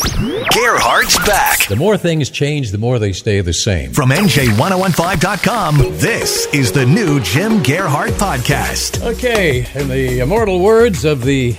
Gearhart's 0.00 1.18
back. 1.26 1.66
The 1.66 1.76
more 1.76 1.96
things 1.96 2.30
change, 2.30 2.70
the 2.70 2.78
more 2.78 2.98
they 2.98 3.12
stay 3.12 3.40
the 3.40 3.52
same. 3.52 3.92
From 3.92 4.10
NJ1015.com, 4.10 5.76
this 5.98 6.46
is 6.54 6.72
the 6.72 6.86
new 6.86 7.20
Jim 7.20 7.62
Gearhart 7.62 8.10
podcast. 8.12 9.04
Okay, 9.04 9.66
in 9.74 9.88
the 9.88 10.20
immortal 10.20 10.60
words 10.60 11.04
of 11.04 11.24
the 11.24 11.54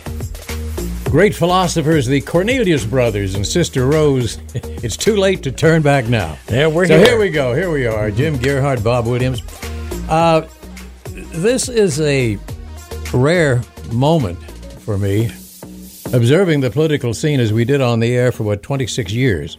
great 1.06 1.36
philosophers, 1.36 2.08
the 2.08 2.22
Cornelius 2.22 2.84
brothers 2.84 3.36
and 3.36 3.46
Sister 3.46 3.86
Rose, 3.86 4.40
it's 4.56 4.98
too 4.98 5.18
late 5.18 5.44
to 5.44 5.52
turn 5.52 5.82
back 5.82 6.08
now. 6.08 6.38
Yeah, 6.50 6.68
we're 6.68 6.88
so 6.88 6.98
here. 6.98 7.06
here 7.10 7.20
we 7.20 7.30
go. 7.30 7.54
Here 7.54 7.70
we 7.70 7.86
are. 7.86 8.10
Jim 8.10 8.38
Gearhart, 8.40 8.84
Bob 8.84 9.06
Williams. 9.06 9.42
Uh, 10.10 10.48
this 11.12 11.70
is 11.70 12.02
a 12.02 12.40
rare 13.14 13.62
moment 13.92 14.40
for 14.82 14.98
me 14.98 15.30
observing 16.14 16.62
the 16.62 16.70
political 16.70 17.14
scene 17.14 17.40
as 17.40 17.52
we 17.54 17.66
did 17.66 17.82
on 17.82 18.00
the 18.00 18.14
air 18.16 18.32
for 18.32 18.44
what 18.44 18.64
26 18.64 19.12
years. 19.14 19.58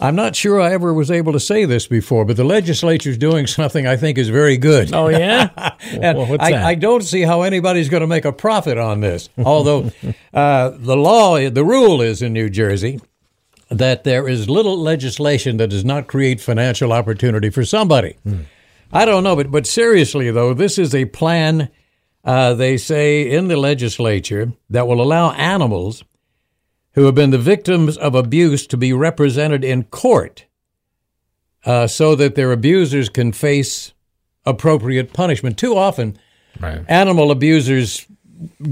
I'm 0.00 0.14
not 0.16 0.36
sure 0.36 0.60
I 0.60 0.72
ever 0.72 0.92
was 0.92 1.10
able 1.10 1.32
to 1.32 1.40
say 1.40 1.64
this 1.64 1.86
before, 1.86 2.24
but 2.24 2.36
the 2.36 2.44
legislature's 2.44 3.16
doing 3.18 3.46
something 3.60 3.86
I 3.86 3.96
think 3.96 4.18
is 4.18 4.28
very 4.28 4.56
good. 4.56 4.92
Oh 4.92 5.08
yeah. 5.08 5.50
And 5.92 6.18
Well, 6.18 6.26
what's 6.26 6.44
I, 6.44 6.50
that? 6.52 6.64
I 6.64 6.74
don't 6.74 7.02
see 7.02 7.22
how 7.22 7.42
anybody's 7.42 7.88
going 7.88 8.02
to 8.02 8.06
make 8.06 8.24
a 8.24 8.32
profit 8.32 8.78
on 8.78 9.00
this. 9.00 9.28
Although 9.38 9.90
uh, 10.34 10.70
the 10.70 10.96
law, 10.96 11.38
the 11.48 11.64
rule 11.64 12.00
is 12.00 12.22
in 12.22 12.32
New 12.32 12.50
Jersey 12.50 13.00
that 13.70 14.04
there 14.04 14.28
is 14.28 14.48
little 14.48 14.78
legislation 14.78 15.56
that 15.56 15.68
does 15.68 15.84
not 15.84 16.06
create 16.06 16.40
financial 16.40 16.92
opportunity 16.92 17.50
for 17.50 17.64
somebody. 17.64 18.16
I 18.92 19.04
don't 19.04 19.24
know, 19.24 19.34
but 19.34 19.50
but 19.50 19.66
seriously 19.66 20.30
though, 20.30 20.54
this 20.54 20.78
is 20.78 20.94
a 20.94 21.06
plan. 21.06 21.70
Uh, 22.24 22.54
they 22.54 22.76
say 22.76 23.28
in 23.30 23.48
the 23.48 23.56
legislature 23.56 24.52
that 24.70 24.86
will 24.88 25.00
allow 25.02 25.32
animals 25.32 26.02
who 26.92 27.04
have 27.04 27.14
been 27.14 27.30
the 27.30 27.38
victims 27.38 27.96
of 27.98 28.14
abuse 28.14 28.66
to 28.68 28.76
be 28.76 28.92
represented 28.92 29.64
in 29.64 29.82
court, 29.84 30.46
uh, 31.66 31.86
so 31.86 32.14
that 32.14 32.34
their 32.34 32.52
abusers 32.52 33.08
can 33.08 33.32
face 33.32 33.92
appropriate 34.46 35.12
punishment. 35.12 35.58
Too 35.58 35.76
often, 35.76 36.18
Right. 36.60 36.82
animal 36.88 37.30
abusers 37.32 38.06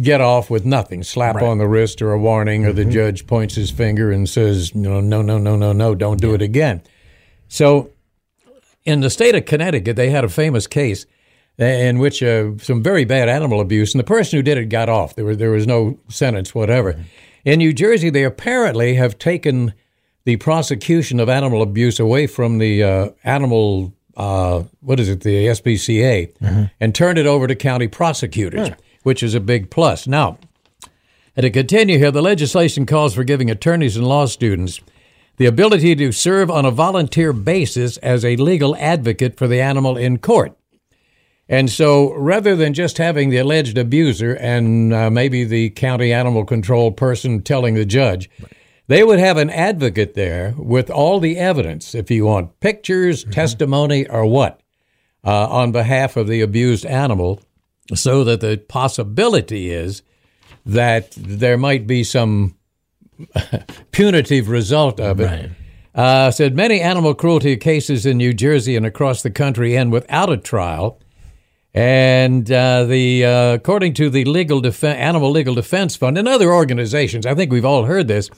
get 0.00 0.20
off 0.20 0.48
with 0.50 0.64
nothing 0.64 1.03
slap 1.03 1.42
on 1.42 1.58
the 1.58 1.67
wrist 1.67 2.00
or 2.00 2.12
a 2.12 2.19
warning 2.19 2.64
or 2.64 2.73
the 2.73 2.84
judge 2.84 3.27
points 3.27 3.55
his 3.56 3.70
finger 3.73 4.12
and 4.12 4.28
says 4.28 4.73
no 4.75 5.00
no 5.00 5.20
no 5.23 5.36
no 5.39 5.56
no 5.56 5.73
no 5.73 5.95
don't 5.95 6.20
do 6.20 6.34
it 6.34 6.42
again 6.42 6.83
so 7.48 7.91
in 8.84 9.00
the 9.00 9.08
state 9.11 9.34
of 9.34 9.47
connecticut 9.47 9.97
they 9.97 10.11
had 10.11 10.25
a 10.25 10.28
famous 10.28 10.67
case 10.67 11.06
in 11.58 11.98
which 11.98 12.22
uh, 12.22 12.56
some 12.58 12.83
very 12.83 13.05
bad 13.05 13.28
animal 13.28 13.61
abuse 13.61 13.95
and 13.95 14.00
the 14.00 14.05
person 14.05 14.39
who 14.39 14.42
did 14.42 14.58
it 14.58 14.67
got 14.67 14.89
off. 14.89 15.14
There 15.14 15.25
was 15.25 15.39
there 15.39 15.50
was 15.50 15.67
no 15.67 15.98
sentence 16.08 16.55
whatever. 16.55 16.97
In 17.45 17.58
new 17.58 17.72
jersey 17.72 18.11
they 18.11 18.25
apparently 18.25 18.95
have 18.95 19.19
taken 19.19 19.75
the 20.25 20.36
prosecution 20.36 21.19
of 21.20 21.28
animal 21.28 21.62
abuse 21.62 21.98
away 22.00 22.27
from 22.27 22.58
the 22.58 22.83
uh, 22.83 23.08
animal 23.25 23.92
uh, 24.17 24.62
what 24.80 25.00
is 25.00 25.08
it 25.08 25.20
the 25.23 25.47
SPCA 25.47 26.33
and 26.80 26.95
turned 26.95 27.18
it 27.18 27.27
over 27.27 27.46
to 27.46 27.55
county 27.55 27.89
prosecutors, 27.89 28.68
which 29.02 29.23
is 29.23 29.35
a 29.35 29.41
big 29.41 29.70
plus. 29.70 30.07
Now, 30.07 30.39
and 31.35 31.45
to 31.45 31.51
continue 31.51 31.98
here, 31.98 32.11
the 32.11 32.23
legislation 32.23 32.85
calls 32.86 33.14
for 33.14 33.24
giving 33.24 33.51
attorneys 33.51 33.96
and 33.96 34.07
law 34.07 34.27
students 34.27 34.80
the 35.39 35.46
ability 35.46 35.96
to 35.96 36.12
serve 36.12 36.51
on 36.51 36.67
a 36.67 36.70
volunteer 36.70 37.33
basis 37.33 37.96
as 37.98 38.23
a 38.24 38.36
legal 38.36 38.77
advocate 38.77 39.39
for 39.39 39.48
the 39.48 39.61
animal 39.61 39.96
in 39.96 40.18
court. 40.18 40.55
And 41.52 41.70
so 41.70 42.14
rather 42.14 42.57
than 42.57 42.73
just 42.73 42.96
having 42.96 43.29
the 43.29 43.36
alleged 43.36 43.77
abuser 43.77 44.33
and 44.36 44.95
uh, 44.95 45.11
maybe 45.11 45.45
the 45.45 45.68
county 45.68 46.11
animal 46.11 46.46
control 46.46 46.90
person 46.92 47.42
telling 47.42 47.74
the 47.74 47.85
judge, 47.85 48.30
they 48.86 49.05
would 49.05 49.18
have 49.18 49.36
an 49.36 49.51
advocate 49.51 50.14
there 50.14 50.55
with 50.57 50.91
all 50.91 51.20
the 51.20 51.36
evidence, 51.36 51.95
if 51.95 52.11
you 52.11 52.24
want 52.24 52.58
pictures, 52.61 53.24
testimony, 53.24 54.08
or 54.08 54.24
what, 54.24 54.62
uh, 55.27 55.46
on 55.48 55.73
behalf 55.73 56.17
of 56.17 56.27
the 56.27 56.41
abused 56.41 56.86
animal, 56.86 57.39
so 57.95 58.24
that 58.24 58.41
the 58.41 58.57
possibility 58.57 59.70
is 59.70 60.01
that 60.64 61.11
there 61.11 61.58
might 61.58 61.86
be 61.86 62.02
some 62.02 62.57
punitive 63.91 64.48
result 64.48 64.98
of 64.98 65.20
it. 65.20 65.27
Right. 65.27 65.51
Uh, 65.95 66.30
said 66.30 66.57
many 66.57 66.80
animal 66.80 67.14
cruelty 67.14 67.58
cases 67.58 68.07
in 68.07 68.17
New 68.17 68.33
Jersey 68.33 68.74
and 68.74 68.86
across 68.86 69.23
the 69.23 69.30
country 69.30 69.77
end 69.77 69.92
without 69.92 70.33
a 70.33 70.39
trial. 70.39 70.98
And 71.75 72.51
uh, 72.53 72.85
the 72.85 73.25
uh, 73.25 73.55
according 73.55 73.95
to 73.95 74.11
the 74.11 74.25
legal 74.27 74.61
Defe- 74.61 74.85
Animal 74.85 75.31
Legal 75.31 75.55
Defense 75.55 75.97
Fund 75.97 76.19
and 76.19 76.29
other 76.29 76.53
organizations, 76.53 77.25
I 77.25 77.35
think 77.35 77.51
we've 77.51 77.65
all 77.65 77.85
heard 77.85 78.09
this. 78.09 78.29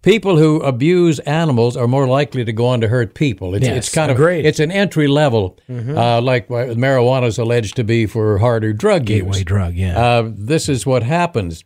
People 0.00 0.38
who 0.38 0.60
abuse 0.60 1.18
animals 1.20 1.76
are 1.76 1.88
more 1.88 2.06
likely 2.06 2.44
to 2.44 2.52
go 2.52 2.66
on 2.66 2.80
to 2.82 2.88
hurt 2.88 3.14
people. 3.14 3.54
It's, 3.56 3.66
Yes, 3.66 3.76
it's 3.78 3.94
kind 3.94 4.12
agreed. 4.12 4.40
of 4.40 4.46
it's 4.46 4.60
an 4.60 4.70
entry 4.70 5.08
level, 5.08 5.58
uh, 5.68 6.20
like 6.22 6.48
marijuana 6.48 7.26
is 7.26 7.36
alleged 7.36 7.74
to 7.76 7.84
be 7.84 8.06
for 8.06 8.38
harder 8.38 8.72
drug 8.72 9.04
Gateway 9.06 9.38
use. 9.38 9.44
drug, 9.44 9.74
yeah. 9.74 9.98
Uh, 9.98 10.30
this 10.32 10.68
is 10.68 10.86
what 10.86 11.02
happens, 11.02 11.64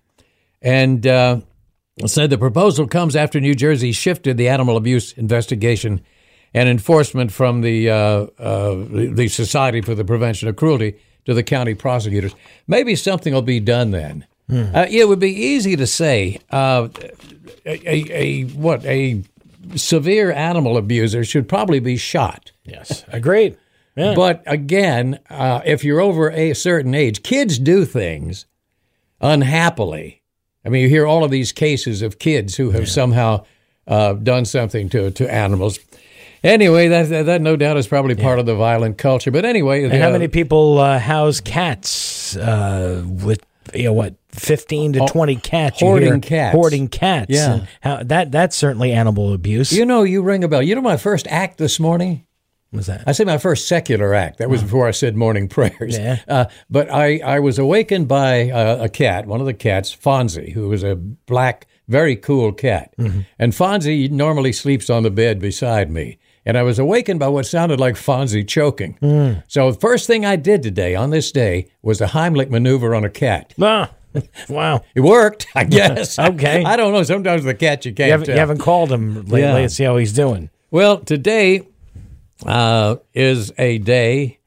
and 0.63 1.07
uh, 1.07 1.41
said 2.07 2.31
the 2.31 2.39
proposal 2.39 2.89
comes 2.89 3.15
after 3.15 3.39
New 3.39 3.55
Jersey 3.55 3.93
shifted 3.93 4.39
the 4.39 4.49
animal 4.49 4.77
abuse 4.79 5.13
investigation 5.13 6.01
and 6.55 6.69
enforcement 6.71 7.31
from 7.33 7.61
the 7.61 7.91
uh, 7.91 7.95
uh, 7.95 8.75
the 8.75 9.11
the 9.15 9.29
Society 9.29 9.83
for 9.83 9.95
the 9.95 10.05
Prevention 10.07 10.49
of 10.49 10.57
Cruelty 10.57 10.97
to 11.25 11.35
the 11.35 11.43
county 11.43 11.75
prosecutors. 11.75 12.35
Maybe 12.67 12.97
something 12.97 13.33
will 13.33 13.43
be 13.43 13.61
done 13.61 13.91
then. 13.91 14.27
Uh, 14.51 14.87
it 14.91 15.09
would 15.09 15.19
be 15.21 15.31
easy 15.33 15.77
to 15.77 15.87
say 15.87 16.39
uh, 16.51 16.89
a, 17.65 17.89
a, 17.89 18.13
a 18.13 18.43
what 18.51 18.85
a 18.85 19.23
severe 19.77 20.31
animal 20.31 20.77
abuser 20.77 21.25
should 21.25 21.49
probably 21.49 21.81
be 21.81 21.97
shot. 21.97 22.53
yes. 22.65 23.05
Agreed. 23.09 23.57
Yeah. 23.97 24.15
But 24.15 24.43
again, 24.47 25.21
uh, 25.31 25.61
if 25.65 25.85
you're 25.85 26.01
over 26.01 26.31
a 26.31 26.53
certain 26.55 26.95
age, 26.95 27.23
kids 27.23 27.59
do 27.59 27.85
things 27.87 28.45
unhappily. 29.21 30.23
I 30.65 30.69
mean, 30.69 30.83
you 30.83 30.89
hear 30.89 31.07
all 31.07 31.25
of 31.25 31.31
these 31.31 31.53
cases 31.53 32.03
of 32.03 32.19
kids 32.19 32.57
who 32.57 32.71
have 32.71 32.89
somehow 32.89 33.45
uh, 33.87 34.15
done 34.15 34.45
something 34.45 34.89
to, 34.91 35.11
to 35.11 35.33
animals. 35.33 35.79
Anyway, 36.45 36.89
that, 36.89 37.09
that, 37.09 37.27
that 37.27 37.41
no 37.41 37.57
doubt 37.57 37.77
is 37.77 37.87
probably 37.87 38.15
part 38.15 38.39
of 38.39 38.47
the 38.47 38.55
violent 38.55 38.99
culture. 38.99 39.31
But 39.31 39.45
anyway, 39.45 39.85
and 39.85 39.95
how 39.95 40.11
many 40.11 40.29
people 40.29 40.79
uh, 40.79 40.99
house 40.99 41.41
cats 41.41 42.37
uh, 42.37 43.05
with 43.07 43.45
you 43.75 43.85
know 43.85 43.93
what, 43.93 44.17
fifteen 44.29 44.93
to 44.95 45.07
twenty 45.07 45.37
cats? 45.37 45.81
hoarding 45.81 46.21
cats. 46.21 46.55
Hoarding 46.55 46.89
cats. 46.89 47.31
Yeah. 47.31 47.67
How 47.81 48.03
that 48.03 48.33
that's 48.33 48.57
certainly 48.57 48.93
animal 48.93 49.33
abuse. 49.33 49.73
You 49.73 49.87
know, 49.87 50.03
you 50.03 50.23
ring 50.23 50.43
a 50.43 50.49
bell. 50.49 50.63
You 50.63 50.75
know 50.75 50.81
my 50.81 50.97
first 50.97 51.27
act 51.29 51.59
this 51.59 51.79
morning? 51.79 52.27
was 52.73 52.87
that? 52.87 53.05
I 53.07 53.13
say 53.13 53.25
my 53.25 53.39
first 53.39 53.69
secular 53.69 54.15
act. 54.15 54.39
That 54.39 54.49
was 54.49 54.63
before 54.63 54.89
I 54.89 54.93
said 54.93 55.17
morning 55.17 55.49
prayers. 55.49 55.99
Yeah. 55.99 56.19
Uh, 56.27 56.47
but 56.71 56.91
I, 56.91 57.19
I 57.19 57.39
was 57.41 57.59
awakened 57.59 58.09
by 58.09 58.51
uh, 58.51 58.85
a 58.85 58.89
cat, 58.89 59.27
one 59.27 59.41
of 59.41 59.47
the 59.47 59.55
cats, 59.55 59.95
Fonzie, 59.95 60.53
who 60.53 60.69
was 60.69 60.83
a 60.83 60.97
black, 60.97 61.67
very 61.87 62.17
cool 62.17 62.53
cat. 62.53 62.95
And 63.39 63.53
Fonzie 63.53 64.11
normally 64.11 64.53
sleeps 64.53 64.89
on 64.89 65.03
the 65.03 65.11
bed 65.11 65.39
beside 65.39 65.91
me. 65.91 66.19
And 66.45 66.59
I 66.59 66.63
was 66.65 66.79
awakened 66.79 67.21
by 67.21 67.29
what 67.29 67.47
sounded 67.47 67.79
like 67.79 67.95
Fonzie 67.95 68.47
choking. 68.47 69.43
So 69.49 69.71
the 69.71 69.79
first 69.79 70.07
thing 70.09 70.27
I 70.27 70.37
did 70.37 70.63
today, 70.63 70.95
on 70.97 71.11
this 71.11 71.31
day, 71.31 71.69
was 71.83 72.01
a 72.01 72.07
Heimlich 72.09 72.51
maneuver 72.51 72.95
on 72.95 73.05
a 73.05 73.11
cat. 73.11 73.55
Ah, 74.15 74.25
wow. 74.51 74.83
It 74.95 75.01
worked, 75.01 75.47
I 75.55 75.65
guess. 75.65 76.19
Okay. 76.19 76.63
I 76.65 76.77
don't 76.77 76.93
know. 76.93 77.03
Sometimes 77.03 77.45
the 77.45 77.55
cat 77.55 77.87
you 77.87 77.95
can't 77.95 78.09
You 78.09 78.13
haven't, 78.13 78.29
you 78.29 78.35
haven't 78.35 78.59
called 78.59 78.93
him 78.93 79.15
lately 79.23 79.41
Yeah. 79.41 79.57
and 79.57 79.73
see 79.73 79.85
how 79.85 79.97
he's 79.97 80.13
doing. 80.13 80.51
Well, 80.71 80.99
today 80.99 81.67
uh, 82.45 82.97
is 83.15 83.53
a 83.57 83.79
day 83.79 84.39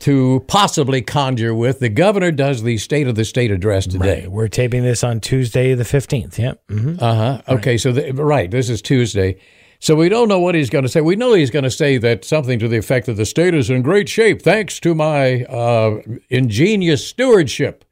to 0.00 0.44
possibly 0.46 1.00
conjure 1.02 1.54
with. 1.54 1.80
The 1.80 1.88
governor 1.88 2.30
does 2.30 2.62
the 2.62 2.76
State 2.78 3.08
of 3.08 3.14
the 3.14 3.24
State 3.24 3.50
address 3.50 3.86
today. 3.86 4.26
We're 4.28 4.48
taping 4.48 4.82
this 4.82 5.02
on 5.02 5.20
Tuesday 5.20 5.74
the 5.74 5.84
fifteenth. 5.84 6.38
Yep. 6.38 6.62
hmm 6.68 6.96
Uh 7.00 7.14
huh. 7.14 7.42
Okay, 7.54 7.78
so 7.78 7.92
the, 7.92 8.12
right, 8.12 8.50
this 8.50 8.68
is 8.68 8.82
Tuesday. 8.82 9.38
So 9.84 9.94
we 9.94 10.08
don't 10.08 10.28
know 10.30 10.38
what 10.38 10.54
he's 10.54 10.70
going 10.70 10.84
to 10.84 10.88
say. 10.88 11.02
We 11.02 11.14
know 11.14 11.34
he's 11.34 11.50
going 11.50 11.64
to 11.64 11.70
say 11.70 11.98
that 11.98 12.24
something 12.24 12.58
to 12.58 12.68
the 12.68 12.78
effect 12.78 13.04
that 13.04 13.18
the 13.18 13.26
state 13.26 13.52
is 13.52 13.68
in 13.68 13.82
great 13.82 14.08
shape 14.08 14.40
thanks 14.40 14.80
to 14.80 14.94
my 14.94 15.44
uh, 15.44 16.00
ingenious 16.30 17.06
stewardship 17.06 17.84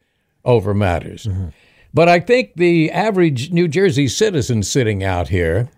over 0.43 0.73
matters. 0.73 1.29
But 1.93 2.09
I 2.09 2.19
think 2.19 2.55
the 2.57 2.91
average 2.91 3.53
New 3.53 3.69
Jersey 3.69 4.09
citizen 4.09 4.63
sitting 4.63 5.05
out 5.05 5.29
here 5.29 5.69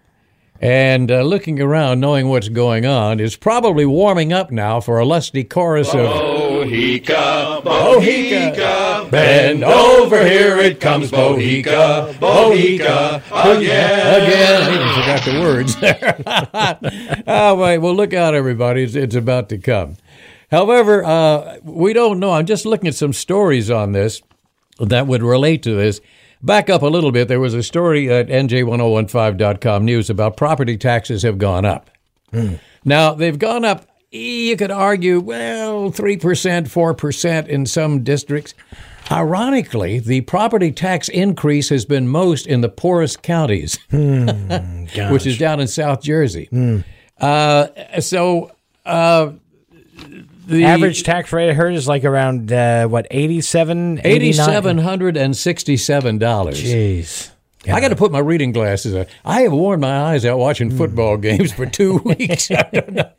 and 0.61 1.11
uh, 1.11 1.23
looking 1.23 1.61
around, 1.61 1.99
knowing 1.99 2.29
what's 2.29 2.49
going 2.49 2.87
on, 2.87 3.19
is 3.19 3.35
probably 3.35 3.85
warming 3.85 4.33
up 4.33 4.53
now 4.53 4.79
for 4.79 5.01
a 5.01 5.05
lusty 5.05 5.43
chorus 5.43 5.89
of 5.95 6.07
Bohica, 6.07 7.61
Bohica, 7.61 8.84
Bend 9.11 9.65
over, 9.65 10.25
here 10.25 10.59
it 10.59 10.81
comes, 10.81 11.11
Bohica, 11.11 12.13
Bohica, 12.15 13.17
again. 13.31 14.23
Again, 14.23 14.63
I 14.63 14.75
even 14.75 14.89
forgot 14.89 15.25
the 15.25 15.41
words 15.41 15.77
there. 15.77 17.23
oh, 17.27 17.55
wait, 17.57 17.79
well, 17.79 17.95
look 17.95 18.13
out, 18.13 18.35
everybody. 18.35 18.83
It's, 18.83 18.95
it's 18.95 19.15
about 19.15 19.49
to 19.51 19.59
come. 19.59 19.97
However, 20.51 21.05
uh, 21.05 21.59
we 21.63 21.93
don't 21.93 22.21
know. 22.21 22.33
I'm 22.33 22.47
just 22.47 22.67
looking 22.67 22.89
at 22.89 22.95
some 22.95 23.13
stories 23.13 23.71
on 23.71 23.93
this 23.93 24.23
that 24.79 25.07
would 25.07 25.23
relate 25.23 25.63
to 25.65 25.75
this. 25.75 26.01
Back 26.43 26.69
up 26.69 26.83
a 26.83 26.87
little 26.87 27.11
bit. 27.11 27.29
There 27.29 27.41
was 27.41 27.55
a 27.55 27.63
story 27.63 28.11
at 28.13 28.29
NJ1015.com 28.29 29.85
news 29.85 30.11
about 30.11 30.37
property 30.37 30.77
taxes 30.77 31.23
have 31.23 31.39
gone 31.39 31.65
up. 31.65 31.91
Now, 32.85 33.15
they've 33.15 33.39
gone 33.39 33.65
up, 33.65 33.87
you 34.11 34.57
could 34.57 34.71
argue, 34.71 35.21
well, 35.21 35.91
3%, 35.91 36.19
4% 36.19 37.47
in 37.49 37.67
some 37.67 38.03
districts. 38.03 38.55
Ironically, 39.11 39.99
the 39.99 40.23
property 40.23 40.73
tax 40.73 41.09
increase 41.09 41.69
has 41.69 41.85
been 41.85 42.09
most 42.09 42.47
in 42.47 42.61
the 42.63 42.69
poorest 42.69 43.23
counties, 43.23 43.79
which 43.91 45.27
is 45.27 45.39
down 45.39 45.61
in 45.61 45.67
South 45.69 46.03
Jersey. 46.03 46.49
Uh, 47.21 47.67
so, 48.01 48.51
uh, 48.87 49.33
the 50.47 50.65
Average 50.65 51.05
tax 51.05 51.33
rate 51.33 51.51
I 51.51 51.55
heard 51.55 51.75
is 51.75 51.87
like 51.89 52.05
around 52.05 52.53
uh, 52.53 52.87
what 52.89 53.07
87 53.11 53.99
89? 54.01 54.13
eighty-seven 54.13 54.79
hundred 54.79 55.17
and 55.17 55.35
sixty-seven 55.37 56.19
dollars. 56.19 56.63
Jeez. 56.63 57.31
I 57.67 57.81
got 57.81 57.89
to 57.89 57.97
put 57.97 58.13
my 58.13 58.19
reading 58.19 58.53
glasses 58.53 58.95
on. 58.95 59.07
I 59.25 59.41
have 59.43 59.53
worn 59.53 59.81
my 59.81 59.97
eyes 60.13 60.27
out 60.27 60.39
watching 60.39 60.71
Hmm. 60.71 60.77
football 60.77 61.17
games 61.17 61.51
for 61.51 61.65
two 61.65 61.97
weeks. 62.05 62.51
I 62.51 62.69
don't 62.75 62.93
know. 62.93 63.11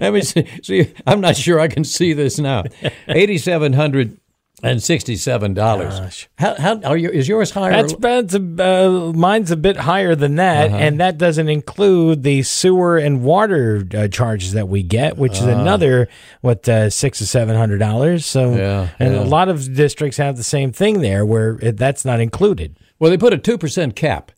Let 0.00 0.12
me 0.12 0.20
see, 0.20 0.46
see. 0.62 0.92
I'm 1.08 1.20
not 1.20 1.36
sure 1.36 1.58
I 1.58 1.66
can 1.66 1.82
see 1.82 2.12
this 2.12 2.38
now. 2.38 2.62
Eighty-seven 3.08 3.72
hundred 3.72 4.19
and 4.62 4.82
sixty-seven 4.82 5.54
dollars. 5.54 6.28
How, 6.38 6.54
how 6.54 6.80
are 6.84 6.96
you? 6.96 7.10
Is 7.10 7.28
yours 7.28 7.50
higher? 7.50 7.72
That's, 7.72 7.94
that's 7.96 8.34
a, 8.34 8.38
uh, 8.38 9.12
mine's 9.12 9.50
a 9.50 9.56
bit 9.56 9.76
higher 9.76 10.14
than 10.14 10.36
that, 10.36 10.68
Uh-huh. 10.68 10.76
and 10.76 11.00
that 11.00 11.18
doesn't 11.18 11.48
include 11.48 12.22
the 12.22 12.42
sewer 12.42 12.98
and 12.98 13.22
water 13.22 13.86
uh, 13.94 14.08
charges 14.08 14.52
that 14.52 14.68
we 14.68 14.82
get, 14.82 15.16
which 15.16 15.34
is 15.38 15.46
another 15.46 16.08
what 16.40 16.68
uh, 16.68 16.90
six 16.90 17.20
or 17.22 17.26
seven 17.26 17.56
hundred 17.56 17.78
dollars. 17.78 18.26
So, 18.26 18.54
Yeah, 18.54 18.88
and 18.98 19.14
yeah. 19.14 19.20
a 19.22 19.24
lot 19.24 19.48
of 19.48 19.74
districts 19.74 20.16
have 20.18 20.36
the 20.36 20.42
same 20.44 20.72
thing 20.72 21.00
there, 21.00 21.24
where 21.26 21.58
it, 21.62 21.76
that's 21.76 22.04
not 22.04 22.20
included. 22.20 22.76
well, 22.98 23.10
they 23.10 23.18
put 23.18 23.32
a 23.32 23.38
two 23.38 23.58
percent 23.58 23.96
cap. 23.96 24.32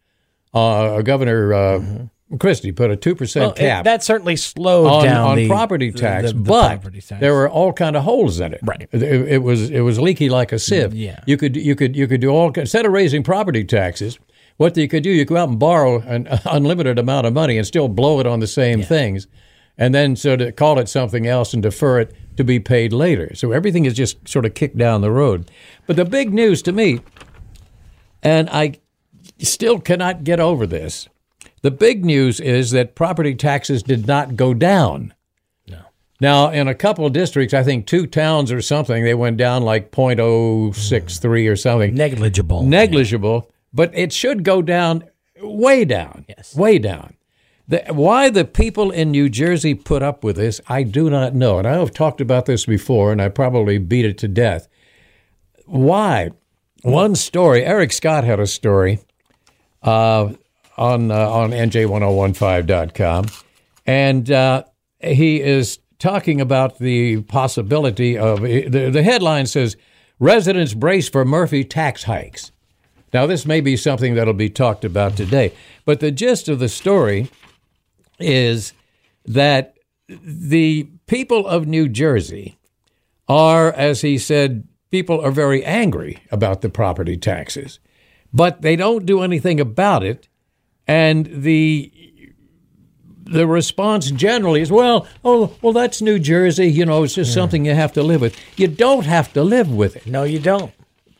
Uh, 0.55 1.01
Governor 1.03 1.55
uh, 1.55 1.83
Christie 2.38 2.73
put 2.73 2.90
a 2.90 2.96
two 2.96 3.14
percent 3.14 3.43
Well, 3.43 3.52
it- 3.52 3.58
cap. 3.58 3.84
that 3.84 4.02
certainly 4.02 4.37
slowed 4.37 4.87
on, 4.87 5.05
down 5.05 5.31
on 5.31 5.37
the 5.37 5.49
property 5.49 5.93
tax, 5.93 6.29
the- 6.29 6.32
the 6.34 6.40
but 6.43 6.69
property 6.81 7.00
tax. 7.00 7.20
there 7.20 7.34
were 7.34 7.49
all 7.49 7.73
kind 7.73 7.96
of 7.96 8.05
holes 8.05 8.40
in 8.40 8.52
it. 8.55 8.61
Right. 8.62 8.88
It, 8.93 9.02
it 9.02 9.43
was 9.43 9.70
it 9.70 9.81
was 9.81 9.99
leaky 10.00 10.29
like 10.29 10.52
a 10.52 10.58
sieve. 10.58 10.90
Mm, 10.90 10.99
yeah. 10.99 11.20
You 11.26 11.37
could 11.37 11.56
you 11.56 11.75
could 11.75 11.94
you 11.96 12.06
could 12.06 12.20
do 12.20 12.31
all 12.31 12.50
instead 12.52 12.87
of 12.87 12.93
raising 12.93 13.23
property 13.23 13.64
taxes. 13.64 14.19
What 14.58 14.76
you 14.76 14.87
could 14.87 15.02
do, 15.02 15.11
you 15.11 15.25
could 15.25 15.34
go 15.34 15.40
out 15.43 15.49
and 15.49 15.58
borrow 15.58 16.00
an 16.00 16.29
unlimited 16.44 16.99
amount 16.99 17.26
of 17.26 17.32
money 17.32 17.56
and 17.58 17.67
still 17.67 17.88
blow 17.88 18.20
it 18.20 18.26
on 18.26 18.40
the 18.40 18.46
same 18.46 18.82
things, 18.82 19.26
and 19.78 19.94
then 19.94 20.14
so 20.17 20.37
to 20.37 20.52
call 20.52 20.78
it 20.78 20.88
something 20.88 21.26
else 21.26 21.52
and 21.55 21.62
defer 21.62 22.00
it 22.00 22.14
to 22.37 22.44
be 22.44 22.58
paid 22.61 22.93
later. 22.93 23.35
So 23.35 23.52
everything 23.52 23.85
is 23.87 23.94
just 23.94 24.28
sort 24.28 24.44
of 24.46 24.55
kicked 24.55 24.76
down 24.78 25.00
the 25.00 25.11
road. 25.11 25.50
But 25.87 25.96
the 25.96 26.05
big 26.05 26.32
news 26.32 26.62
to 26.62 26.73
me, 26.73 27.00
and 28.23 28.49
I 28.50 28.75
still 29.38 29.78
cannot 29.81 30.25
get 30.25 30.38
over 30.40 30.67
this. 30.67 31.08
The 31.62 31.70
big 31.70 32.05
news 32.05 32.41
is 32.41 32.73
that 32.73 32.97
property 32.97 33.35
taxes 33.35 33.82
did 33.82 34.06
not 34.06 34.37
go 34.37 34.53
down. 34.53 35.14
No. 35.69 35.81
Now, 36.20 36.50
in 36.50 36.67
a 36.67 36.75
couple 36.75 37.06
of 37.06 37.12
districts, 37.12 37.55
I 37.55 37.62
think 37.62 37.87
two 37.87 38.06
towns 38.06 38.50
or 38.50 38.61
something, 38.61 39.05
they 39.05 39.14
went 39.14 39.37
down 39.37 39.62
like 39.62 39.93
0.063 39.93 41.50
or 41.50 41.56
something. 41.56 41.94
negligible. 41.94 42.64
Negligible, 42.64 43.49
but 43.73 43.93
it 43.94 44.12
should 44.12 44.43
go 44.43 44.61
down 44.61 45.05
way 45.41 45.85
down. 45.85 46.25
Yes. 46.29 46.55
Way 46.56 46.79
down. 46.79 47.14
The, 47.69 47.85
why 47.91 48.29
the 48.29 48.44
people 48.44 48.91
in 48.91 49.12
New 49.12 49.29
Jersey 49.29 49.75
put 49.75 50.03
up 50.03 50.25
with 50.25 50.37
this, 50.37 50.61
I 50.67 50.82
do 50.82 51.09
not 51.09 51.35
know. 51.35 51.59
And 51.59 51.67
I 51.67 51.75
have 51.75 51.93
talked 51.93 52.20
about 52.20 52.47
this 52.47 52.67
before, 52.67 53.12
and 53.12 53.23
I 53.23 53.29
probably 53.29 53.79
beat 53.79 54.05
it 54.05 54.19
to 54.19 54.29
death. 54.29 54.67
Why? 55.67 56.32
One 56.82 57.14
story, 57.14 57.64
Eric 57.64 57.93
Scott 57.93 58.25
had 58.25 58.41
a 58.41 58.49
story 58.49 58.99
uh, 59.82 60.32
on 60.77 61.11
uh, 61.11 61.29
on 61.29 61.51
NJ1015.com, 61.51 63.27
and 63.87 64.31
uh, 64.31 64.65
he 65.01 65.41
is 65.41 65.79
talking 65.99 66.41
about 66.41 66.79
the 66.79 67.23
possibility 67.23 68.19
of 68.19 68.43
the, 68.43 68.91
the 68.91 69.03
headline 69.03 69.47
says 69.47 69.77
residents 70.19 70.75
brace 70.75 71.09
for 71.09 71.25
Murphy 71.25 71.65
tax 71.65 72.05
hikes. 72.05 72.51
Now, 73.13 73.27
this 73.27 73.45
may 73.45 73.61
be 73.61 73.77
something 73.77 74.15
that'll 74.15 74.33
be 74.35 74.49
talked 74.49 74.85
about 74.85 75.17
today, 75.17 75.53
but 75.85 76.01
the 76.01 76.11
gist 76.11 76.49
of 76.49 76.59
the 76.59 76.69
story 76.69 77.31
is 78.19 78.73
that 79.25 79.77
the 80.09 80.89
people 81.07 81.47
of 81.47 81.67
New 81.67 81.89
Jersey 81.89 82.57
are, 83.29 83.73
as 83.73 84.01
he 84.01 84.19
said, 84.19 84.67
people 84.91 85.21
are 85.21 85.31
very 85.31 85.65
angry 85.65 86.19
about 86.31 86.61
the 86.61 86.69
property 86.69 87.17
taxes, 87.17 87.79
but 88.33 88.63
they 88.63 88.77
don't 88.77 89.07
do 89.07 89.23
anything 89.23 89.61
about 89.61 90.03
it. 90.03 90.29
And 90.93 91.27
the 91.43 91.91
the 93.25 93.47
response 93.47 94.11
generally 94.11 94.61
is, 94.61 94.71
well, 94.71 95.06
oh, 95.25 95.55
well, 95.62 95.73
that's 95.73 96.03
New 96.03 96.19
Jersey. 96.19 96.67
You 96.71 96.85
know, 96.85 97.03
it's 97.05 97.15
just 97.15 97.33
something 97.33 97.65
you 97.65 97.75
have 97.75 97.93
to 97.94 98.03
live 98.03 98.21
with. 98.21 98.37
You 98.56 98.69
don't 98.69 99.06
have 99.06 99.33
to 99.33 99.43
live 99.43 99.71
with 99.71 99.97
it. 99.97 100.06
No, 100.06 100.25
you 100.25 100.39
don't. 100.39 100.73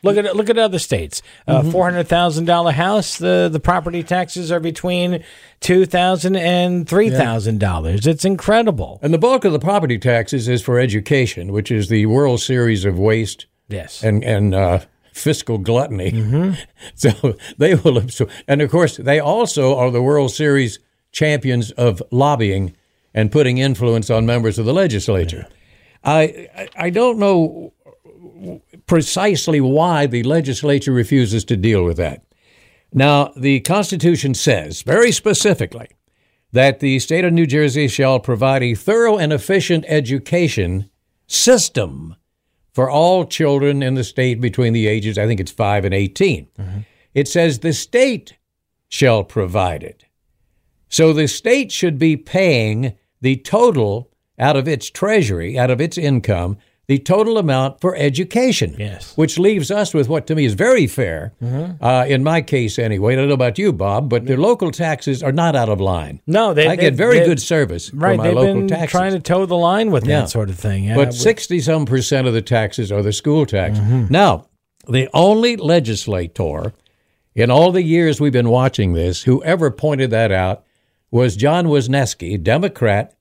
Look 0.05 0.17
at 0.17 0.35
look 0.35 0.49
at 0.49 0.57
other 0.57 0.79
states. 0.79 1.21
A 1.47 1.53
Mm-hmm. 1.55 1.71
four 1.71 1.85
hundred 1.85 2.07
thousand 2.09 2.45
dollar 2.45 2.73
house, 2.73 3.17
the 3.17 3.49
the 3.51 3.59
property 3.61 4.03
taxes 4.03 4.51
are 4.51 4.59
between 4.59 5.23
two 5.61 5.85
thousand 5.85 6.35
and 6.35 6.87
three 6.87 7.09
thousand 7.09 7.59
dollars. 7.61 8.05
It's 8.05 8.25
incredible. 8.25 8.99
And 9.01 9.13
the 9.13 9.17
bulk 9.17 9.45
of 9.45 9.53
the 9.53 9.59
property 9.59 9.97
taxes 9.97 10.47
is 10.49 10.61
for 10.61 10.77
education, 10.77 11.53
which 11.53 11.71
is 11.71 11.87
the 11.87 12.05
World 12.07 12.41
Series 12.41 12.83
of 12.83 12.99
waste 12.99 13.45
Yes. 13.69 14.03
and 14.03 14.23
and 14.25 14.53
uh, 14.53 14.79
fiscal 15.13 15.57
gluttony. 15.57 16.11
Mm-hmm. 16.11 16.53
So 16.95 17.37
they 17.57 17.75
will 17.75 17.97
absorb, 17.97 18.29
and 18.47 18.61
of 18.61 18.69
course 18.69 18.97
they 18.97 19.19
also 19.19 19.75
are 19.77 19.91
the 19.91 20.01
World 20.01 20.31
Series 20.31 20.79
champions 21.11 21.71
of 21.71 22.01
lobbying 22.11 22.75
and 23.13 23.31
putting 23.31 23.57
influence 23.59 24.09
on 24.09 24.25
members 24.25 24.57
of 24.59 24.65
the 24.65 24.73
legislature. 24.73 25.47
I 26.03 26.47
I- 26.57 26.69
I 26.75 26.89
don't 26.89 27.19
know 27.19 27.73
precisely 28.87 29.61
why 29.61 30.05
the 30.07 30.23
legislature 30.23 30.91
refuses 30.91 31.45
to 31.45 31.55
deal 31.55 31.83
with 31.85 31.97
that. 31.97 32.23
Now, 32.91 33.31
the 33.37 33.61
Constitution 33.61 34.33
says 34.33 34.81
very 34.81 35.11
specifically 35.11 35.87
that 36.51 36.79
the 36.79 36.99
state 36.99 37.25
of 37.25 37.33
New 37.33 37.45
Jersey 37.47 37.87
shall 37.87 38.19
provide 38.19 38.61
a 38.61 38.75
thorough 38.75 39.17
and 39.17 39.31
efficient 39.33 39.85
education 39.87 40.89
system 41.25 42.15
for 42.73 42.89
all 42.89 43.25
children 43.25 43.83
in 43.83 43.93
the 43.93 44.03
state 44.03 44.41
between 44.41 44.73
the 44.73 44.87
ages, 44.87 45.17
I 45.17 45.27
think 45.27 45.39
it's 45.39 45.51
5 45.51 45.85
and 45.85 45.93
18. 45.93 46.47
Mm-hmm. 46.59 46.79
It 47.13 47.27
says 47.27 47.59
the 47.59 47.73
state 47.73 48.35
shall 48.89 49.23
provide 49.23 49.83
it. 49.83 50.05
So 50.89 51.13
the 51.13 51.27
state 51.27 51.71
should 51.71 51.97
be 51.97 52.17
paying 52.17 52.95
the 53.21 53.37
total 53.37 54.11
out 54.37 54.55
of 54.55 54.67
its 54.67 54.89
treasury, 54.89 55.57
out 55.57 55.71
of 55.71 55.79
its 55.79 55.97
income, 55.97 56.57
the 56.87 56.99
total 56.99 57.37
amount 57.37 57.79
for 57.79 57.95
education. 57.95 58.75
Yes. 58.77 59.15
Which 59.15 59.39
leaves 59.39 59.71
us 59.71 59.93
with 59.93 60.09
what 60.09 60.27
to 60.27 60.35
me 60.35 60.43
is 60.43 60.53
very 60.53 60.85
fair, 60.85 61.31
uh, 61.81 62.05
in 62.07 62.23
my 62.23 62.41
case 62.41 62.77
anyway. 62.77 63.13
I 63.13 63.15
don't 63.15 63.29
know 63.29 63.33
about 63.33 63.57
you, 63.57 63.71
Bob, 63.71 64.09
but 64.09 64.25
the 64.25 64.35
local 64.35 64.69
taxes 64.69 65.23
are 65.23 65.31
not 65.31 65.55
out 65.55 65.69
of 65.69 65.79
line. 65.79 66.19
No, 66.27 66.53
they- 66.53 66.67
I 66.67 66.75
they- 66.75 66.81
get 66.81 66.95
very 66.95 67.19
they- 67.19 67.25
good 67.25 67.41
service 67.41 67.93
right. 67.93 68.13
for 68.13 68.17
my 68.17 68.23
They've 68.27 68.35
local 68.35 68.53
been 68.55 68.67
taxes. 68.67 68.91
trying 68.91 69.13
to 69.13 69.19
toe 69.21 69.45
the 69.45 69.55
line 69.55 69.91
with 69.91 70.05
Yeah. 70.05 70.21
that 70.21 70.29
sort 70.29 70.49
of 70.49 70.55
thing. 70.59 70.83
Yeah, 70.83 70.95
But 70.95 71.13
sixty 71.13 71.61
some 71.61 71.85
percent 71.85 72.27
of 72.27 72.33
the 72.33 72.41
taxes 72.41 72.91
are 72.91 73.01
the 73.01 73.13
school 73.13 73.45
tax. 73.45 73.79
Now, 74.09 74.47
the 74.87 75.07
only 75.13 75.55
legislator 75.55 76.73
in 77.33 77.49
all 77.49 77.71
the 77.71 77.81
years 77.83 78.19
we've 78.19 78.33
been 78.33 78.49
watching 78.49 78.91
this 78.93 79.23
who 79.23 79.41
ever 79.43 79.71
pointed 79.71 80.11
that 80.11 80.31
out 80.33 80.63
was 81.11 81.35
John 81.37 81.67
Wisniewski, 81.67 82.41
Democrat, 82.43 83.13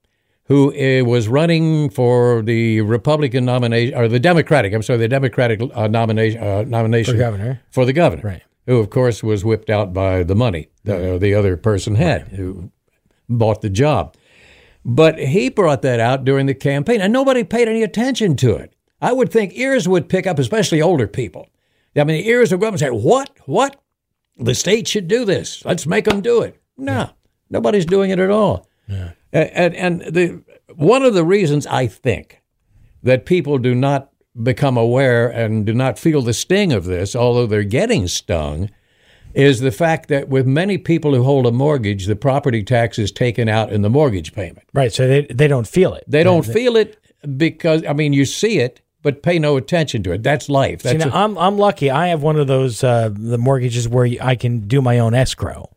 who 0.47 0.73
uh, 0.75 1.05
was 1.05 1.29
running 1.29 1.89
for 1.91 2.43
the 2.43 2.81
Republican 2.83 3.45
nomination 3.45 3.97
or 3.97 4.09
the 4.09 4.21
Democratic. 4.21 4.73
I'm 4.75 4.83
sorry, 4.83 4.99
the 4.99 5.09
Democratic 5.09 5.61
uh, 5.75 5.87
nomination 5.89 6.43
uh, 6.43 6.63
nomination 6.63 7.15
For 7.15 7.19
governor. 7.19 7.61
for 7.71 7.85
the 7.85 7.93
governor, 7.93 8.23
Right. 8.23 8.43
Who, 8.67 8.79
of 8.79 8.91
course, 8.91 9.23
was 9.23 9.45
whipped 9.45 9.71
out 9.71 9.93
by 9.93 10.23
the 10.23 10.35
money 10.37 10.69
the, 10.85 11.19
the 11.21 11.35
other 11.35 11.57
person 11.57 11.97
had 11.97 12.29
who 12.29 12.71
bought 13.29 13.61
the 13.61 13.71
job. 13.71 14.15
But 14.85 15.19
he 15.19 15.49
brought 15.49 15.83
that 15.83 16.01
out 16.01 16.25
during 16.25 16.47
the 16.47 16.55
campaign, 16.55 17.01
and 17.01 17.13
nobody 17.13 17.45
paid 17.45 17.69
any 17.69 17.83
attention 17.83 18.35
to 18.37 18.57
it. 18.57 18.75
I 19.01 19.13
would 19.13 19.31
think 19.33 19.53
ears 19.57 19.89
would 19.89 20.09
pick 20.09 20.27
up, 20.27 20.39
especially 20.39 20.83
older 20.83 21.07
people. 21.07 21.49
I 21.97 22.05
mean, 22.05 22.17
the 22.23 22.29
ears 22.29 22.51
will 22.51 22.59
go 22.59 22.67
up 22.67 22.73
and 22.73 22.81
say, 22.81 22.89
"What? 22.91 23.31
What? 23.47 23.81
The 24.39 24.55
state 24.55 24.89
should 24.89 25.09
do 25.09 25.25
this. 25.25 25.65
Let's 25.65 25.87
make 25.87 26.05
them 26.07 26.21
do 26.21 26.43
it." 26.43 26.61
No, 26.77 27.11
nobody's 27.51 27.87
doing 27.87 28.11
it 28.11 28.19
at 28.19 28.31
all. 28.31 28.67
And, 28.89 29.13
and 29.33 29.75
and 29.75 30.01
the 30.03 30.43
one 30.75 31.03
of 31.03 31.15
the 31.15 31.25
reasons 31.25 31.67
I 31.67 31.87
think 31.87 32.43
that 33.03 33.27
people 33.27 33.59
do 33.59 33.75
not 33.75 34.11
become 34.41 34.77
aware 34.77 35.29
and 35.29 35.67
do 35.67 35.75
not 35.75 35.99
feel 35.99 36.23
the 36.23 36.33
sting 36.33 36.73
of 36.73 36.85
this, 36.85 37.15
although 37.15 37.47
they're 37.47 37.65
getting 37.65 38.09
stung, 38.09 38.71
is 39.35 39.61
the 39.61 39.73
fact 39.73 40.09
that 40.09 40.29
with 40.29 40.47
many 40.47 40.79
people 40.79 41.15
who 41.15 41.23
hold 41.23 41.47
a 41.47 41.53
mortgage, 41.53 42.07
the 42.07 42.17
property 42.17 42.63
tax 42.63 42.99
is 42.99 43.11
taken 43.11 43.49
out 43.49 43.73
in 43.73 43.83
the 43.83 43.91
mortgage 43.91 44.33
payment. 44.33 44.67
Right. 44.73 44.93
So 44.93 45.07
they 45.07 45.23
they 45.23 45.49
don't 45.49 45.67
feel 45.67 45.95
it. 45.95 46.05
They 46.07 46.23
don't 46.23 46.45
feel 46.45 46.77
it 46.77 46.99
because 47.37 47.85
I 47.87 47.93
mean 47.93 48.13
you 48.13 48.25
see 48.25 48.59
it, 48.59 48.81
but 49.03 49.23
pay 49.23 49.39
no 49.39 49.57
attention 49.57 50.03
to 50.05 50.13
it. 50.13 50.23
That's 50.23 50.49
life. 50.49 50.83
See, 50.83 50.95
now, 50.95 51.11
I'm 51.13 51.37
I'm 51.39 51.59
lucky. 51.59 51.91
I 51.91 52.09
have 52.09 52.23
one 52.23 52.37
of 52.37 52.47
those 52.47 52.85
uh, 52.85 53.11
the 53.13 53.39
mortgages 53.39 53.89
where 53.89 54.09
I 54.21 54.35
can 54.35 54.61
do 54.61 54.83
my 54.83 54.99
own 54.99 55.15
escrow, 55.15 55.71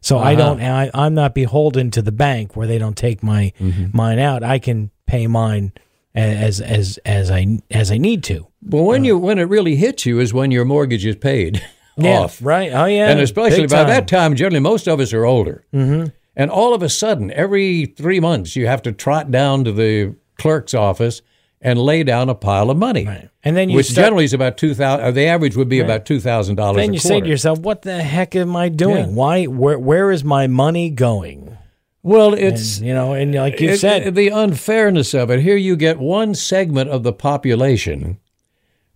so 0.00 0.18
I 0.18 0.34
uh-huh. 0.34 0.42
don't. 0.42 0.60
I, 0.62 0.90
I'm 0.94 1.14
not 1.14 1.34
beholden 1.34 1.90
to 1.92 2.02
the 2.02 2.12
bank 2.12 2.56
where 2.56 2.66
they 2.66 2.78
don't 2.78 2.96
take 2.96 3.22
my 3.22 3.52
mm-hmm. 3.58 3.96
mine 3.96 4.18
out. 4.18 4.42
I 4.42 4.58
can 4.58 4.90
pay 5.06 5.26
mine 5.26 5.72
as 6.14 6.60
as 6.60 6.98
as 7.04 7.30
I 7.30 7.60
as 7.70 7.90
I 7.90 7.98
need 7.98 8.24
to. 8.24 8.46
But 8.62 8.82
when 8.82 9.02
uh, 9.02 9.04
you 9.04 9.18
when 9.18 9.38
it 9.38 9.44
really 9.44 9.76
hits 9.76 10.06
you 10.06 10.20
is 10.20 10.32
when 10.34 10.50
your 10.50 10.64
mortgage 10.64 11.06
is 11.06 11.16
paid 11.16 11.64
off. 11.98 12.40
Right. 12.42 12.72
Oh 12.72 12.86
yeah. 12.86 13.08
and 13.08 13.20
especially 13.20 13.62
Big 13.62 13.70
by 13.70 13.78
time. 13.78 13.88
that 13.88 14.08
time, 14.08 14.36
generally 14.36 14.60
most 14.60 14.86
of 14.86 15.00
us 15.00 15.12
are 15.12 15.24
older. 15.24 15.64
Mm-hmm. 15.72 16.08
And 16.36 16.50
all 16.50 16.72
of 16.72 16.84
a 16.84 16.88
sudden, 16.88 17.32
every 17.32 17.86
three 17.86 18.20
months, 18.20 18.54
you 18.54 18.68
have 18.68 18.82
to 18.82 18.92
trot 18.92 19.30
down 19.30 19.64
to 19.64 19.72
the 19.72 20.14
clerk's 20.36 20.72
office 20.72 21.20
and 21.60 21.78
lay 21.78 22.02
down 22.04 22.28
a 22.28 22.34
pile 22.34 22.70
of 22.70 22.76
money. 22.76 23.04
Right. 23.06 23.28
And 23.44 23.56
then 23.56 23.68
you 23.70 23.76
which 23.76 23.86
start- 23.90 24.06
generally 24.06 24.24
is 24.24 24.32
about 24.34 24.56
two 24.58 24.74
thousand. 24.74 25.14
The 25.14 25.26
average 25.26 25.56
would 25.56 25.68
be 25.68 25.80
about 25.80 26.04
two 26.06 26.20
thousand 26.20 26.56
dollars. 26.56 26.76
Then 26.76 26.92
you 26.94 27.00
quarter. 27.00 27.14
say 27.16 27.20
to 27.20 27.28
yourself, 27.28 27.58
"What 27.60 27.82
the 27.82 28.02
heck 28.02 28.36
am 28.36 28.54
I 28.56 28.68
doing? 28.68 28.96
Yeah. 29.10 29.14
Why? 29.14 29.44
Where 29.44 29.78
where 29.78 30.10
is 30.10 30.22
my 30.24 30.46
money 30.46 30.90
going?" 30.90 31.56
"Well, 32.02 32.32
it's 32.34 32.78
And, 32.78 32.86
you 32.86 32.94
know, 32.94 33.12
and 33.14 33.34
like 33.34 33.60
you 33.60 33.70
it- 33.70 33.78
said, 33.80 34.14
the 34.14 34.28
unfairness 34.28 35.14
of 35.14 35.30
it. 35.30 35.40
Here, 35.40 35.56
you 35.56 35.76
get 35.76 35.98
one 35.98 36.34
segment 36.34 36.90
of 36.90 37.02
the 37.02 37.12
population 37.12 38.18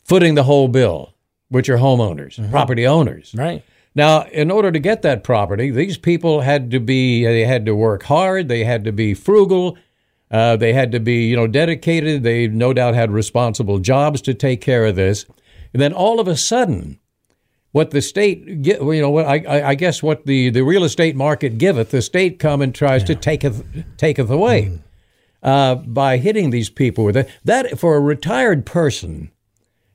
footing 0.05 0.35
the 0.35 0.45
whole 0.45 0.69
bill, 0.69 1.15
which 1.49 1.69
are 1.69 1.79
homeowners, 1.79 2.39
Mm-hmm. 2.39 2.51
property 2.51 2.87
owners. 2.87 3.35
right? 3.37 3.63
Now, 3.95 4.23
in 4.23 4.51
order 4.51 4.73
to 4.73 4.79
get 4.79 5.03
that 5.03 5.23
property, 5.23 5.71
these 5.71 5.99
people 5.99 6.41
had 6.41 6.71
to 6.71 6.81
be 6.81 7.25
they 7.25 7.45
had 7.45 7.67
to 7.67 7.75
work 7.75 8.05
hard, 8.05 8.49
they 8.49 8.65
had 8.65 8.85
to 8.85 8.93
be 8.93 9.13
frugal, 9.15 9.77
uh, 10.33 10.57
they 10.57 10.73
had 10.73 10.91
to 10.93 11.01
be 11.01 11.27
you 11.27 11.37
know 11.37 11.47
dedicated. 11.47 12.23
They 12.23 12.49
no 12.49 12.73
doubt 12.73 12.95
had 12.95 13.11
responsible 13.11 13.79
jobs 13.79 14.21
to 14.23 14.35
take 14.35 14.61
care 14.61 14.87
of 14.87 14.97
this. 14.97 15.27
And 15.73 15.81
then 15.81 15.93
all 15.93 16.21
of 16.21 16.29
a 16.29 16.37
sudden, 16.37 16.99
what 17.73 17.91
the 17.91 18.03
state 18.03 18.45
you 18.47 19.01
know, 19.01 19.11
what 19.11 19.27
I, 19.27 19.45
I, 19.49 19.69
I 19.71 19.75
guess 19.75 20.03
what 20.03 20.27
the, 20.27 20.51
the 20.51 20.63
real 20.63 20.85
estate 20.85 21.17
market 21.17 21.59
giveth, 21.59 21.91
the 21.91 22.03
state 22.03 22.39
come 22.39 22.63
and 22.63 22.75
tries 22.75 23.05
to 23.05 23.15
taketh 23.15 23.65
taketh 23.97 24.31
away 24.31 24.79
uh, 25.43 25.77
by 25.77 26.19
hitting 26.19 26.51
these 26.51 26.71
people 26.71 27.05
with 27.05 27.17
it. 27.17 27.29
That 27.45 27.79
for 27.79 27.97
a 27.97 28.01
retired 28.01 28.65
person, 28.67 29.31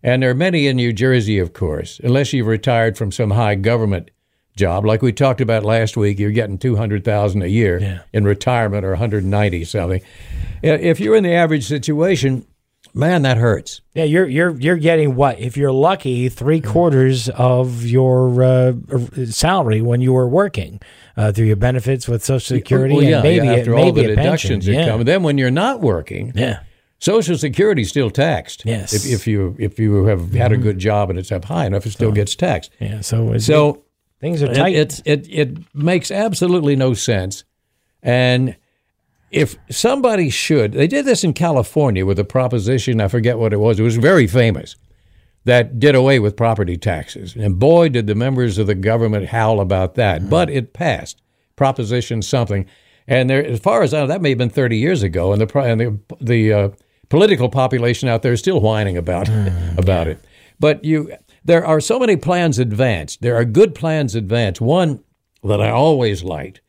and 0.03 0.23
there 0.23 0.31
are 0.31 0.35
many 0.35 0.67
in 0.67 0.75
New 0.75 0.93
Jersey, 0.93 1.39
of 1.39 1.53
course, 1.53 1.99
unless 2.03 2.33
you've 2.33 2.47
retired 2.47 2.97
from 2.97 3.11
some 3.11 3.31
high 3.31 3.55
government 3.55 4.11
job, 4.57 4.85
like 4.85 5.01
we 5.01 5.13
talked 5.13 5.39
about 5.41 5.63
last 5.63 5.95
week, 5.95 6.19
you're 6.19 6.31
getting 6.31 6.57
two 6.57 6.75
hundred 6.75 7.03
thousand 7.05 7.41
a 7.43 7.47
year 7.47 7.79
Yeah. 7.79 7.99
in 8.13 8.25
retirement 8.25 8.83
or 8.83 8.89
one 8.89 8.97
hundred 8.99 9.23
ninety 9.23 9.63
something. 9.63 10.01
If 10.61 10.99
you're 10.99 11.15
in 11.15 11.23
the 11.23 11.33
average 11.33 11.65
situation, 11.67 12.45
man, 12.93 13.21
that 13.21 13.37
hurts. 13.37 13.81
Yeah, 13.93 14.05
you're 14.05 14.27
you're 14.27 14.59
you're 14.59 14.77
getting 14.77 15.15
what? 15.15 15.39
If 15.39 15.55
you're 15.55 15.71
lucky, 15.71 16.29
three 16.29 16.59
quarters 16.61 17.29
of 17.29 17.85
your 17.85 18.43
uh, 18.43 18.73
salary 19.25 19.81
when 19.81 20.01
you 20.01 20.13
were 20.13 20.27
working 20.27 20.79
uh, 21.15 21.31
through 21.31 21.45
your 21.45 21.55
benefits 21.55 22.07
with 22.07 22.23
Social 22.23 22.57
Security 22.57 22.95
Well, 22.95 23.03
yeah, 23.03 23.15
and 23.17 23.23
maybe 23.23 23.45
yeah, 23.47 23.53
after 23.53 23.71
maybe 23.75 23.81
all 23.87 23.91
the 23.93 24.03
deductions 24.15 24.65
pension. 24.65 24.73
that 24.81 24.85
yeah. 24.87 24.91
come. 24.91 25.03
Then 25.03 25.23
when 25.23 25.37
you're 25.37 25.51
not 25.51 25.81
working, 25.81 26.31
Yeah, 26.35 26.59
Social 26.99 27.37
Security 27.37 27.83
is 27.83 27.89
still 27.89 28.09
taxed. 28.09 28.63
Yes. 28.65 28.93
If, 28.93 29.05
if 29.11 29.27
you 29.27 29.55
if 29.59 29.77
you 29.79 30.05
have 30.05 30.33
had 30.33 30.51
a 30.51 30.57
good 30.57 30.79
job 30.79 31.09
and 31.11 31.19
it's 31.19 31.31
up 31.31 31.45
high 31.45 31.65
enough, 31.67 31.85
it 31.85 31.91
still 31.91 32.11
gets 32.11 32.35
taxed. 32.35 32.71
yeah. 32.79 33.01
So 33.01 33.37
So 33.37 33.83
things 34.19 34.43
are 34.43 34.53
tight. 34.53 34.75
it's 34.75 35.01
it 35.05 35.27
it 35.29 35.75
makes 35.75 36.11
absolutely 36.11 36.75
no 36.75 36.93
sense. 36.93 37.43
And 38.01 38.55
if 39.31 39.57
somebody 39.69 40.29
should, 40.29 40.73
they 40.73 40.87
did 40.87 41.05
this 41.05 41.23
in 41.23 41.33
California 41.33 42.05
with 42.05 42.19
a 42.19 42.23
proposition. 42.23 43.01
I 43.01 43.07
forget 43.07 43.37
what 43.37 43.53
it 43.53 43.57
was. 43.57 43.79
It 43.79 43.83
was 43.83 43.97
very 43.97 44.27
famous 44.27 44.75
that 45.43 45.79
did 45.79 45.95
away 45.95 46.19
with 46.19 46.35
property 46.35 46.77
taxes. 46.77 47.35
And 47.35 47.57
boy, 47.57 47.89
did 47.89 48.07
the 48.07 48.15
members 48.15 48.57
of 48.57 48.67
the 48.67 48.75
government 48.75 49.27
howl 49.27 49.59
about 49.59 49.95
that. 49.95 50.29
But 50.29 50.49
it 50.49 50.73
passed. 50.73 51.21
Proposition 51.55 52.21
something. 52.21 52.65
And 53.07 53.29
there, 53.29 53.43
as 53.43 53.59
far 53.59 53.81
as 53.81 53.93
I 53.93 54.01
know, 54.01 54.07
that 54.07 54.21
may 54.21 54.29
have 54.29 54.37
been 54.37 54.49
30 54.49 54.77
years 54.77 55.03
ago. 55.03 55.31
And 55.31 55.41
the 55.41 55.59
and 55.59 55.79
the 55.79 55.99
the 56.19 56.53
uh, 56.53 56.69
political 57.09 57.49
population 57.49 58.09
out 58.09 58.21
there 58.21 58.33
is 58.33 58.39
still 58.39 58.59
whining 58.59 58.97
about 58.97 59.29
about 59.77 60.07
it. 60.07 60.19
But 60.59 60.83
you, 60.83 61.13
there 61.47 61.65
are 61.65 61.79
so 61.79 61.97
many 61.97 62.17
plans 62.17 62.59
advanced. 62.59 63.21
There 63.21 63.35
are 63.35 63.45
good 63.45 63.73
plans 63.73 64.15
advanced. 64.15 64.59
One 64.59 65.03
that 65.43 65.61
I 65.61 65.69
always 65.69 66.21
liked 66.21 66.59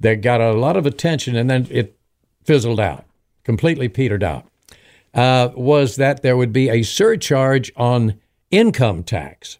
that 0.00 0.20
got 0.20 0.40
a 0.40 0.52
lot 0.52 0.76
of 0.76 0.84
attention 0.84 1.36
and 1.36 1.48
then 1.48 1.68
it 1.70 1.96
fizzled 2.44 2.80
out, 2.80 3.04
completely 3.44 3.88
petered 3.88 4.24
out, 4.24 4.44
uh, 5.14 5.50
was 5.54 5.94
that 5.96 6.22
there 6.22 6.36
would 6.36 6.52
be 6.52 6.68
a 6.68 6.82
surcharge 6.82 7.72
on 7.76 8.20
income 8.50 9.04
tax. 9.04 9.58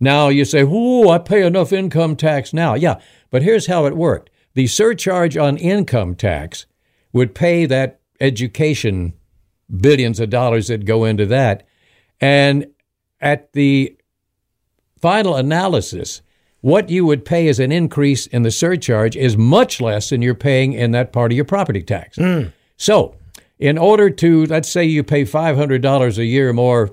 Now 0.00 0.28
you 0.28 0.46
say, 0.46 0.64
"Whoa, 0.64 1.10
I 1.10 1.18
pay 1.18 1.46
enough 1.46 1.70
income 1.72 2.16
tax 2.16 2.54
now." 2.54 2.74
Yeah, 2.74 2.98
but 3.30 3.42
here's 3.42 3.66
how 3.66 3.84
it 3.84 3.96
worked: 3.96 4.30
the 4.54 4.66
surcharge 4.66 5.36
on 5.36 5.58
income 5.58 6.14
tax 6.14 6.64
would 7.12 7.34
pay 7.34 7.66
that 7.66 8.00
education 8.20 9.12
billions 9.70 10.18
of 10.18 10.30
dollars 10.30 10.68
that 10.68 10.86
go 10.86 11.04
into 11.04 11.26
that, 11.26 11.66
and 12.22 12.66
at 13.20 13.52
the 13.52 13.96
final 15.00 15.36
analysis, 15.36 16.22
what 16.60 16.90
you 16.90 17.04
would 17.06 17.24
pay 17.24 17.48
as 17.48 17.58
an 17.58 17.72
increase 17.72 18.26
in 18.26 18.42
the 18.42 18.50
surcharge 18.50 19.16
is 19.16 19.36
much 19.36 19.80
less 19.80 20.10
than 20.10 20.20
you're 20.22 20.34
paying 20.34 20.72
in 20.72 20.90
that 20.92 21.12
part 21.12 21.32
of 21.32 21.36
your 21.36 21.44
property 21.44 21.82
tax. 21.82 22.16
Hmm. 22.16 22.44
So, 22.76 23.14
in 23.58 23.78
order 23.78 24.10
to, 24.10 24.46
let's 24.46 24.68
say 24.68 24.84
you 24.84 25.02
pay 25.02 25.24
$500 25.24 26.18
a 26.18 26.24
year 26.24 26.52
more 26.52 26.90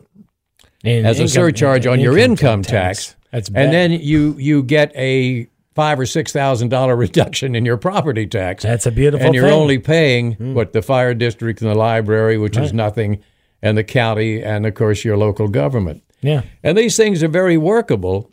In 0.84 1.06
as 1.06 1.18
a 1.20 1.24
income- 1.24 1.28
surcharge 1.28 1.86
on 1.88 2.00
your 2.00 2.18
income 2.18 2.62
tax, 2.62 3.16
That's 3.32 3.50
bad. 3.50 3.66
and 3.66 3.74
then 3.74 3.92
you 3.92 4.36
you 4.38 4.64
get 4.64 4.92
a 4.96 5.48
five 5.76 6.00
or 6.00 6.06
six 6.06 6.32
thousand 6.34 6.70
dollar 6.70 6.96
reduction 7.06 7.56
in 7.56 7.66
your 7.66 7.78
property 7.78 8.26
tax. 8.26 8.64
That's 8.64 8.86
a 8.86 8.92
beautiful 8.92 9.26
And 9.28 9.36
you're 9.36 9.46
thing. 9.46 9.54
Only 9.54 9.80
paying 9.80 10.34
hmm. 10.34 10.54
what 10.54 10.74
the 10.74 10.82
fire 10.82 11.14
district 11.14 11.62
and 11.62 11.70
the 11.70 11.76
library, 11.76 12.38
which 12.38 12.58
is 12.58 12.74
nothing, 12.74 13.20
and 13.62 13.78
the 13.78 13.84
county, 13.84 14.42
and 14.44 14.66
of 14.66 14.74
course 14.76 15.04
your 15.06 15.18
local 15.18 15.48
government. 15.48 16.04
Yeah. 16.22 16.44
And 16.64 16.78
these 16.78 16.98
things 16.98 17.24
are 17.24 17.28
very 17.28 17.58
workable. 17.58 18.32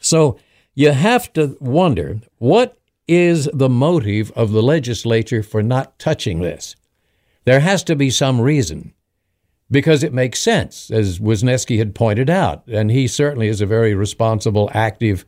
So 0.00 0.38
you 0.74 0.92
have 0.92 1.32
to 1.34 1.56
wonder 1.60 2.20
what 2.38 2.78
is 3.08 3.48
the 3.52 3.68
motive 3.68 4.32
of 4.32 4.52
the 4.52 4.62
legislature 4.62 5.42
for 5.42 5.62
not 5.62 5.98
touching 5.98 6.40
this? 6.40 6.76
There 7.44 7.60
has 7.60 7.84
to 7.84 7.96
be 7.96 8.10
some 8.10 8.40
reason 8.40 8.92
because 9.70 10.02
it 10.02 10.12
makes 10.12 10.40
sense, 10.40 10.90
as 10.90 11.18
Wisniewski 11.18 11.78
had 11.78 11.94
pointed 11.94 12.30
out. 12.30 12.66
And 12.68 12.90
he 12.90 13.08
certainly 13.08 13.48
is 13.48 13.60
a 13.60 13.66
very 13.66 13.94
responsible, 13.94 14.70
active 14.72 15.24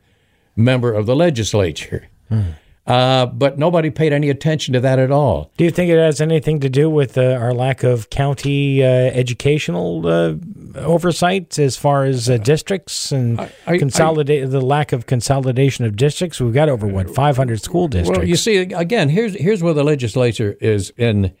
member 0.55 0.93
of 0.93 1.05
the 1.05 1.15
legislature. 1.15 2.07
Hmm. 2.29 2.51
Uh, 2.89 3.27
but 3.27 3.59
nobody 3.59 3.91
paid 3.91 4.11
any 4.11 4.31
attention 4.31 4.73
to 4.73 4.79
that 4.79 4.97
at 4.97 5.11
all. 5.11 5.51
Do 5.57 5.63
you 5.63 5.69
think 5.69 5.91
it 5.91 5.97
has 5.97 6.19
anything 6.19 6.59
to 6.61 6.69
do 6.69 6.89
with 6.89 7.19
uh, 7.19 7.33
our 7.33 7.53
lack 7.53 7.83
of 7.83 8.09
county 8.09 8.83
uh, 8.83 8.87
educational 8.87 10.07
uh, 10.07 10.33
oversight 10.75 11.59
as 11.59 11.77
far 11.77 12.05
as 12.05 12.27
uh, 12.31 12.37
districts 12.37 13.11
and 13.11 13.51
consolidate 13.67 14.49
the 14.49 14.59
lack 14.59 14.91
of 14.91 15.05
consolidation 15.05 15.85
of 15.85 15.97
districts? 15.97 16.41
We've 16.41 16.51
got 16.51 16.67
over 16.67 16.87
what 16.87 17.13
500 17.13 17.61
school 17.61 17.87
districts. 17.87 18.17
Well, 18.17 18.27
you 18.27 18.35
see, 18.35 18.57
again, 18.57 19.09
here's 19.09 19.35
here's 19.35 19.61
where 19.61 19.75
the 19.75 19.83
legislature 19.83 20.57
is 20.59 20.91
in 20.97 21.35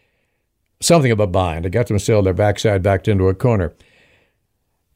something 0.79 1.11
of 1.11 1.19
a 1.19 1.25
bind. 1.25 1.65
They 1.65 1.69
got 1.69 1.87
themselves 1.87 2.25
their 2.25 2.33
backside 2.35 2.83
backed 2.83 3.07
into 3.07 3.27
a 3.27 3.33
corner. 3.33 3.73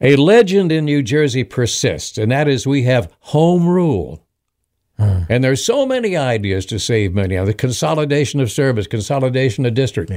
A 0.00 0.14
legend 0.14 0.70
in 0.70 0.84
New 0.84 1.02
Jersey 1.02 1.42
persists, 1.42 2.16
and 2.16 2.30
that 2.30 2.46
is 2.46 2.64
we 2.64 2.84
have 2.84 3.12
home 3.20 3.66
rule. 3.66 4.23
And 4.98 5.42
there's 5.42 5.64
so 5.64 5.86
many 5.86 6.16
ideas 6.16 6.66
to 6.66 6.78
save 6.78 7.14
money 7.14 7.36
on 7.36 7.46
the 7.46 7.54
consolidation 7.54 8.40
of 8.40 8.50
service, 8.50 8.86
consolidation 8.86 9.66
of 9.66 9.74
district. 9.74 10.12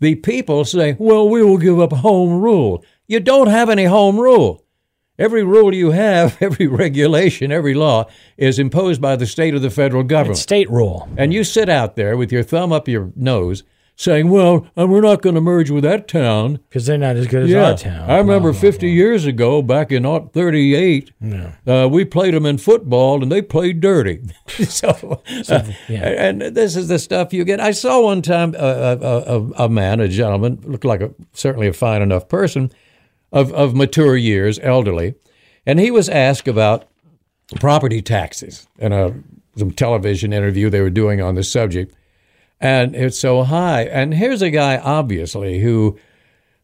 The 0.00 0.14
people 0.16 0.64
say, 0.64 0.96
well, 0.98 1.28
we 1.28 1.42
will 1.42 1.58
give 1.58 1.78
up 1.78 1.92
home 1.92 2.40
rule. 2.40 2.84
You 3.06 3.20
don't 3.20 3.48
have 3.48 3.70
any 3.70 3.84
home 3.84 4.18
rule. 4.18 4.64
Every 5.18 5.44
rule 5.44 5.74
you 5.74 5.90
have, 5.90 6.38
every 6.40 6.66
regulation, 6.66 7.52
every 7.52 7.74
law 7.74 8.06
is 8.36 8.58
imposed 8.58 9.00
by 9.00 9.16
the 9.16 9.26
state 9.26 9.54
or 9.54 9.58
the 9.58 9.70
federal 9.70 10.02
government 10.02 10.38
it's 10.38 10.42
state 10.42 10.70
rule. 10.70 11.08
and 11.16 11.32
you 11.32 11.44
sit 11.44 11.68
out 11.68 11.96
there 11.96 12.16
with 12.16 12.32
your 12.32 12.42
thumb 12.42 12.72
up 12.72 12.88
your 12.88 13.12
nose, 13.14 13.62
saying, 13.96 14.30
"Well, 14.30 14.66
uh, 14.76 14.86
we're 14.86 15.00
not 15.00 15.22
going 15.22 15.34
to 15.34 15.40
merge 15.40 15.70
with 15.70 15.84
that 15.84 16.08
town." 16.08 16.60
because 16.68 16.86
they're 16.86 16.98
not 16.98 17.16
as 17.16 17.26
good 17.26 17.50
as 17.50 17.54
our 17.54 17.76
town. 17.76 18.10
I 18.10 18.18
remember 18.18 18.52
Blah, 18.52 18.60
blah, 18.60 18.70
50 18.70 18.90
years 18.90 19.26
ago, 19.26 19.62
back 19.62 19.92
in 19.92 20.06
aught 20.06 20.32
38, 20.32 21.12
uh, 21.66 21.88
we 21.90 22.04
played 22.04 22.34
them 22.34 22.46
in 22.46 22.58
football 22.58 23.22
and 23.22 23.30
they 23.30 23.42
played 23.42 23.80
dirty. 23.80 24.20
so, 24.48 25.22
uh, 25.48 25.62
yeah. 25.88 26.08
and 26.08 26.40
this 26.40 26.76
is 26.76 26.88
the 26.88 26.98
stuff 26.98 27.32
you 27.32 27.44
get. 27.44 27.60
I 27.60 27.72
saw 27.72 28.02
one 28.02 28.22
time 28.22 28.54
a, 28.54 28.58
a, 28.58 28.98
a, 28.98 29.50
a 29.64 29.68
man, 29.68 30.00
a 30.00 30.08
gentleman, 30.08 30.60
looked 30.64 30.84
like 30.84 31.00
a, 31.00 31.14
certainly 31.32 31.68
a 31.68 31.72
fine 31.72 32.02
enough 32.02 32.28
person, 32.28 32.70
of, 33.32 33.52
of 33.52 33.74
mature 33.74 34.16
years, 34.16 34.58
elderly, 34.62 35.14
and 35.64 35.80
he 35.80 35.90
was 35.90 36.08
asked 36.08 36.48
about 36.48 36.86
property 37.60 38.02
taxes 38.02 38.66
in 38.78 38.92
a 38.92 39.14
some 39.56 39.70
television 39.70 40.32
interview 40.32 40.70
they 40.70 40.80
were 40.80 40.90
doing 40.90 41.20
on 41.20 41.34
the 41.34 41.44
subject. 41.44 41.94
And 42.62 42.94
it's 42.94 43.18
so 43.18 43.42
high. 43.42 43.82
And 43.82 44.14
here's 44.14 44.40
a 44.40 44.48
guy, 44.48 44.78
obviously, 44.78 45.58
who 45.58 45.98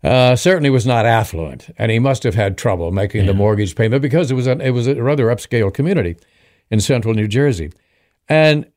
uh, 0.04 0.36
certainly 0.36 0.70
was 0.70 0.86
not 0.86 1.04
affluent, 1.04 1.74
and 1.76 1.90
he 1.90 1.98
must 1.98 2.22
have 2.22 2.36
had 2.36 2.56
trouble 2.56 2.92
making 2.92 3.26
the 3.26 3.34
mortgage 3.34 3.74
payment 3.74 4.00
because 4.00 4.30
it 4.30 4.34
was 4.34 4.46
a, 4.46 4.52
it 4.60 4.70
was 4.70 4.86
a 4.86 5.02
rather 5.02 5.26
upscale 5.26 5.74
community 5.74 6.16
in 6.70 6.78
central 6.80 7.14
New 7.14 7.26
Jersey. 7.26 7.72
And 8.28 8.70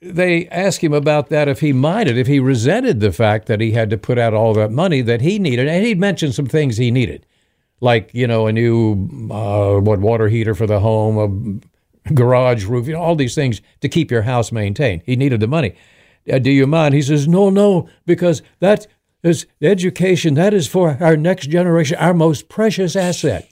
they 0.00 0.46
asked 0.50 0.80
him 0.80 0.92
about 0.92 1.30
that 1.30 1.48
if 1.48 1.58
he 1.58 1.72
minded, 1.72 2.16
if 2.16 2.28
he 2.28 2.38
resented 2.38 3.00
the 3.00 3.10
fact 3.10 3.46
that 3.46 3.60
he 3.60 3.72
had 3.72 3.90
to 3.90 3.98
put 3.98 4.16
out 4.16 4.32
all 4.32 4.54
that 4.54 4.70
money 4.70 5.00
that 5.00 5.20
he 5.20 5.40
needed. 5.40 5.66
And 5.66 5.84
he'd 5.84 5.98
mentioned 5.98 6.36
some 6.36 6.46
things 6.46 6.76
he 6.76 6.92
needed, 6.92 7.26
like, 7.80 8.14
you 8.14 8.28
know, 8.28 8.46
a 8.46 8.52
new 8.52 9.08
uh, 9.32 9.80
what 9.80 9.98
water 9.98 10.28
heater 10.28 10.54
for 10.54 10.68
the 10.68 10.78
home, 10.78 11.60
a 12.08 12.12
garage 12.12 12.66
roof, 12.66 12.86
you 12.86 12.92
know, 12.92 13.02
all 13.02 13.16
these 13.16 13.34
things 13.34 13.60
to 13.80 13.88
keep 13.88 14.12
your 14.12 14.22
house 14.22 14.52
maintained. 14.52 15.02
He 15.04 15.16
needed 15.16 15.40
the 15.40 15.48
money. 15.48 15.74
Uh, 16.30 16.38
do 16.38 16.50
you 16.50 16.66
mind? 16.66 16.94
He 16.94 17.02
says, 17.02 17.28
no, 17.28 17.50
no, 17.50 17.88
because 18.06 18.42
that 18.60 18.86
is 19.22 19.46
education. 19.62 20.34
That 20.34 20.54
is 20.54 20.66
for 20.68 20.96
our 21.00 21.16
next 21.16 21.48
generation, 21.48 21.96
our 21.98 22.14
most 22.14 22.48
precious 22.48 22.96
asset. 22.96 23.48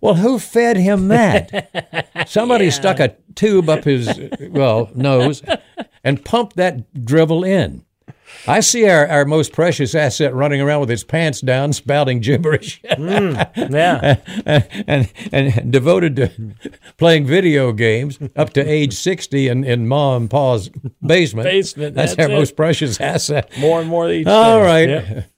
Well, 0.00 0.14
who 0.14 0.38
fed 0.38 0.76
him 0.76 1.08
that? 1.08 2.10
Somebody 2.26 2.70
stuck 2.70 3.00
a 3.00 3.16
tube 3.34 3.68
up 3.68 3.84
his 3.84 4.20
well 4.50 4.90
nose 4.94 5.42
and 6.02 6.24
pumped 6.24 6.56
that 6.56 7.04
drivel 7.04 7.42
in. 7.42 7.84
I 8.46 8.60
see 8.60 8.88
our, 8.88 9.06
our 9.08 9.24
most 9.24 9.52
precious 9.52 9.94
asset 9.94 10.34
running 10.34 10.60
around 10.60 10.80
with 10.80 10.88
his 10.88 11.04
pants 11.04 11.40
down, 11.40 11.72
spouting 11.72 12.20
gibberish, 12.20 12.80
hmm, 12.96 13.34
Yeah. 13.56 14.16
and, 14.86 15.12
and 15.32 15.72
devoted 15.72 16.16
to 16.16 16.30
playing 16.98 17.26
video 17.26 17.72
games 17.72 18.18
up 18.36 18.50
to 18.54 18.60
age 18.60 18.94
sixty 18.94 19.48
in, 19.48 19.64
in 19.64 19.88
ma 19.88 20.16
and 20.16 20.30
pa's 20.30 20.70
basement. 21.04 21.46
Basement, 21.46 21.94
That's, 21.94 22.14
that's 22.16 22.28
our 22.28 22.34
it. 22.34 22.38
most 22.38 22.56
precious 22.56 23.00
asset. 23.00 23.50
More 23.58 23.80
and 23.80 23.88
more 23.88 24.10
each 24.10 24.26
All 24.26 24.58
day. 24.60 24.64
right. 24.64 24.88
Yep. 24.88 25.30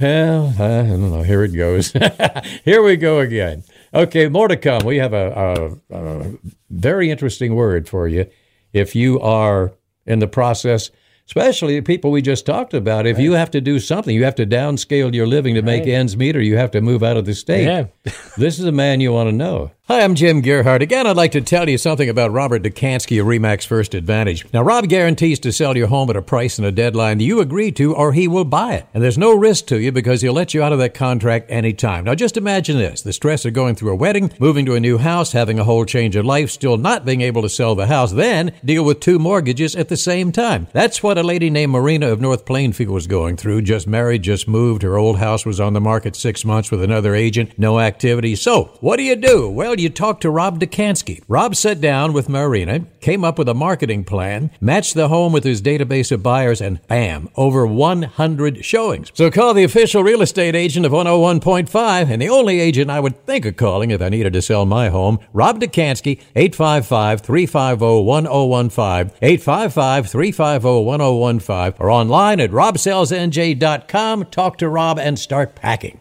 Well, 0.00 0.48
I 0.56 0.82
don't 0.88 1.10
know. 1.10 1.22
Here 1.22 1.44
it 1.44 1.52
goes. 1.56 1.92
Here 2.64 2.82
we 2.82 2.96
go 2.96 3.20
again. 3.20 3.62
Okay, 3.94 4.28
more 4.28 4.48
to 4.48 4.56
come. 4.56 4.84
We 4.84 4.96
have 4.96 5.12
a, 5.14 5.78
a, 5.88 5.96
a 5.96 6.32
very 6.68 7.10
interesting 7.10 7.54
word 7.54 7.88
for 7.88 8.08
you 8.08 8.26
if 8.72 8.96
you 8.96 9.20
are 9.20 9.72
in 10.04 10.18
the 10.18 10.26
process, 10.26 10.90
especially 11.26 11.76
the 11.76 11.82
people 11.82 12.10
we 12.10 12.22
just 12.22 12.46
talked 12.46 12.74
about. 12.74 13.06
If 13.06 13.18
you 13.18 13.32
have 13.32 13.50
to 13.52 13.60
do 13.60 13.78
something, 13.78 14.14
you 14.14 14.24
have 14.24 14.34
to 14.36 14.46
downscale 14.46 15.14
your 15.14 15.26
living 15.26 15.54
to 15.54 15.62
make 15.62 15.86
ends 15.86 16.16
meet, 16.16 16.36
or 16.36 16.42
you 16.42 16.56
have 16.56 16.70
to 16.72 16.80
move 16.80 17.02
out 17.02 17.16
of 17.16 17.24
the 17.24 17.34
state. 17.34 17.64
Yeah. 17.64 17.86
this 18.36 18.58
is 18.58 18.64
a 18.64 18.72
man 18.72 19.00
you 19.00 19.12
want 19.12 19.28
to 19.28 19.32
know. 19.32 19.70
Hi, 19.86 20.00
I'm 20.00 20.14
Jim 20.14 20.40
Gearhart. 20.40 20.80
Again, 20.80 21.06
I'd 21.06 21.14
like 21.14 21.32
to 21.32 21.42
tell 21.42 21.68
you 21.68 21.76
something 21.76 22.08
about 22.08 22.32
Robert 22.32 22.62
Dekanski 22.62 23.20
of 23.20 23.26
Remax 23.26 23.66
First 23.66 23.92
Advantage. 23.92 24.50
Now, 24.50 24.62
Rob 24.62 24.88
guarantees 24.88 25.38
to 25.40 25.52
sell 25.52 25.76
your 25.76 25.88
home 25.88 26.08
at 26.08 26.16
a 26.16 26.22
price 26.22 26.56
and 26.56 26.66
a 26.66 26.72
deadline 26.72 27.18
that 27.18 27.24
you 27.24 27.38
agree 27.38 27.70
to, 27.72 27.94
or 27.94 28.14
he 28.14 28.26
will 28.26 28.46
buy 28.46 28.76
it. 28.76 28.86
And 28.94 29.04
there's 29.04 29.18
no 29.18 29.36
risk 29.36 29.66
to 29.66 29.78
you 29.78 29.92
because 29.92 30.22
he'll 30.22 30.32
let 30.32 30.54
you 30.54 30.62
out 30.62 30.72
of 30.72 30.78
that 30.78 30.94
contract 30.94 31.50
anytime. 31.50 32.04
Now, 32.04 32.14
just 32.14 32.38
imagine 32.38 32.78
this 32.78 33.02
the 33.02 33.12
stress 33.12 33.44
of 33.44 33.52
going 33.52 33.74
through 33.74 33.92
a 33.92 33.94
wedding, 33.94 34.32
moving 34.40 34.64
to 34.64 34.74
a 34.74 34.80
new 34.80 34.96
house, 34.96 35.32
having 35.32 35.58
a 35.58 35.64
whole 35.64 35.84
change 35.84 36.16
of 36.16 36.24
life, 36.24 36.50
still 36.50 36.78
not 36.78 37.04
being 37.04 37.20
able 37.20 37.42
to 37.42 37.50
sell 37.50 37.74
the 37.74 37.86
house, 37.86 38.12
then 38.12 38.54
deal 38.64 38.86
with 38.86 39.00
two 39.00 39.18
mortgages 39.18 39.76
at 39.76 39.90
the 39.90 39.98
same 39.98 40.32
time. 40.32 40.66
That's 40.72 41.02
what 41.02 41.18
a 41.18 41.22
lady 41.22 41.50
named 41.50 41.72
Marina 41.72 42.08
of 42.08 42.22
North 42.22 42.46
Plainfield 42.46 42.88
was 42.88 43.06
going 43.06 43.36
through. 43.36 43.60
Just 43.60 43.86
married, 43.86 44.22
just 44.22 44.48
moved. 44.48 44.80
Her 44.80 44.96
old 44.96 45.18
house 45.18 45.44
was 45.44 45.60
on 45.60 45.74
the 45.74 45.80
market 45.82 46.16
six 46.16 46.42
months 46.42 46.70
with 46.70 46.82
another 46.82 47.14
agent, 47.14 47.58
no 47.58 47.80
activity. 47.80 48.34
So, 48.34 48.78
what 48.80 48.96
do 48.96 49.02
you 49.02 49.16
do? 49.16 49.50
Well, 49.50 49.73
you 49.80 49.90
talk 49.90 50.20
to 50.20 50.30
Rob 50.30 50.60
Dekanski. 50.60 51.22
Rob 51.28 51.56
sat 51.56 51.80
down 51.80 52.12
with 52.12 52.28
Marina, 52.28 52.86
came 53.00 53.24
up 53.24 53.38
with 53.38 53.48
a 53.48 53.54
marketing 53.54 54.04
plan, 54.04 54.50
matched 54.60 54.94
the 54.94 55.08
home 55.08 55.32
with 55.32 55.44
his 55.44 55.62
database 55.62 56.12
of 56.12 56.22
buyers, 56.22 56.60
and 56.60 56.86
bam, 56.86 57.28
over 57.36 57.66
100 57.66 58.64
showings. 58.64 59.10
So 59.14 59.30
call 59.30 59.54
the 59.54 59.64
official 59.64 60.02
real 60.02 60.22
estate 60.22 60.54
agent 60.54 60.86
of 60.86 60.92
101.5 60.92 62.10
and 62.10 62.20
the 62.20 62.28
only 62.28 62.60
agent 62.60 62.90
I 62.90 63.00
would 63.00 63.24
think 63.26 63.44
of 63.44 63.56
calling 63.56 63.90
if 63.90 64.00
I 64.02 64.08
needed 64.08 64.32
to 64.34 64.42
sell 64.42 64.66
my 64.66 64.88
home, 64.88 65.18
Rob 65.32 65.60
Dekanski, 65.60 66.20
855 66.36 67.20
350 67.20 68.04
1015, 68.04 69.16
855 69.22 70.10
350 70.10 70.84
1015, 70.84 71.74
or 71.80 71.90
online 71.90 72.40
at 72.40 72.50
robsellsnj.com. 72.50 74.24
Talk 74.26 74.58
to 74.58 74.68
Rob 74.68 74.98
and 74.98 75.18
start 75.18 75.54
packing. 75.54 76.00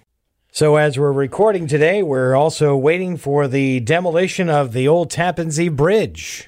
So 0.56 0.76
as 0.76 1.00
we're 1.00 1.12
recording 1.12 1.66
today, 1.66 2.04
we're 2.04 2.36
also 2.36 2.78
waiting 2.78 3.18
for 3.18 3.48
the 3.48 3.80
demolition 3.80 4.50
of 4.52 4.72
the 4.72 4.88
old 4.88 5.10
Tappan 5.10 5.50
Zee 5.50 5.68
Bridge. 5.68 6.48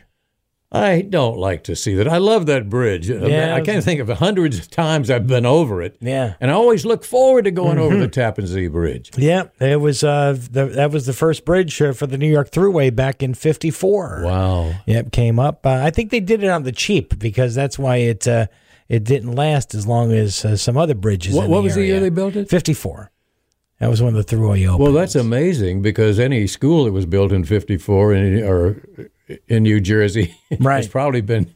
I 0.72 1.02
don't 1.02 1.40
like 1.40 1.64
to 1.64 1.76
see 1.76 1.96
that. 1.96 2.08
I 2.08 2.20
love 2.20 2.46
that 2.46 2.70
bridge. 2.70 3.10
I 3.10 3.16
Yeah. 3.26 3.56
I 3.56 3.62
can't 3.62 3.84
think 3.84 4.00
of 4.00 4.08
hundreds 4.10 4.60
of 4.60 4.70
times 4.70 5.10
I've 5.10 5.26
been 5.26 5.48
over 5.48 5.82
it. 5.82 5.98
Yeah. 6.02 6.36
And 6.40 6.52
I 6.52 6.54
always 6.54 6.86
look 6.86 7.04
forward 7.04 7.46
to 7.46 7.52
going 7.52 7.80
over 7.80 7.98
the 7.98 8.08
Tappan 8.08 8.46
Zee 8.46 8.68
Bridge. 8.68 9.10
Yeah, 9.18 9.46
it 9.60 9.82
was. 9.82 10.04
Uh, 10.04 10.38
the, 10.52 10.66
that 10.66 10.92
was 10.92 11.08
the 11.08 11.14
first 11.14 11.44
bridge 11.44 11.82
uh, 11.82 11.94
for 11.94 12.06
the 12.06 12.20
New 12.20 12.30
York 12.32 12.52
Thruway 12.52 12.96
back 12.96 13.24
in 13.24 13.34
'54. 13.34 14.22
Wow. 14.24 14.74
Yep, 14.86 15.14
came 15.14 15.40
up. 15.40 15.66
Uh, 15.66 15.82
I 15.84 15.90
think 15.90 16.12
they 16.12 16.20
did 16.20 16.44
it 16.44 16.50
on 16.50 16.62
the 16.62 16.72
cheap 16.72 17.18
because 17.18 17.56
that's 17.56 17.80
why 17.80 17.96
it 17.98 18.28
uh, 18.28 18.46
it 18.88 19.04
didn't 19.04 19.32
last 19.32 19.74
as 19.74 19.88
long 19.88 20.12
as 20.12 20.46
uh, 20.46 20.56
some 20.58 20.78
other 20.78 20.94
bridges. 20.94 21.34
What- 21.34 21.50
what 21.50 21.64
was 21.64 21.74
the 21.74 21.86
year 21.86 22.00
they 22.00 22.10
built 22.10 22.36
it? 22.36 22.50
'54. 22.52 23.12
That 23.80 23.90
was 23.90 24.02
one 24.02 24.16
of 24.16 24.26
the 24.26 24.36
Thruway 24.36 24.66
opened. 24.68 24.80
Well, 24.84 24.94
that's 24.94 25.16
amazing 25.16 25.82
because 25.82 26.18
any 26.20 26.48
school 26.48 26.86
that 26.86 26.92
was 26.94 27.06
built 27.06 27.32
in 27.34 27.44
54 27.44 28.14
in, 28.14 28.44
or 28.44 28.82
in 29.48 29.64
New 29.64 29.82
Jersey 29.82 30.36
Right. 30.60 30.78
has 30.78 30.88
probably 30.88 31.22
been 31.22 31.54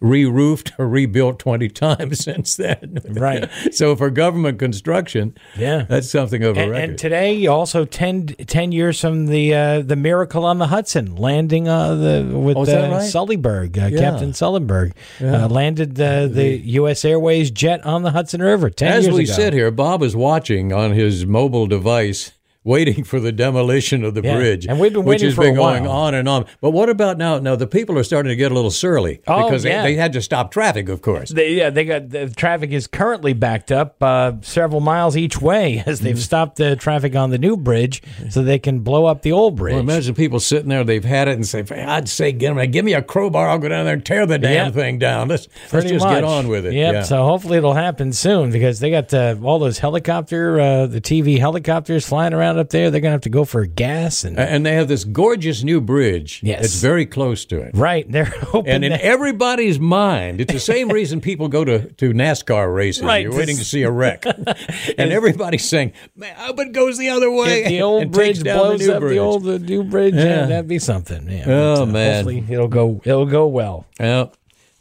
re-roofed 0.00 0.72
or 0.78 0.88
rebuilt 0.88 1.38
20 1.38 1.68
times 1.68 2.18
since 2.24 2.56
then. 2.56 3.00
Right. 3.10 3.48
so 3.72 3.96
for 3.96 4.10
government 4.10 4.58
construction, 4.58 5.34
Yeah. 5.56 5.86
that's 5.88 6.10
something 6.10 6.42
of 6.44 6.56
a 6.56 6.60
and, 6.60 6.70
record. 6.70 6.90
and 6.90 6.98
today, 6.98 7.46
also 7.46 7.84
10, 7.84 8.26
10 8.26 8.72
years 8.72 9.00
from 9.00 9.26
the 9.26 9.54
uh, 9.54 9.80
the 9.82 9.96
miracle 9.96 10.44
on 10.44 10.58
the 10.58 10.68
Hudson, 10.68 11.16
landing 11.16 11.68
uh, 11.68 11.94
the 11.94 12.30
with 12.32 12.56
Oh, 12.56 12.62
uh, 12.62 12.64
right? 12.90 13.02
Sullyberg, 13.02 13.76
uh, 13.82 13.86
Yeah. 13.86 13.98
Captain 13.98 14.32
Sullenberg, 14.32 14.92
uh, 15.20 15.48
landed 15.48 16.00
uh, 16.00 16.26
the 16.28 16.56
U.S. 16.80 17.04
Airways 17.04 17.50
jet 17.50 17.84
on 17.84 18.02
the 18.02 18.10
Hudson 18.10 18.40
River. 18.42 18.70
As 18.80 19.08
we 19.08 19.24
ago. 19.24 19.32
sit 19.32 19.52
here, 19.52 19.70
Bob 19.70 20.02
is 20.02 20.14
watching 20.16 20.72
on 20.72 20.92
his 20.92 21.26
mobile 21.26 21.66
device, 21.66 22.32
waiting 22.64 23.04
for 23.04 23.20
the 23.20 23.30
demolition 23.30 24.02
of 24.04 24.14
the 24.14 24.22
Yeah, 24.22 24.36
bridge. 24.36 24.66
and 24.66 24.80
we've 24.80 24.92
been 24.92 25.04
which 25.04 25.20
has 25.20 25.36
been 25.36 25.54
going 25.54 25.86
on 25.86 26.14
and 26.14 26.28
on. 26.28 26.46
But 26.60 26.70
what 26.70 26.88
about 26.88 27.18
now? 27.18 27.38
Now 27.38 27.56
the 27.56 27.66
people 27.66 27.98
are 27.98 28.02
starting 28.02 28.30
to 28.30 28.36
get 28.36 28.50
a 28.50 28.54
little 28.54 28.70
surly 28.70 29.20
Oh, 29.26 29.44
because 29.46 29.64
yeah. 29.64 29.82
they, 29.82 29.92
they 29.94 30.00
had 30.00 30.12
to 30.14 30.22
stop 30.22 30.50
traffic, 30.50 30.88
of 30.88 31.02
course. 31.02 31.30
They, 31.30 31.52
yeah, 31.54 31.70
they 31.70 31.84
got 31.84 32.08
the 32.10 32.28
traffic 32.30 32.70
is 32.70 32.86
currently 32.86 33.34
backed 33.34 33.70
up 33.70 34.02
uh, 34.02 34.32
several 34.40 34.80
miles 34.80 35.16
each 35.16 35.40
way 35.40 35.82
as 35.86 36.00
they've 36.00 36.14
Mm-hmm. 36.14 36.20
stopped 36.20 36.56
the 36.56 36.74
traffic 36.76 37.14
on 37.16 37.30
the 37.30 37.38
new 37.38 37.56
bridge 37.56 38.02
so 38.30 38.42
they 38.42 38.58
can 38.58 38.80
blow 38.80 39.06
up 39.06 39.22
the 39.22 39.32
old 39.32 39.56
bridge. 39.56 39.72
Well, 39.74 39.80
imagine 39.82 40.14
people 40.14 40.40
sitting 40.40 40.68
there, 40.68 40.84
they've 40.84 41.04
had 41.04 41.28
it, 41.28 41.32
and 41.32 41.46
say, 41.46 41.62
I'd 41.70 42.08
say, 42.08 42.32
give 42.32 42.56
me, 42.56 42.66
give 42.66 42.84
me 42.84 42.94
a 42.94 43.02
crowbar, 43.02 43.48
I'll 43.48 43.58
go 43.58 43.68
down 43.68 43.84
there 43.84 43.94
and 43.94 44.04
tear 44.06 44.24
the 44.26 44.38
damn 44.38 44.66
Yeah. 44.66 44.70
thing 44.70 44.98
down. 44.98 45.28
Let's, 45.28 45.48
let's 45.56 45.70
Pretty 45.70 45.88
just 45.90 46.04
much. 46.06 46.14
get 46.14 46.24
on 46.24 46.48
with 46.48 46.64
it. 46.66 46.72
Yep. 46.72 46.94
Yeah. 46.94 47.02
So 47.02 47.24
hopefully 47.24 47.58
it'll 47.58 47.74
happen 47.74 48.12
soon 48.12 48.50
because 48.50 48.80
they 48.80 48.90
got 48.90 49.12
uh, 49.12 49.34
all 49.42 49.58
those 49.58 49.78
helicopter, 49.80 50.58
uh, 50.60 50.86
the 50.86 51.00
TV 51.00 51.38
helicopters 51.38 52.06
flying 52.06 52.32
around 52.32 52.53
up 52.58 52.70
there. 52.70 52.90
They're 52.90 53.00
gonna 53.00 53.12
have 53.12 53.20
to 53.22 53.28
go 53.30 53.44
for 53.44 53.64
gas 53.66 54.24
and 54.24 54.38
and 54.38 54.64
they 54.64 54.74
have 54.74 54.88
this 54.88 55.04
gorgeous 55.04 55.62
new 55.62 55.80
bridge. 55.80 56.40
Yes. 56.42 56.64
It's 56.64 56.80
very 56.80 57.06
close 57.06 57.44
to 57.46 57.60
it. 57.60 57.72
right. 57.74 58.10
They're 58.10 58.24
hoping. 58.52 58.70
And 58.72 58.84
in 58.84 58.92
that- 58.92 59.00
everybody's 59.02 59.78
mind, 59.80 60.40
it's 60.40 60.52
the 60.52 60.60
same 60.60 60.88
reason 60.98 61.20
people 61.20 61.48
go 61.48 61.64
to, 61.64 61.90
to 61.92 62.12
NASCAR 62.12 62.74
races. 62.74 63.02
Right. 63.04 63.22
You're 63.24 63.34
waiting 63.36 63.56
to 63.56 63.64
see 63.64 63.82
a 63.82 63.90
wreck. 63.90 64.24
and 64.26 65.12
everybody's 65.12 65.64
saying, 65.68 65.92
man, 66.16 66.34
I 66.38 66.46
hope 66.46 66.60
it 66.60 66.72
goes 66.72 66.98
the 66.98 67.10
other 67.10 67.30
way. 67.30 67.62
if 67.62 67.68
the 67.68 67.82
old 67.82 68.10
bridge 68.12 68.42
down 68.42 68.58
blows 68.58 68.86
the 68.86 68.94
up 68.94 69.00
bridge. 69.00 69.14
the 69.14 69.18
old 69.18 69.42
the 69.44 69.58
new 69.58 69.84
bridge, 69.84 70.14
yeah. 70.14 70.24
Yeah. 70.24 70.46
that'd 70.46 70.68
be 70.68 70.78
something. 70.78 71.28
Yeah, 71.28 71.44
Oh, 71.46 71.74
but, 71.76 71.82
uh, 71.82 71.86
man. 71.92 72.14
hopefully 72.24 72.44
it'll 72.48 72.68
go. 72.68 73.00
It'll 73.04 73.26
go 73.26 73.46
well. 73.46 73.86
Well, 74.00 74.32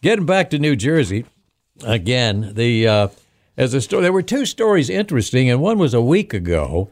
getting 0.02 0.26
back 0.26 0.50
to 0.52 0.60
New 0.60 0.76
Jersey 0.76 1.26
again, 1.86 2.52
the 2.56 2.88
uh, 2.88 3.08
as 3.58 3.74
a 3.74 3.82
story, 3.82 4.02
there 4.04 4.14
were 4.14 4.22
two 4.24 4.46
stories 4.46 4.90
interesting, 4.90 5.50
and 5.50 5.62
one 5.62 5.78
was 5.78 5.94
a 5.94 6.02
week 6.02 6.34
ago, 6.34 6.90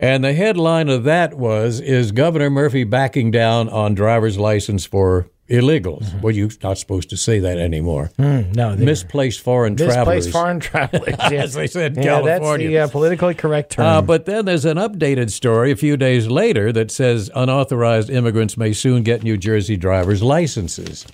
and 0.00 0.24
the 0.24 0.32
headline 0.32 0.88
of 0.88 1.04
that 1.04 1.34
was: 1.34 1.80
"Is 1.80 2.10
Governor 2.12 2.50
Murphy 2.50 2.84
backing 2.84 3.30
down 3.30 3.68
on 3.68 3.94
driver's 3.94 4.38
license 4.38 4.84
for 4.84 5.30
illegals. 5.50 6.20
Well, 6.22 6.32
you're 6.32 6.48
not 6.62 6.78
supposed 6.78 7.10
to 7.10 7.16
say 7.16 7.40
that 7.40 7.58
anymore. 7.58 8.10
Mm, 8.18 8.54
no, 8.54 8.76
Misplaced 8.76 9.40
foreign 9.40 9.76
travelers. 9.76 9.96
misplaced 9.96 10.30
foreign 10.30 10.60
travelers. 10.60 11.14
yeah. 11.30 11.42
As 11.42 11.54
they 11.54 11.66
said 11.66 11.96
in 11.96 12.04
yeah, 12.04 12.20
California. 12.20 12.70
That's 12.70 12.92
the 12.92 12.96
uh, 12.96 13.00
politically 13.00 13.34
correct 13.34 13.72
term. 13.72 13.84
Uh, 13.84 14.02
but 14.02 14.26
then 14.26 14.44
there's 14.44 14.64
an 14.64 14.76
updated 14.76 15.30
story 15.30 15.72
a 15.72 15.76
few 15.76 15.96
days 15.96 16.28
later 16.28 16.72
that 16.72 16.90
says 16.90 17.30
unauthorized 17.34 18.10
immigrants 18.10 18.56
may 18.56 18.72
soon 18.72 19.02
get 19.02 19.22
New 19.22 19.36
Jersey 19.36 19.76
driver's 19.76 20.22
licenses. 20.22 21.06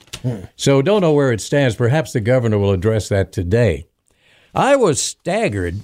So 0.57 0.83
don't 0.83 1.01
know 1.01 1.13
where 1.13 1.33
it 1.33 1.41
stands. 1.41 1.77
Perhaps 1.77 2.13
the 2.13 2.21
governor 2.21 2.59
will 2.59 2.73
address 2.73 3.09
that 3.09 3.33
today. 3.33 3.87
I 4.55 4.75
was 4.77 5.01
staggered 5.01 5.77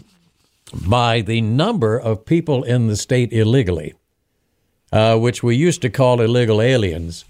by 0.87 1.21
the 1.21 1.41
number 1.41 1.99
of 1.99 2.25
people 2.25 2.63
in 2.65 2.87
the 2.87 2.97
state 2.97 3.33
illegally, 3.33 3.95
uh, 4.93 5.19
which 5.19 5.43
we 5.43 5.57
used 5.57 5.83
to 5.83 5.91
call 5.91 6.21
illegal 6.21 6.61
aliens. 6.61 7.25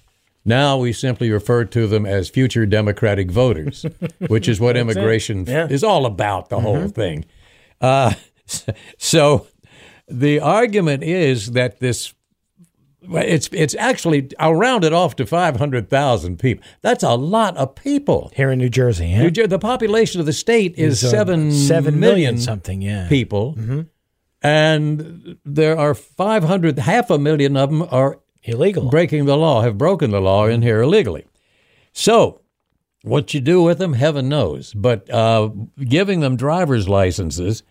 Now 0.45 0.79
we 0.79 0.93
simply 0.93 1.31
refer 1.31 1.65
to 1.67 1.87
them 1.87 2.05
as 2.05 2.29
future 2.29 2.67
Democratic 2.67 3.31
voters, 3.31 3.87
which 4.29 4.49
is 4.49 4.59
what 4.61 4.77
immigration 4.77 5.45
Yeah. 5.47 5.69
is 5.69 5.85
all 5.85 6.05
about, 6.07 6.49
the 6.49 6.61
whole 6.61 6.89
thing. 6.89 7.25
Uh, 7.81 8.15
so 8.99 9.47
the 10.09 10.41
argument 10.41 11.03
is 11.05 11.53
that 11.53 11.79
this 11.81 12.13
it's 13.11 13.49
it's 13.53 13.75
actually 13.75 14.31
I'll 14.39 14.55
round 14.55 14.85
it 14.85 14.93
off 14.93 15.17
to 15.17 15.27
five 15.27 15.57
hundred 15.57 15.91
thousand 15.91 16.39
people. 16.39 16.65
That's 16.83 17.03
a 17.03 17.15
lot 17.15 17.57
of 17.57 17.75
people. 17.75 18.31
Here 18.35 18.51
in 18.51 18.59
New 18.59 18.69
Jersey, 18.69 19.09
yeah? 19.09 19.23
New 19.23 19.31
Jer- 19.31 19.47
the 19.47 19.59
population 19.59 20.21
of 20.21 20.27
the 20.27 20.33
state 20.33 20.79
is 20.79 21.03
uh, 21.03 21.11
seven 21.11 21.53
seven 21.53 21.99
million 21.99 22.35
million 22.35 22.39
something, 22.39 22.83
yeah. 22.83 23.09
people, 23.09 23.57
and 24.43 25.39
there 25.45 25.79
are 25.79 25.95
five 25.95 26.45
hundred. 26.45 26.79
Half 26.79 27.11
a 27.11 27.19
million 27.19 27.57
of 27.57 27.71
them 27.71 27.83
are 27.91 28.21
Illegal. 28.45 28.89
breaking 28.89 29.25
the 29.27 29.37
law, 29.37 29.63
have 29.63 29.79
broken 29.79 30.11
the 30.11 30.21
law 30.21 30.47
in 30.47 30.63
here 30.63 30.81
illegally. 30.81 31.25
So, 31.93 32.41
what 33.03 33.35
you 33.35 33.41
do 33.41 33.63
with 33.63 33.79
them, 33.79 33.95
heaven 33.95 34.29
knows. 34.29 34.73
But 34.75 35.09
uh, 35.11 35.51
giving 35.79 36.21
them 36.21 36.37
driver's 36.37 36.89
licenses, 36.89 37.63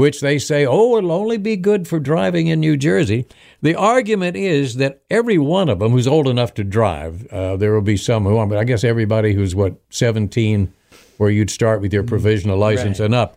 which 0.00 0.22
they 0.22 0.38
say, 0.38 0.64
oh, 0.64 0.96
it'll 0.96 1.12
only 1.12 1.36
be 1.36 1.56
good 1.56 1.86
for 1.86 2.00
driving 2.00 2.46
in 2.46 2.58
New 2.58 2.74
Jersey. 2.74 3.26
The 3.60 3.74
argument 3.74 4.34
is 4.34 4.76
that 4.76 5.02
every 5.10 5.36
one 5.36 5.68
of 5.68 5.78
them 5.78 5.92
who's 5.92 6.06
old 6.08 6.26
enough 6.26 6.54
to 6.54 6.64
drive, 6.64 7.26
uh, 7.26 7.56
there 7.56 7.74
will 7.74 7.82
be 7.82 7.98
some 7.98 8.24
who 8.24 8.38
aren't, 8.38 8.48
but 8.48 8.58
I 8.58 8.64
guess 8.64 8.82
everybody 8.82 9.34
who's 9.34 9.54
what 9.54 9.74
seventeen, 9.90 10.72
where 11.18 11.28
you'd 11.28 11.50
start 11.50 11.82
with 11.82 11.92
your 11.92 12.02
provisional 12.02 12.56
license 12.56 12.98
and 12.98 13.14
up. 13.14 13.36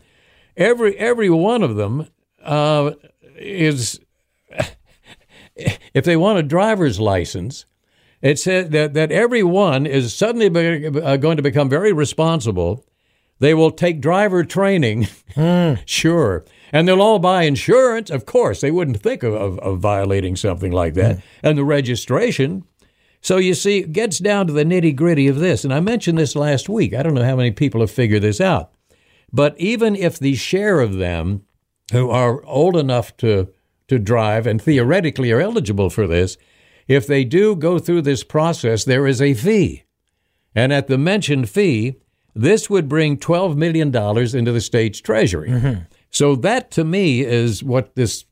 Every 0.55 0.97
every 0.97 1.29
one 1.29 1.63
of 1.63 1.75
them 1.75 2.07
uh, 2.41 2.91
is 3.35 3.99
if 5.55 6.05
they 6.05 6.15
want 6.15 6.39
a 6.39 6.43
driver's 6.43 6.97
license, 6.97 7.65
it 8.21 8.39
said 8.39 8.71
that, 8.71 8.93
that 8.93 9.11
everyone 9.11 9.85
is 9.85 10.15
suddenly 10.15 10.47
be, 10.47 10.87
uh, 10.87 11.17
going 11.17 11.35
to 11.35 11.43
become 11.43 11.67
very 11.67 11.91
responsible. 11.91 12.85
They 13.43 13.53
will 13.53 13.71
take 13.71 13.99
driver 13.99 14.45
training, 14.45 15.09
hmm. 15.35 15.73
sure, 15.85 16.45
and 16.71 16.87
they'll 16.87 17.01
all 17.01 17.19
buy 17.19 17.43
insurance. 17.43 18.09
Of 18.09 18.25
course, 18.25 18.61
they 18.61 18.71
wouldn't 18.71 19.03
think 19.03 19.21
of, 19.21 19.33
of, 19.33 19.59
of 19.59 19.79
violating 19.79 20.37
something 20.37 20.71
like 20.71 20.93
that, 20.93 21.17
hmm. 21.17 21.21
and 21.43 21.57
the 21.57 21.65
registration. 21.65 22.63
So 23.19 23.35
you 23.35 23.53
see, 23.53 23.79
it 23.79 23.91
gets 23.91 24.19
down 24.19 24.47
to 24.47 24.53
the 24.53 24.63
nitty 24.63 24.95
gritty 24.95 25.27
of 25.27 25.39
this, 25.39 25.65
and 25.65 25.73
I 25.73 25.81
mentioned 25.81 26.17
this 26.17 26.37
last 26.37 26.69
week. 26.69 26.93
I 26.93 27.03
don't 27.03 27.15
know 27.15 27.25
how 27.25 27.35
many 27.35 27.51
people 27.51 27.81
have 27.81 27.91
figured 27.91 28.21
this 28.21 28.39
out, 28.39 28.71
but 29.33 29.59
even 29.59 29.93
if 29.97 30.17
the 30.17 30.35
share 30.35 30.79
of 30.79 30.93
them 30.93 31.43
who 31.91 32.09
are 32.09 32.45
old 32.45 32.77
enough 32.77 33.17
to 33.17 33.49
to 33.89 33.99
drive 33.99 34.47
and 34.47 34.61
theoretically 34.61 35.33
are 35.33 35.41
eligible 35.41 35.89
for 35.89 36.07
this, 36.07 36.37
if 36.87 37.05
they 37.05 37.25
do 37.25 37.57
go 37.57 37.77
through 37.77 38.03
this 38.03 38.23
process, 38.23 38.85
there 38.85 39.05
is 39.05 39.21
a 39.21 39.33
fee. 39.33 39.83
And 40.55 40.71
at 40.71 40.87
the 40.87 40.97
mentioned 40.97 41.49
fee, 41.49 41.97
this 42.35 42.69
would 42.69 42.89
bring 42.89 43.17
$12 43.17 43.55
million 43.55 43.87
into 43.95 44.51
the 44.51 44.61
state's 44.61 44.99
treasury. 44.99 45.85
So 46.13 46.35
that 46.37 46.69
to 46.71 46.83
me 46.83 47.21
is 47.21 47.63
what 47.63 47.95
this 47.95 48.25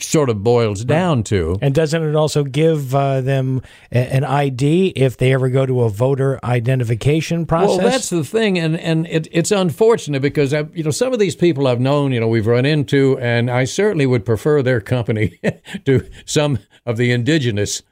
sort 0.00 0.30
of 0.30 0.42
boils 0.42 0.86
down 0.86 1.22
to. 1.24 1.58
And 1.60 1.74
doesn't 1.74 2.02
it 2.02 2.14
also 2.16 2.44
give 2.44 2.94
uh, 2.94 3.20
them 3.20 3.60
a- 3.92 4.14
an 4.14 4.24
ID 4.24 4.94
if 4.96 5.18
they 5.18 5.34
ever 5.34 5.50
go 5.50 5.66
to 5.66 5.82
a 5.82 5.90
voter 5.90 6.40
identification 6.42 7.44
process? 7.44 7.76
Well, 7.76 7.90
that's 7.90 8.08
the 8.08 8.24
thing, 8.24 8.58
and 8.58 8.80
and 8.80 9.06
it, 9.06 9.28
it's 9.32 9.50
unfortunate 9.50 10.22
because 10.22 10.54
I, 10.54 10.60
you 10.72 10.82
know 10.82 10.90
some 10.90 11.12
of 11.12 11.18
these 11.18 11.36
people 11.36 11.66
I've 11.68 11.78
known, 11.78 12.12
you 12.12 12.20
know, 12.20 12.28
we've 12.28 12.46
run 12.46 12.64
into, 12.64 13.18
and 13.18 13.50
I 13.50 13.64
certainly 13.64 14.06
would 14.06 14.24
prefer 14.24 14.62
their 14.62 14.80
company 14.80 15.38
to 15.84 16.08
some 16.24 16.58
of 16.86 16.96
the 16.96 17.12
indigenous 17.12 17.82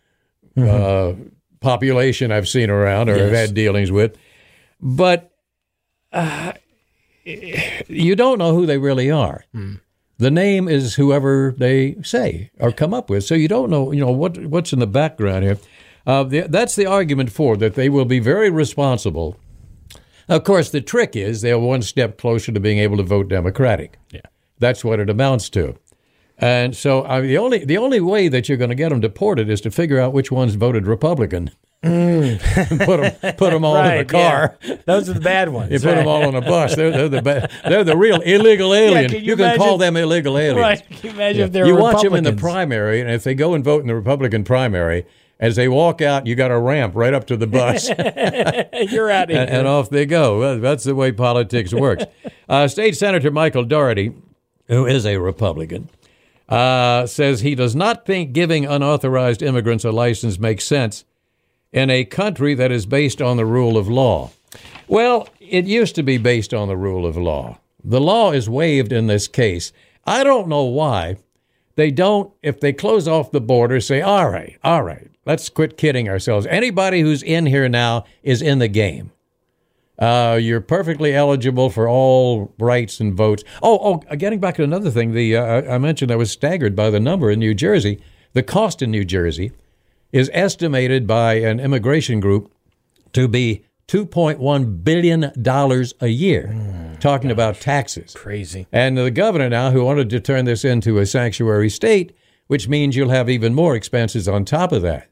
uh, 0.57 1.13
population 1.61 2.33
I've 2.33 2.49
seen 2.49 2.71
around 2.71 3.11
or 3.11 3.19
have 3.19 3.33
had 3.33 3.53
dealings 3.55 3.93
with, 3.93 4.17
but 4.81 5.28
uh, 6.13 6.53
you 7.25 8.17
don't 8.17 8.39
know 8.39 8.55
who 8.55 8.67
they 8.67 8.79
really 8.79 9.11
are. 9.11 9.45
The 10.19 10.31
name 10.31 10.69
is 10.69 10.97
whoever 10.97 11.55
they 11.57 11.97
say 12.03 12.51
or 12.59 12.73
come 12.73 12.93
up 12.93 13.09
with, 13.09 13.25
so 13.25 13.35
you 13.35 13.49
don't 13.49 13.71
know, 13.71 13.93
you 13.93 14.01
know, 14.01 14.11
what 14.11 14.37
what's 14.47 14.73
in 14.73 14.81
the 14.81 14.87
background 14.87 15.45
here. 15.45 15.59
Uh, 16.07 16.25
the, 16.25 16.41
that's 16.49 16.75
the 16.75 16.87
argument 16.87 17.31
for 17.31 17.57
that 17.59 17.75
they 17.75 17.89
will 17.89 18.07
be 18.07 18.19
very 18.19 18.51
responsible. 18.51 19.37
Of 20.29 20.45
course, 20.45 20.71
the 20.71 20.81
trick 20.81 21.15
is 21.15 21.41
they're 21.41 21.59
one 21.59 21.83
step 21.83 22.19
closer 22.19 22.51
to 22.53 22.61
being 22.61 22.79
able 22.79 22.97
to 22.97 23.03
vote 23.03 23.29
Democratic. 23.29 23.99
Yeah, 24.11 24.23
that's 24.59 24.85
what 24.85 25.01
it 25.01 25.09
amounts 25.11 25.49
to. 25.51 25.77
And 26.41 26.77
so 26.77 27.03
uh, 27.03 27.21
the 27.21 27.37
only 27.39 27.65
the 27.65 27.77
only 27.79 28.01
way 28.01 28.29
that 28.29 28.49
you're 28.49 28.59
going 28.59 28.71
to 28.71 28.77
get 28.77 28.91
them 28.91 29.01
deported 29.01 29.51
is 29.51 29.61
to 29.63 29.71
figure 29.71 29.99
out 30.01 30.13
which 30.13 30.31
ones 30.31 30.55
voted 30.55 30.87
Republican. 30.87 31.51
put 31.83 31.91
them 31.91 33.35
put 33.37 33.51
them 33.53 33.65
all 33.65 33.77
in 33.77 33.99
a 33.99 34.05
car. 34.05 34.57
yeah. 34.63 34.77
Those 34.85 35.09
are 35.09 35.13
the 35.13 35.21
bad 35.21 35.49
ones. 35.51 35.71
You 35.73 35.79
put 35.79 35.95
them 35.97 36.09
all 36.09 36.25
on 36.25 36.35
a 36.35 36.41
bus. 36.41 36.75
They're, 36.75 36.91
they're 36.91 37.09
the 37.09 37.23
ba- 37.23 37.49
they're 37.65 37.85
the 37.85 37.97
real 37.97 38.21
illegal 38.21 38.75
alien. 38.75 39.11
can 39.11 39.21
you 39.21 39.27
you 39.33 39.37
can 39.37 39.57
call 39.57 39.79
them 39.79 39.97
illegal 39.97 40.37
aliens. 40.39 40.59
Right. 40.61 40.83
Can 40.91 40.99
you 41.03 41.11
imagine 41.11 41.43
if 41.43 41.53
they're 41.53 41.67
you 41.67 41.77
watch 41.77 42.03
them 42.03 42.15
in 42.15 42.25
the 42.25 42.33
primary, 42.33 43.01
and 43.01 43.11
if 43.11 43.23
they 43.25 43.35
go 43.35 43.55
and 43.55 43.63
vote 43.65 43.81
in 43.83 43.87
the 43.87 43.95
Republican 43.95 44.43
primary, 44.45 45.07
as 45.39 45.55
they 45.55 45.69
walk 45.69 46.03
out, 46.03 46.27
you 46.27 46.35
got 46.35 46.51
a 46.51 46.59
ramp 46.59 46.95
right 46.97 47.15
up 47.15 47.29
to 47.29 47.37
the 47.37 47.47
bus. 47.47 47.89
You're 47.89 49.11
out 49.11 49.25
of 49.25 49.31
here. 49.31 49.41
and, 49.41 49.51
and 49.51 49.67
off 49.69 49.89
they 49.89 50.05
go. 50.07 50.59
That's 50.59 50.83
the 50.85 50.97
way 50.97 51.13
politics 51.13 51.73
works. 51.73 52.05
uh, 52.49 52.67
State 52.67 52.97
Senator 52.97 53.31
Michael 53.31 53.65
Doherty, 53.65 54.13
who 54.67 54.85
is 54.85 55.07
a 55.07 55.17
Republican, 55.19 55.91
uh, 56.49 57.07
says 57.07 57.41
he 57.41 57.55
does 57.55 57.77
not 57.77 58.07
think 58.07 58.33
giving 58.33 58.65
unauthorized 58.65 59.43
immigrants 59.43 59.85
a 59.85 59.93
license 59.93 60.39
makes 60.39 60.65
sense 60.65 61.05
in 61.73 61.91
a 61.91 62.05
country 62.05 62.55
that 62.55 62.73
is 62.73 62.87
based 62.87 63.21
on 63.21 63.37
the 63.37 63.45
rule 63.45 63.77
of 63.77 63.89
law. 63.89 64.31
Well, 64.87 65.29
it 65.41 65.67
used 65.67 65.95
to 65.97 66.03
be 66.03 66.17
based 66.17 66.55
on 66.55 66.69
the 66.69 66.77
rule 66.77 67.05
of 67.05 67.17
law. 67.17 67.59
The 67.85 68.01
law 68.01 68.33
is 68.33 68.49
waived 68.49 68.93
in 68.93 69.07
this 69.07 69.29
case. 69.29 69.73
I 70.07 70.25
don't 70.25 70.49
know 70.49 70.65
why 70.65 71.17
they 71.77 71.91
don't, 71.91 72.33
if 72.43 72.59
they 72.59 72.73
close 72.73 73.07
off 73.07 73.31
the 73.31 73.41
border, 73.41 73.81
say, 73.81 74.01
all 74.01 74.31
right, 74.31 74.59
all 74.65 74.83
right, 74.83 75.09
let's 75.27 75.49
quit 75.49 75.77
kidding 75.77 76.09
ourselves. 76.09 76.47
Anybody 76.47 77.03
who's 77.03 77.23
in 77.23 77.47
here 77.47 77.69
now 77.69 78.05
is 78.23 78.43
in 78.43 78.59
the 78.59 78.69
game. 78.69 79.13
Uh, 79.99 80.39
you're 80.41 80.61
perfectly 80.61 81.15
eligible 81.15 81.71
for 81.71 81.89
all 81.89 82.55
rights 82.59 83.01
and 83.01 83.15
votes. 83.15 83.43
Oh, 83.63 84.03
oh, 84.11 84.17
getting 84.17 84.39
back 84.39 84.55
to 84.57 84.63
another 84.63 84.91
thing, 84.91 85.13
the 85.13 85.37
uh, 85.37 85.75
I 85.75 85.79
mentioned 85.79 86.13
I 86.13 86.17
was 86.17 86.31
staggered 86.31 86.77
by 86.77 86.91
the 86.91 87.01
number 87.01 87.31
in 87.31 87.41
New 87.41 87.55
Jersey. 87.55 88.01
The 88.33 88.43
cost 88.43 88.81
in 88.81 88.91
New 88.91 89.05
Jersey 89.05 89.53
is 90.13 90.31
estimated 90.33 91.07
by 91.07 91.35
an 91.35 91.59
immigration 91.59 92.21
group 92.21 92.53
to 93.13 93.27
be 93.27 93.65
$2.1 93.89 94.85
billion 94.85 95.33
a 96.01 96.09
year, 96.09 96.97
talking 97.01 97.31
about 97.31 97.57
taxes. 97.57 98.15
Crazy. 98.15 98.67
And 98.71 98.97
the 98.99 99.11
governor 99.11 99.49
now, 99.49 99.71
who 99.71 99.85
wanted 99.85 100.11
to 100.11 100.21
turn 100.21 100.45
this 100.45 100.65
into 100.65 100.99
a 100.99 101.07
sanctuary 101.07 101.71
state, 101.71 102.15
which 102.49 102.69
means 102.69 102.97
you'll 102.97 103.09
have 103.09 103.31
even 103.31 103.55
more 103.55 103.75
expenses 103.75 104.29
on 104.29 104.45
top 104.45 104.73
of 104.73 104.83
that. 104.83 105.09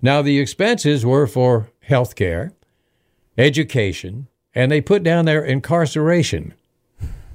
Now, 0.00 0.20
the 0.20 0.38
expenses 0.38 1.04
were 1.06 1.26
for 1.26 1.70
health 1.80 2.14
care, 2.14 2.52
education, 3.36 4.28
and 4.54 4.70
they 4.70 4.80
put 4.80 5.02
down 5.02 5.24
there 5.24 5.44
incarceration. 5.44 6.54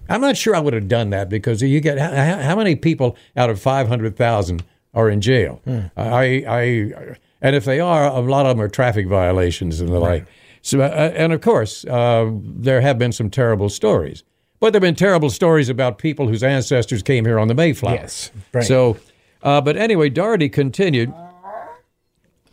I'm 0.10 0.22
not 0.22 0.38
sure 0.38 0.56
I 0.56 0.60
would 0.60 0.74
have 0.74 0.88
done 0.88 1.12
that 1.12 1.30
because 1.30 1.62
you 1.62 1.80
get 1.80 2.00
how, 2.00 2.42
how 2.42 2.56
many 2.56 2.76
people 2.76 3.16
out 3.38 3.50
of 3.50 3.62
500,000 3.62 4.64
are 4.94 5.10
in 5.10 5.22
jail? 5.22 5.62
I, 5.96 6.44
I, 6.48 7.16
and 7.42 7.56
if 7.56 7.66
they 7.66 7.80
are, 7.80 8.06
a 8.06 8.20
lot 8.20 8.46
of 8.46 8.58
them 8.58 8.62
are 8.66 8.70
traffic 8.70 9.08
violations 9.08 9.80
and 9.80 9.90
the 9.90 10.00
like. 10.00 10.26
So, 10.62 10.82
uh, 10.82 11.12
and 11.16 11.32
of 11.32 11.42
course, 11.42 11.86
uh, 11.86 12.32
there 12.44 12.82
have 12.82 12.98
been 12.98 13.12
some 13.12 13.30
terrible 13.30 13.70
stories, 13.70 14.24
but 14.60 14.74
there 14.74 14.80
have 14.80 14.88
been 14.88 14.96
terrible 14.96 15.30
stories 15.30 15.70
about 15.70 16.00
people 16.00 16.28
whose 16.28 16.44
ancestors 16.44 17.02
came 17.02 17.26
here 17.26 17.40
on 17.40 17.48
the 17.48 17.54
Mayflower. 17.54 17.96
Yes, 17.96 18.32
right. 18.52 18.64
So, 18.64 18.98
uh, 19.44 19.62
but 19.62 19.78
anyway, 19.78 20.10
Doherty 20.10 20.50
continued. 20.50 21.14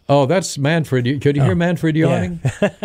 Oh, 0.09 0.27
that's 0.27 0.57
Manfred. 0.57 1.21
Could 1.21 1.37
you 1.37 1.43
hear 1.43 1.57
Manfred 1.57 1.97
yawning? 1.97 2.41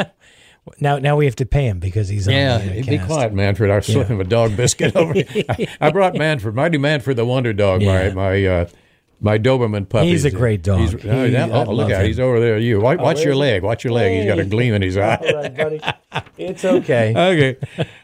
Now, 0.79 0.99
now 0.99 1.15
we 1.17 1.25
have 1.25 1.35
to 1.37 1.45
pay 1.45 1.65
him 1.67 1.79
because 1.79 2.07
he's 2.07 2.27
on 2.27 2.33
Yeah, 2.33 2.57
the 2.59 2.71
uh, 2.71 2.83
be 2.85 2.97
cast. 2.97 3.07
quiet, 3.07 3.33
Manfred. 3.33 3.71
I 3.71 3.79
slipped 3.79 4.09
him 4.11 4.21
a 4.21 4.23
dog 4.23 4.55
biscuit 4.55 4.95
over. 4.95 5.13
I, 5.15 5.67
I 5.81 5.89
brought 5.91 6.15
Manfred, 6.15 6.53
Mighty 6.53 6.77
Manfred, 6.77 7.17
the 7.17 7.25
Wonder 7.25 7.51
Dog, 7.53 7.81
Yeah. 7.81 8.09
my 8.09 8.13
my 8.13 8.45
uh, 8.45 8.67
My 9.19 9.37
Doberman 9.39 9.89
puppy. 9.89 10.09
He's 10.09 10.23
a 10.25 10.31
great 10.31 10.61
dog. 10.63 10.79
He's, 10.79 10.93
oh, 11.05 11.25
He- 11.25 11.31
yeah. 11.33 11.45
I 11.47 11.49
oh, 11.49 11.59
look 11.63 11.67
love 11.69 11.91
at 11.91 12.01
him. 12.01 12.07
He's 12.07 12.19
over 12.19 12.39
there. 12.39 12.57
You 12.59 12.79
watch, 12.79 12.99
watch 12.99 13.23
your 13.23 13.35
leg. 13.35 13.63
Watch 13.63 13.83
your 13.83 13.93
leg. 13.93 14.17
He's 14.17 14.25
got 14.27 14.39
a 14.39 14.45
gleam 14.45 14.73
in 14.75 14.81
his 14.83 14.97
eye. 14.97 15.15
All 15.15 15.33
right, 15.35 15.55
buddy. 15.55 15.81
It's 16.37 16.65
okay. 16.65 17.13
okay. 17.15 17.57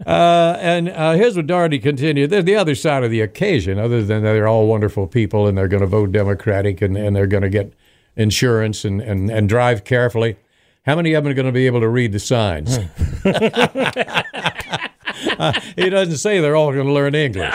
Uh, 0.06 0.56
and 0.60 0.90
uh, 0.90 1.14
here's 1.14 1.36
what 1.36 1.48
Doherty 1.48 1.80
continued. 1.80 2.30
There's 2.30 2.46
the 2.46 2.56
other 2.56 2.76
side 2.76 3.04
of 3.04 3.10
the 3.12 3.20
occasion, 3.22 3.80
other 3.80 4.04
than 4.04 4.22
they're 4.24 4.48
all 4.48 4.68
wonderful 4.68 5.08
people 5.08 5.48
and 5.48 5.58
they're 5.58 5.68
going 5.68 5.82
to 5.82 5.88
vote 5.88 6.12
Democratic 6.12 6.82
and, 6.82 6.96
and 6.96 7.16
they're 7.16 7.28
going 7.28 7.44
to 7.44 7.50
get 7.50 7.74
insurance 8.16 8.86
and, 8.86 9.02
and, 9.02 9.30
and 9.32 9.50
drive 9.50 9.84
carefully. 9.84 10.38
How 10.88 10.96
many 10.96 11.14
of 11.14 11.24
them 11.24 11.32
are 11.32 11.36
going 11.36 11.46
to 11.46 11.52
be 11.52 11.68
able 11.68 11.82
to 11.82 11.90
read 11.90 12.14
the 12.14 12.20
signs? 12.20 12.80
Uh, 15.40 15.52
he 15.76 15.90
doesn't 15.90 16.18
say 16.18 16.40
they're 16.40 16.56
all 16.56 16.72
going 16.72 16.86
to 16.86 16.94
learn 16.94 17.16
English. 17.16 17.54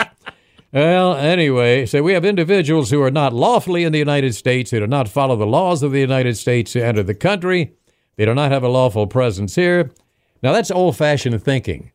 Well, 0.73 1.15
anyway, 1.15 1.85
so 1.85 2.03
we 2.03 2.13
have 2.13 2.25
individuals 2.25 2.89
who 2.89 3.01
are 3.01 3.11
not 3.11 3.31
lawfully 3.31 3.83
in 3.83 3.93
the 3.93 3.99
United 3.99 4.35
States, 4.35 4.71
who 4.71 4.79
do 4.79 4.87
not 4.87 5.07
follow 5.07 5.35
the 5.35 5.45
laws 5.45 5.81
of 5.81 5.91
the 5.91 5.99
United 5.99 6.35
States 6.35 6.73
to 6.73 6.83
enter 6.85 7.03
the 7.03 7.13
country. 7.13 7.73
They 8.17 8.25
do 8.25 8.33
not 8.33 8.51
have 8.51 8.63
a 8.63 8.67
lawful 8.67 9.07
presence 9.07 9.55
here. 9.55 9.91
Now, 10.41 10.51
that's 10.51 10.71
old 10.71 10.97
fashioned 10.97 11.41
thinking 11.41 11.91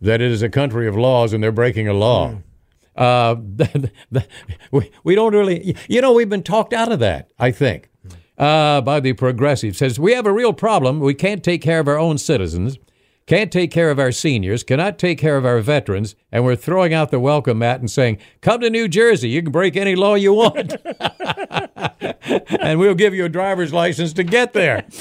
that 0.00 0.20
it 0.20 0.30
is 0.30 0.42
a 0.42 0.48
country 0.48 0.88
of 0.88 0.96
laws 0.96 1.32
and 1.32 1.42
they're 1.42 1.52
breaking 1.52 1.88
a 1.88 1.94
law. 1.94 2.38
Uh, 2.96 3.36
we, 4.70 4.90
we 5.04 5.14
don't 5.14 5.34
really, 5.34 5.76
you 5.88 6.00
know, 6.00 6.12
we've 6.12 6.30
been 6.30 6.42
talked 6.42 6.72
out 6.72 6.90
of 6.90 7.00
that, 7.00 7.30
I 7.38 7.50
think, 7.50 7.90
uh, 8.42 8.80
by 8.80 8.98
the 8.98 9.12
progressives. 9.12 9.78
Says 9.78 10.00
we 10.00 10.14
have 10.14 10.26
a 10.26 10.32
real 10.32 10.52
problem. 10.52 10.98
We 10.98 11.14
can't 11.14 11.44
take 11.44 11.62
care 11.62 11.78
of 11.78 11.86
our 11.86 11.98
own 11.98 12.18
citizens, 12.18 12.76
can't 13.26 13.52
take 13.52 13.70
care 13.70 13.88
of 13.88 14.00
our 14.00 14.10
seniors, 14.10 14.64
cannot 14.64 14.98
take 14.98 15.18
care 15.18 15.36
of 15.36 15.46
our 15.46 15.60
veterans, 15.60 16.16
and 16.32 16.44
we're 16.44 16.56
throwing 16.56 16.92
out 16.92 17.12
the 17.12 17.20
welcome 17.20 17.60
mat 17.60 17.78
and 17.78 17.88
saying, 17.88 18.18
come 18.40 18.60
to 18.60 18.68
New 18.68 18.88
Jersey. 18.88 19.28
You 19.28 19.42
can 19.42 19.52
break 19.52 19.76
any 19.76 19.94
law 19.94 20.16
you 20.16 20.32
want. 20.32 20.74
and 22.60 22.80
we'll 22.80 22.96
give 22.96 23.14
you 23.14 23.24
a 23.24 23.28
driver's 23.28 23.72
license 23.72 24.12
to 24.14 24.24
get 24.24 24.52
there. 24.52 24.84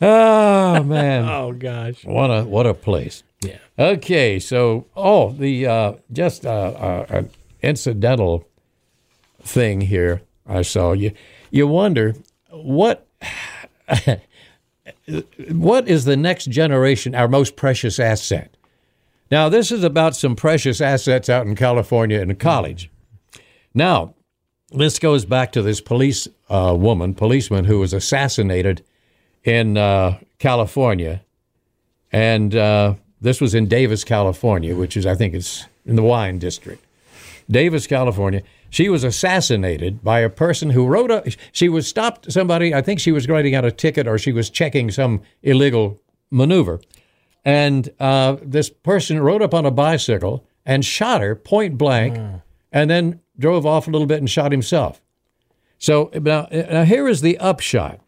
Oh, 0.00 0.82
man. 0.82 1.28
oh 1.28 1.52
gosh. 1.52 2.06
What 2.06 2.28
a 2.28 2.42
what 2.44 2.66
a 2.66 2.72
place. 2.72 3.22
Yeah. 3.42 3.58
Okay, 3.78 4.38
so 4.38 4.86
oh 4.96 5.32
the 5.32 5.66
uh, 5.66 5.92
just 6.10 6.46
uh, 6.46 6.50
uh, 6.50 7.06
an 7.10 7.30
incidental 7.62 8.48
thing 9.42 9.82
here 9.82 10.22
I 10.46 10.62
saw 10.62 10.92
you. 10.92 11.12
You 11.50 11.68
wonder 11.68 12.14
what 12.54 13.06
what 15.52 15.88
is 15.88 16.04
the 16.04 16.16
next 16.16 16.46
generation 16.46 17.14
our 17.14 17.28
most 17.28 17.56
precious 17.56 17.98
asset. 17.98 18.56
Now 19.30 19.48
this 19.48 19.72
is 19.72 19.82
about 19.82 20.16
some 20.16 20.36
precious 20.36 20.80
assets 20.80 21.28
out 21.28 21.46
in 21.46 21.54
California 21.56 22.20
in 22.20 22.34
college. 22.36 22.90
Now 23.72 24.14
this 24.70 24.98
goes 24.98 25.24
back 25.24 25.52
to 25.52 25.62
this 25.62 25.80
police 25.80 26.28
uh, 26.48 26.74
woman, 26.78 27.14
policeman 27.14 27.64
who 27.64 27.78
was 27.78 27.92
assassinated 27.92 28.84
in 29.44 29.76
uh, 29.76 30.18
California, 30.38 31.22
and 32.12 32.54
uh, 32.54 32.94
this 33.20 33.40
was 33.40 33.54
in 33.54 33.66
Davis, 33.66 34.04
California, 34.04 34.74
which 34.74 34.96
is 34.96 35.06
I 35.06 35.14
think 35.14 35.34
it's 35.34 35.66
in 35.86 35.96
the 35.96 36.02
wine 36.02 36.38
district. 36.38 36.84
Davis, 37.50 37.86
California. 37.86 38.42
She 38.70 38.88
was 38.88 39.04
assassinated 39.04 40.02
by 40.02 40.20
a 40.20 40.30
person 40.30 40.70
who 40.70 40.86
wrote 40.86 41.10
a. 41.10 41.34
She 41.52 41.68
was 41.68 41.86
stopped. 41.86 42.32
Somebody, 42.32 42.74
I 42.74 42.82
think 42.82 43.00
she 43.00 43.12
was 43.12 43.28
writing 43.28 43.54
out 43.54 43.64
a 43.64 43.70
ticket 43.70 44.06
or 44.06 44.18
she 44.18 44.32
was 44.32 44.50
checking 44.50 44.90
some 44.90 45.22
illegal 45.42 46.00
maneuver, 46.30 46.80
and 47.44 47.90
uh, 48.00 48.36
this 48.42 48.70
person 48.70 49.20
rode 49.20 49.42
up 49.42 49.54
on 49.54 49.66
a 49.66 49.70
bicycle 49.70 50.46
and 50.66 50.84
shot 50.84 51.20
her 51.20 51.36
point 51.36 51.76
blank, 51.78 52.16
and 52.72 52.90
then 52.90 53.20
drove 53.38 53.66
off 53.66 53.86
a 53.86 53.90
little 53.90 54.06
bit 54.06 54.18
and 54.18 54.30
shot 54.30 54.50
himself. 54.50 55.00
So 55.78 56.10
now, 56.14 56.48
now 56.50 56.84
here 56.84 57.06
is 57.06 57.20
the 57.20 57.36
upshot. 57.38 58.00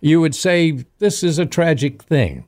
You 0.00 0.20
would 0.20 0.34
say 0.34 0.84
this 0.98 1.22
is 1.22 1.38
a 1.38 1.46
tragic 1.46 2.02
thing. 2.02 2.46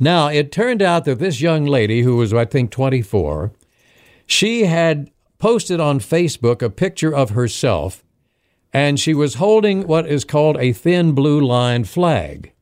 Now, 0.00 0.28
it 0.28 0.52
turned 0.52 0.80
out 0.80 1.04
that 1.04 1.18
this 1.18 1.40
young 1.40 1.66
lady, 1.66 2.02
who 2.02 2.16
was, 2.16 2.32
I 2.32 2.44
think, 2.44 2.70
24, 2.70 3.52
she 4.26 4.64
had 4.64 5.10
posted 5.38 5.80
on 5.80 6.00
Facebook 6.00 6.62
a 6.62 6.70
picture 6.70 7.14
of 7.14 7.30
herself, 7.30 8.02
and 8.72 8.98
she 9.00 9.14
was 9.14 9.34
holding 9.34 9.86
what 9.86 10.06
is 10.06 10.24
called 10.24 10.56
a 10.58 10.72
thin 10.72 11.12
blue 11.12 11.40
line 11.40 11.84
flag. 11.84 12.52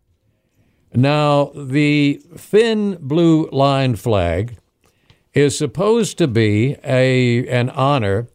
Now, 0.94 1.52
the 1.54 2.20
thin 2.36 2.96
blue 3.00 3.48
line 3.50 3.96
flag 3.96 4.56
is 5.34 5.56
supposed 5.58 6.16
to 6.18 6.26
be 6.28 6.76
a, 6.84 7.46
an 7.48 7.68
honor 7.70 8.28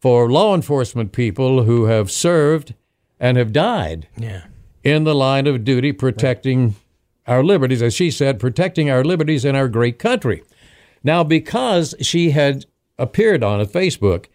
for 0.00 0.30
law 0.30 0.54
enforcement 0.54 1.12
people 1.12 1.64
who 1.64 1.86
have 1.86 2.10
served 2.10 2.74
and 3.20 3.36
have 3.36 3.52
died 3.52 4.08
Yeah. 4.16 4.44
in 4.84 5.04
the 5.04 5.14
line 5.14 5.46
of 5.46 5.64
duty 5.64 5.92
protecting 5.92 6.76
our 7.26 7.42
liberties, 7.42 7.82
as 7.82 7.92
she 7.94 8.10
said, 8.10 8.38
protecting 8.38 8.88
our 8.88 9.04
liberties 9.04 9.44
in 9.44 9.56
our 9.56 9.68
great 9.68 9.98
country. 9.98 10.42
Now, 11.02 11.24
because 11.24 11.94
she 12.00 12.30
had 12.30 12.66
appeared 12.98 13.42
on 13.42 13.60
a 13.60 13.66
Facebook, 13.66 14.26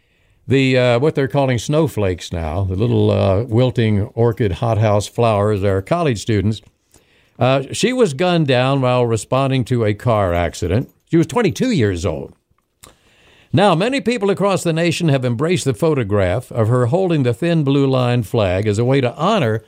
the 0.47 0.77
uh, 0.77 0.99
what 0.99 1.15
they're 1.15 1.27
calling 1.27 1.57
snowflakes 1.57 2.31
now, 2.31 2.63
the 2.63 2.75
little 2.75 3.11
uh, 3.11 3.43
wilting 3.43 4.03
orchid 4.07 4.53
hothouse 4.53 5.07
flowers, 5.07 5.63
are 5.63 5.81
college 5.81 6.19
students. 6.19 6.61
Uh, 7.39 7.63
she 7.71 7.93
was 7.93 8.13
gunned 8.13 8.47
down 8.47 8.81
while 8.81 9.05
responding 9.05 9.63
to 9.65 9.85
a 9.85 9.93
car 9.93 10.33
accident. 10.33 10.91
She 11.09 11.17
was 11.17 11.27
22 11.27 11.71
years 11.71 12.05
old. 12.05 12.35
Now, 13.53 13.75
many 13.75 13.99
people 13.99 14.29
across 14.29 14.63
the 14.63 14.71
nation 14.71 15.09
have 15.09 15.25
embraced 15.25 15.65
the 15.65 15.73
photograph 15.73 16.51
of 16.51 16.69
her 16.69 16.85
holding 16.85 17.23
the 17.23 17.33
thin 17.33 17.63
blue 17.63 17.85
line 17.85 18.23
flag 18.23 18.65
as 18.65 18.79
a 18.79 18.85
way 18.85 19.01
to 19.01 19.13
honor 19.15 19.63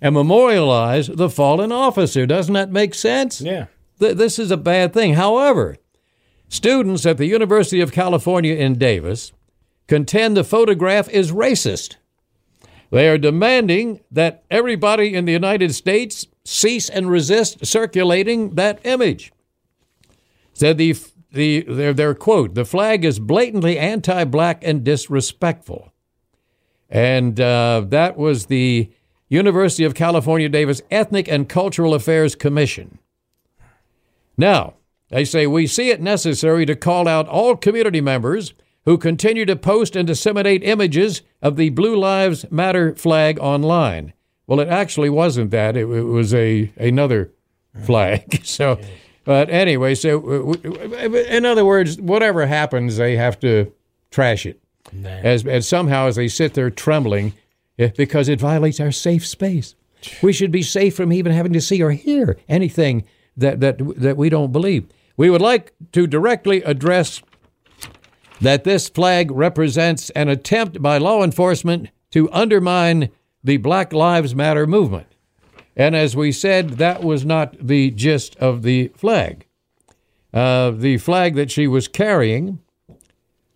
and 0.00 0.14
memorialize 0.14 1.08
the 1.08 1.28
fallen 1.28 1.70
officer. 1.70 2.26
Doesn't 2.26 2.54
that 2.54 2.70
make 2.70 2.94
sense? 2.94 3.40
Yeah. 3.40 3.66
Th- 3.98 4.16
this 4.16 4.38
is 4.38 4.50
a 4.50 4.56
bad 4.56 4.94
thing. 4.94 5.14
However, 5.14 5.76
students 6.48 7.06
at 7.06 7.18
the 7.18 7.26
University 7.26 7.80
of 7.80 7.92
California 7.92 8.54
in 8.54 8.78
Davis 8.78 9.32
contend 9.86 10.36
the 10.36 10.44
photograph 10.44 11.08
is 11.10 11.32
racist. 11.32 11.96
They 12.90 13.08
are 13.08 13.18
demanding 13.18 14.00
that 14.10 14.44
everybody 14.50 15.14
in 15.14 15.24
the 15.24 15.32
United 15.32 15.74
States 15.74 16.26
cease 16.44 16.88
and 16.88 17.10
resist 17.10 17.66
circulating 17.66 18.54
that 18.54 18.84
image. 18.84 19.32
Said 20.52 20.78
the 20.78 20.96
the 21.32 21.62
their 21.62 21.92
their 21.92 22.14
quote: 22.14 22.54
"The 22.54 22.64
flag 22.64 23.04
is 23.04 23.18
blatantly 23.18 23.78
anti-black 23.78 24.62
and 24.64 24.84
disrespectful," 24.84 25.92
and 26.88 27.38
uh, 27.40 27.84
that 27.88 28.16
was 28.16 28.46
the 28.46 28.90
University 29.28 29.84
of 29.84 29.94
California 29.94 30.48
Davis 30.48 30.80
Ethnic 30.90 31.28
and 31.28 31.48
Cultural 31.48 31.92
Affairs 31.92 32.34
Commission. 32.34 32.98
Now, 34.38 34.74
they 35.16 35.24
say 35.24 35.46
we 35.46 35.66
see 35.66 35.88
it 35.88 36.02
necessary 36.02 36.66
to 36.66 36.76
call 36.76 37.08
out 37.08 37.26
all 37.26 37.56
community 37.56 38.02
members 38.02 38.52
who 38.84 38.98
continue 38.98 39.46
to 39.46 39.56
post 39.56 39.96
and 39.96 40.06
disseminate 40.06 40.62
images 40.62 41.22
of 41.40 41.56
the 41.56 41.70
Blue 41.70 41.96
Lives 41.96 42.44
Matter 42.50 42.94
flag 42.94 43.38
online. 43.38 44.12
Well, 44.46 44.60
it 44.60 44.68
actually 44.68 45.08
wasn't 45.08 45.52
that; 45.52 45.74
it, 45.74 45.88
it 45.88 46.02
was 46.02 46.34
a 46.34 46.70
another 46.76 47.32
flag. 47.82 48.40
so, 48.44 48.78
but 49.24 49.48
anyway, 49.48 49.94
so 49.94 50.52
in 50.52 51.46
other 51.46 51.64
words, 51.64 51.98
whatever 51.98 52.44
happens, 52.44 52.98
they 52.98 53.16
have 53.16 53.40
to 53.40 53.72
trash 54.10 54.44
it, 54.44 54.60
as, 55.02 55.46
as 55.46 55.66
somehow 55.66 56.08
as 56.08 56.16
they 56.16 56.28
sit 56.28 56.52
there 56.52 56.68
trembling 56.68 57.32
eh, 57.78 57.88
because 57.96 58.28
it 58.28 58.38
violates 58.38 58.80
our 58.80 58.92
safe 58.92 59.26
space. 59.26 59.76
We 60.20 60.34
should 60.34 60.52
be 60.52 60.62
safe 60.62 60.94
from 60.94 61.10
even 61.10 61.32
having 61.32 61.54
to 61.54 61.60
see 61.62 61.82
or 61.82 61.92
hear 61.92 62.36
anything 62.50 63.04
that 63.38 63.60
that 63.60 63.78
that 63.98 64.18
we 64.18 64.28
don't 64.28 64.52
believe. 64.52 64.86
We 65.16 65.30
would 65.30 65.40
like 65.40 65.72
to 65.92 66.06
directly 66.06 66.62
address 66.62 67.22
that 68.40 68.64
this 68.64 68.88
flag 68.88 69.30
represents 69.30 70.10
an 70.10 70.28
attempt 70.28 70.82
by 70.82 70.98
law 70.98 71.24
enforcement 71.24 71.88
to 72.10 72.30
undermine 72.32 73.10
the 73.42 73.56
Black 73.56 73.92
Lives 73.92 74.34
Matter 74.34 74.66
movement. 74.66 75.06
And 75.76 75.94
as 75.94 76.16
we 76.16 76.32
said, 76.32 76.70
that 76.78 77.02
was 77.02 77.24
not 77.24 77.56
the 77.60 77.90
gist 77.90 78.36
of 78.36 78.62
the 78.62 78.88
flag. 78.88 79.46
Uh, 80.32 80.70
the 80.70 80.98
flag 80.98 81.34
that 81.36 81.50
she 81.50 81.66
was 81.66 81.88
carrying 81.88 82.60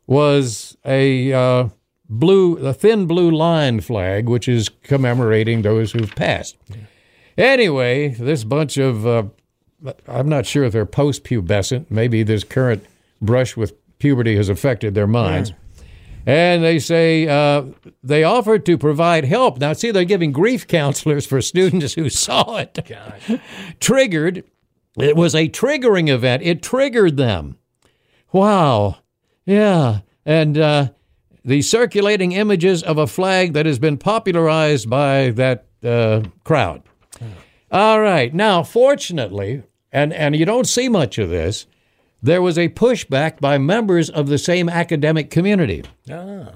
was 0.07 0.77
a 0.85 1.33
uh, 1.33 1.69
blue, 2.09 2.57
a 2.57 2.75
thin 2.75 3.07
blue 3.07 3.31
line 3.31 3.81
flag, 3.81 4.29
which 4.29 4.49
is 4.49 4.69
commemorating 4.69 5.63
those 5.63 5.93
who've 5.93 6.15
passed. 6.15 6.57
Anyway, 7.39 8.09
this 8.09 8.45
bunch 8.45 8.77
of, 8.77 9.07
uh, 9.07 9.25
I'm 10.07 10.29
not 10.29 10.47
sure 10.47 10.65
if 10.65 10.73
they're 10.73 10.87
post 10.87 11.25
pubescent. 11.25 11.87
Maybe 11.91 12.23
this 12.23 12.45
current 12.45 12.85
brush 13.21 13.57
with 13.57 13.73
puberty 13.99 14.37
has 14.37 14.49
affected 14.49 14.95
their 14.95 15.07
minds. 15.07 15.53
And 16.27 16.63
they 16.63 16.79
say 16.79 17.27
uh, 17.27 17.65
they 18.03 18.25
offered 18.25 18.67
to 18.67 18.77
provide 18.77 19.25
help. 19.25 19.59
Now, 19.59 19.73
see, 19.73 19.91
they're 19.91 20.05
giving 20.05 20.33
grief 20.33 20.67
counselors 20.67 21.27
for 21.27 21.41
students 21.41 21.95
who 21.95 22.11
saw 22.11 22.57
it. 22.57 22.79
Triggered. 23.81 24.45
It 24.99 25.17
was 25.17 25.35
a 25.35 25.49
triggering 25.49 26.09
event. 26.09 26.43
It 26.43 26.63
triggered 26.63 27.17
them. 27.17 27.57
Wow. 28.33 28.99
Yeah. 29.47 30.01
And 30.27 30.59
uh, 30.59 30.89
the 31.45 31.63
circulating 31.63 32.33
images 32.33 32.83
of 32.83 32.99
a 32.99 33.07
flag 33.07 33.55
that 33.55 33.67
has 33.67 33.79
been 33.79 33.97
popularized 33.97 34.91
by 34.91 35.31
that 35.31 35.67
uh, 35.83 36.23
crowd. 36.45 36.83
All 37.73 38.01
right. 38.01 38.35
Now, 38.35 38.63
fortunately, 38.63 39.63
and, 39.93 40.13
and 40.13 40.37
you 40.37 40.45
don't 40.45 40.67
see 40.67 40.89
much 40.89 41.19
of 41.19 41.31
this, 41.31 41.67
there 42.23 42.43
was 42.43 42.59
a 42.59 42.69
pushback 42.69 43.41
by 43.41 43.59
members 43.59 44.11
of 44.11 44.29
the 44.29 44.39
same 44.39 44.69
academic 44.69 45.31
community. 45.31 45.85
Oh. 46.11 46.49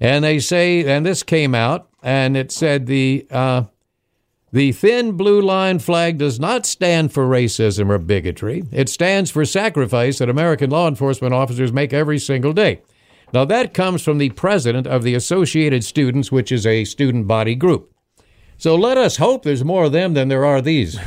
And 0.00 0.24
they 0.24 0.38
say, 0.38 0.84
and 0.84 1.04
this 1.06 1.22
came 1.22 1.54
out, 1.54 1.88
and 2.02 2.36
it 2.36 2.50
said 2.50 2.86
the 2.86 3.26
uh, 3.30 3.64
the 4.52 4.72
thin 4.72 5.16
blue 5.16 5.40
line 5.40 5.80
flag 5.80 6.18
does 6.18 6.38
not 6.38 6.64
stand 6.64 7.12
for 7.12 7.26
racism 7.26 7.90
or 7.90 7.98
bigotry. 7.98 8.64
It 8.70 8.88
stands 8.88 9.30
for 9.30 9.44
sacrifice 9.44 10.18
that 10.18 10.30
American 10.30 10.70
law 10.70 10.86
enforcement 10.86 11.34
officers 11.34 11.72
make 11.72 11.92
every 11.92 12.18
single 12.18 12.52
day. 12.52 12.80
Now 13.32 13.44
that 13.46 13.74
comes 13.74 14.02
from 14.02 14.18
the 14.18 14.30
president 14.30 14.86
of 14.86 15.02
the 15.02 15.14
Associated 15.14 15.82
Students, 15.82 16.30
which 16.30 16.52
is 16.52 16.66
a 16.66 16.84
student 16.84 17.26
body 17.26 17.56
group. 17.56 17.93
So 18.64 18.76
let 18.76 18.96
us 18.96 19.18
hope 19.18 19.42
there's 19.42 19.62
more 19.62 19.84
of 19.84 19.92
them 19.92 20.14
than 20.14 20.28
there 20.28 20.46
are 20.46 20.62
these 20.62 20.94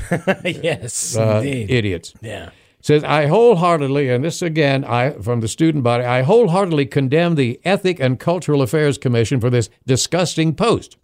yes, 0.46 1.18
uh, 1.18 1.42
indeed. 1.44 1.72
idiots 1.72 2.14
yeah. 2.22 2.52
says 2.82 3.04
I 3.04 3.26
wholeheartedly, 3.26 4.10
and 4.12 4.24
this 4.24 4.44
again, 4.44 4.84
I 4.86 5.14
from 5.14 5.40
the 5.40 5.48
student 5.48 5.84
body, 5.84 6.04
I 6.04 6.22
wholeheartedly 6.22 6.86
condemn 6.86 7.34
the 7.34 7.60
Ethic 7.66 8.00
and 8.00 8.20
Cultural 8.20 8.62
Affairs 8.62 9.00
Commission 9.00 9.40
for 9.40 9.50
this 9.50 9.72
disgusting 9.88 10.54
post. 10.54 10.98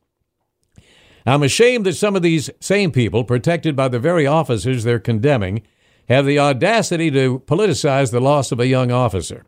I'm 1.26 1.42
ashamed 1.42 1.88
that 1.88 1.96
some 1.96 2.16
of 2.16 2.22
these 2.22 2.52
same 2.60 2.92
people, 2.92 3.24
protected 3.24 3.76
by 3.76 3.88
the 3.88 3.98
very 3.98 4.28
officers 4.28 4.84
they're 4.84 5.00
condemning, 5.00 5.63
have 6.08 6.28
the 6.28 6.38
audacity 6.38 7.10
to 7.10 7.39
politicize 7.48 8.12
the 8.12 8.22
loss 8.22 8.52
of 8.52 8.60
a 8.60 8.68
young 8.68 8.92
officer. 8.92 9.44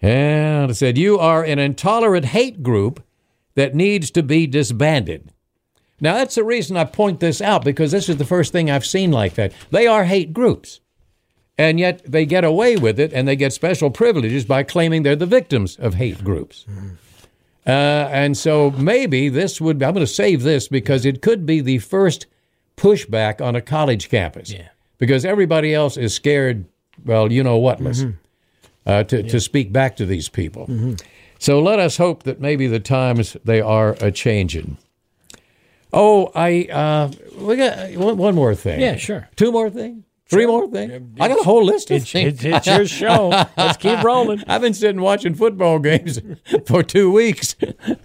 And 0.00 0.70
it 0.70 0.74
said, 0.76 0.96
You 0.96 1.18
are 1.18 1.42
an 1.42 1.58
intolerant 1.58 2.26
hate 2.26 2.62
group 2.62 3.02
that 3.56 3.74
needs 3.74 4.12
to 4.12 4.22
be 4.22 4.46
disbanded. 4.46 5.32
Now, 6.00 6.14
that's 6.14 6.36
the 6.36 6.44
reason 6.44 6.76
I 6.76 6.84
point 6.84 7.20
this 7.20 7.40
out 7.40 7.64
because 7.64 7.90
this 7.90 8.08
is 8.08 8.16
the 8.16 8.24
first 8.24 8.52
thing 8.52 8.70
I've 8.70 8.86
seen 8.86 9.10
like 9.10 9.34
that. 9.34 9.52
They 9.70 9.86
are 9.86 10.04
hate 10.04 10.32
groups 10.32 10.80
and 11.58 11.80
yet 11.80 12.02
they 12.04 12.24
get 12.24 12.44
away 12.44 12.76
with 12.76 13.00
it 13.00 13.12
and 13.12 13.26
they 13.26 13.34
get 13.34 13.52
special 13.52 13.90
privileges 13.90 14.44
by 14.44 14.62
claiming 14.62 15.02
they're 15.02 15.16
the 15.16 15.26
victims 15.26 15.76
of 15.76 15.94
hate 15.94 16.22
groups. 16.22 16.64
Uh, 17.66 17.70
and 17.70 18.36
so 18.36 18.70
maybe 18.70 19.28
this 19.28 19.60
would, 19.60 19.82
I'm 19.82 19.92
going 19.92 20.06
to 20.06 20.12
save 20.12 20.42
this 20.42 20.68
because 20.68 21.04
it 21.04 21.20
could 21.20 21.44
be 21.44 21.60
the 21.60 21.78
first 21.78 22.26
pushback 22.76 23.40
on 23.44 23.56
a 23.56 23.60
college 23.60 24.08
campus. 24.08 24.52
Yeah. 24.52 24.68
Because 24.98 25.24
everybody 25.24 25.74
else 25.74 25.96
is 25.96 26.14
scared, 26.14 26.64
well, 27.04 27.30
you 27.30 27.42
know 27.42 27.58
whatless, 27.58 28.14
uh, 28.86 29.04
to, 29.04 29.22
to 29.24 29.40
speak 29.40 29.72
back 29.72 29.96
to 29.96 30.06
these 30.06 30.28
people. 30.28 30.96
So 31.40 31.60
let 31.60 31.78
us 31.78 31.96
hope 31.98 32.22
that 32.24 32.40
maybe 32.40 32.66
the 32.66 32.80
times 32.80 33.36
they 33.44 33.60
are 33.60 33.96
a 34.00 34.10
changing. 34.10 34.76
Oh, 35.92 36.30
I 36.34 36.64
uh, 36.70 37.10
we 37.38 37.56
got 37.56 37.92
one, 37.96 38.16
one 38.16 38.34
more 38.34 38.54
thing. 38.54 38.80
Yeah, 38.80 38.96
sure. 38.96 39.28
Two 39.36 39.50
more 39.52 39.70
things. 39.70 40.04
Three 40.26 40.44
more 40.44 40.68
things. 40.68 40.92
I 41.18 41.28
got 41.28 41.40
a 41.40 41.42
whole 41.42 41.64
list 41.64 41.90
of 41.90 42.02
It's, 42.02 42.12
things. 42.12 42.44
it's, 42.44 42.44
it's 42.44 42.66
your 42.66 42.86
show. 42.86 43.28
Let's 43.56 43.78
keep 43.78 44.02
rolling. 44.02 44.44
I've 44.48 44.60
been 44.60 44.74
sitting 44.74 45.00
watching 45.00 45.34
football 45.34 45.78
games 45.78 46.20
for 46.66 46.82
two 46.82 47.10
weeks. 47.10 47.56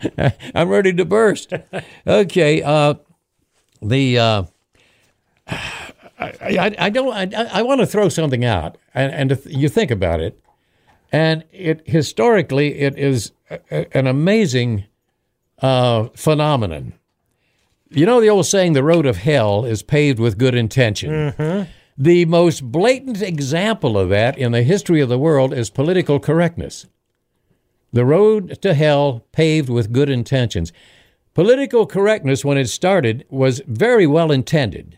I'm 0.56 0.70
ready 0.70 0.94
to 0.94 1.04
burst. 1.04 1.52
Okay, 2.08 2.62
uh, 2.64 2.94
the 3.82 4.18
uh, 4.20 4.44
I, 5.48 5.92
I, 6.42 6.76
I 6.80 6.90
don't 6.90 7.12
I, 7.36 7.44
I 7.60 7.62
want 7.64 7.82
to 7.82 7.86
throw 7.88 8.08
something 8.08 8.46
out, 8.46 8.78
and, 8.94 9.12
and 9.14 9.32
if 9.34 9.46
you 9.46 9.68
think 9.68 9.92
about 9.92 10.22
it, 10.22 10.40
and 11.12 11.44
it 11.52 11.82
historically 11.86 12.80
it 12.80 12.98
is 12.98 13.34
a, 13.50 13.60
a- 13.70 13.98
an 13.98 14.08
amazing 14.08 14.86
uh, 15.62 16.08
phenomenon. 16.16 16.94
You 17.94 18.06
know 18.06 18.20
the 18.20 18.30
old 18.30 18.46
saying, 18.46 18.74
"The 18.74 18.84
road 18.84 19.06
of 19.06 19.18
hell 19.18 19.66
is 19.66 19.84
paved 19.84 20.20
with 20.20 20.38
good 20.38 20.56
intention." 20.56 21.12
Mm-hmm. 21.12 21.72
The 21.98 22.26
most 22.26 22.72
blatant 22.72 23.22
example 23.22 23.98
of 23.98 24.10
that 24.10 24.38
in 24.38 24.52
the 24.52 24.64
history 24.64 25.00
of 25.00 25.10
the 25.10 25.20
world 25.20 25.54
is 25.54 25.70
political 25.70 26.20
correctness. 26.20 26.88
The 27.92 28.06
road 28.06 28.60
to 28.64 28.74
hell 28.74 29.26
paved 29.32 29.70
with 29.70 29.94
good 29.94 30.10
intentions. 30.10 30.74
Political 31.36 31.86
correctness, 31.86 32.44
when 32.44 32.58
it 32.58 32.68
started, 32.68 33.26
was 33.30 33.62
very 33.68 34.08
well 34.08 34.32
intended. 34.32 34.98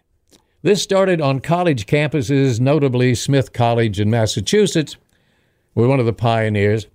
This 0.62 0.82
started 0.82 1.20
on 1.20 1.42
college 1.42 1.86
campuses, 1.86 2.60
notably 2.62 3.14
Smith 3.14 3.52
College 3.52 4.00
in 4.00 4.10
Massachusetts, 4.10 4.96
were 5.76 5.88
one 5.88 6.00
of 6.00 6.06
the 6.06 6.14
pioneers. 6.14 6.88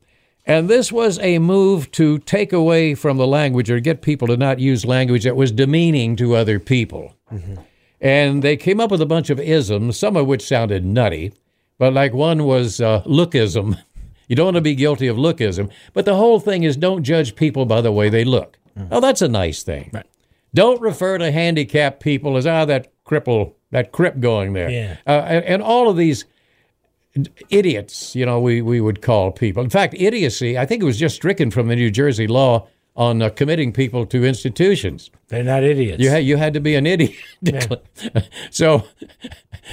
And 0.51 0.69
this 0.69 0.91
was 0.91 1.17
a 1.21 1.39
move 1.39 1.93
to 1.93 2.19
take 2.19 2.53
away 2.53 2.97
from 2.97 3.19
the 3.19 3.27
language 3.27 3.71
or 3.71 3.79
get 3.79 4.03
people 4.03 4.27
to 4.27 4.37
not 4.37 4.59
use 4.59 4.85
language 4.85 5.23
that 5.23 5.37
was 5.37 5.53
demeaning 5.53 6.17
to 6.17 6.35
other 6.35 6.59
people. 6.59 7.15
And 8.01 8.43
they 8.43 8.57
came 8.57 8.81
up 8.81 8.91
with 8.91 9.01
a 9.01 9.07
bunch 9.07 9.31
of 9.31 9.39
isms, 9.39 9.97
some 9.97 10.17
of 10.17 10.27
which 10.27 10.43
sounded 10.45 10.85
nutty, 10.85 11.33
but 11.79 11.93
like 11.93 12.13
one 12.13 12.43
was 12.45 12.81
uh, 12.81 13.03
lookism. 13.07 13.79
You 14.27 14.37
don't 14.37 14.47
want 14.47 14.59
to 14.59 14.61
be 14.61 14.77
guilty 14.77 15.09
of 15.09 15.17
lookism, 15.17 15.73
but 15.93 16.05
the 16.05 16.15
whole 16.15 16.39
thing 16.39 16.63
is 16.63 16.77
don't 16.77 17.03
judge 17.03 17.35
people 17.35 17.67
by 17.67 17.81
the 17.81 17.91
way 17.91 18.09
they 18.09 18.23
look. 18.23 18.61
Oh, 18.93 19.01
that's 19.01 19.23
a 19.23 19.29
nice 19.29 19.65
thing. 19.65 19.91
Right. 19.93 20.07
Don't 20.55 20.81
refer 20.81 21.19
to 21.19 21.33
handicapped 21.33 21.99
people 22.01 22.37
as 22.37 22.47
ah 22.47 22.65
that 22.67 22.93
cripple, 23.05 23.55
that 23.73 23.91
crip 23.91 24.21
going 24.21 24.53
there. 24.53 24.71
Yeah. 24.71 24.97
Uh, 25.05 25.25
and, 25.27 25.45
and 25.47 25.63
all 25.65 25.91
of 25.91 25.97
these 25.97 26.27
idiots, 27.49 28.15
you 28.15 28.25
know, 28.25 28.41
we, 28.41 28.63
we 28.63 28.81
would 28.81 29.03
call 29.03 29.33
people. 29.33 29.63
In 29.63 29.71
fact, 29.71 29.95
idiocy, 29.99 30.57
I 30.59 30.67
think 30.67 30.83
it 30.83 30.87
was 30.87 30.99
just 30.99 31.17
stricken 31.17 31.51
from 31.51 31.69
the 31.69 31.77
New 31.77 31.91
Jersey 31.91 32.27
law 32.27 32.69
on 32.97 33.23
uh, 33.23 33.31
committing 33.31 33.73
people 33.73 34.05
to 34.07 34.25
institutions. 34.25 35.11
They're 35.29 35.45
not 35.45 35.63
idiots. 35.63 36.03
You 36.03 36.11
had 36.11 36.25
you 36.25 36.37
had 36.37 36.55
to 36.55 36.61
be 36.61 36.75
an 36.75 36.87
idiot. 36.87 37.17
so 38.51 38.85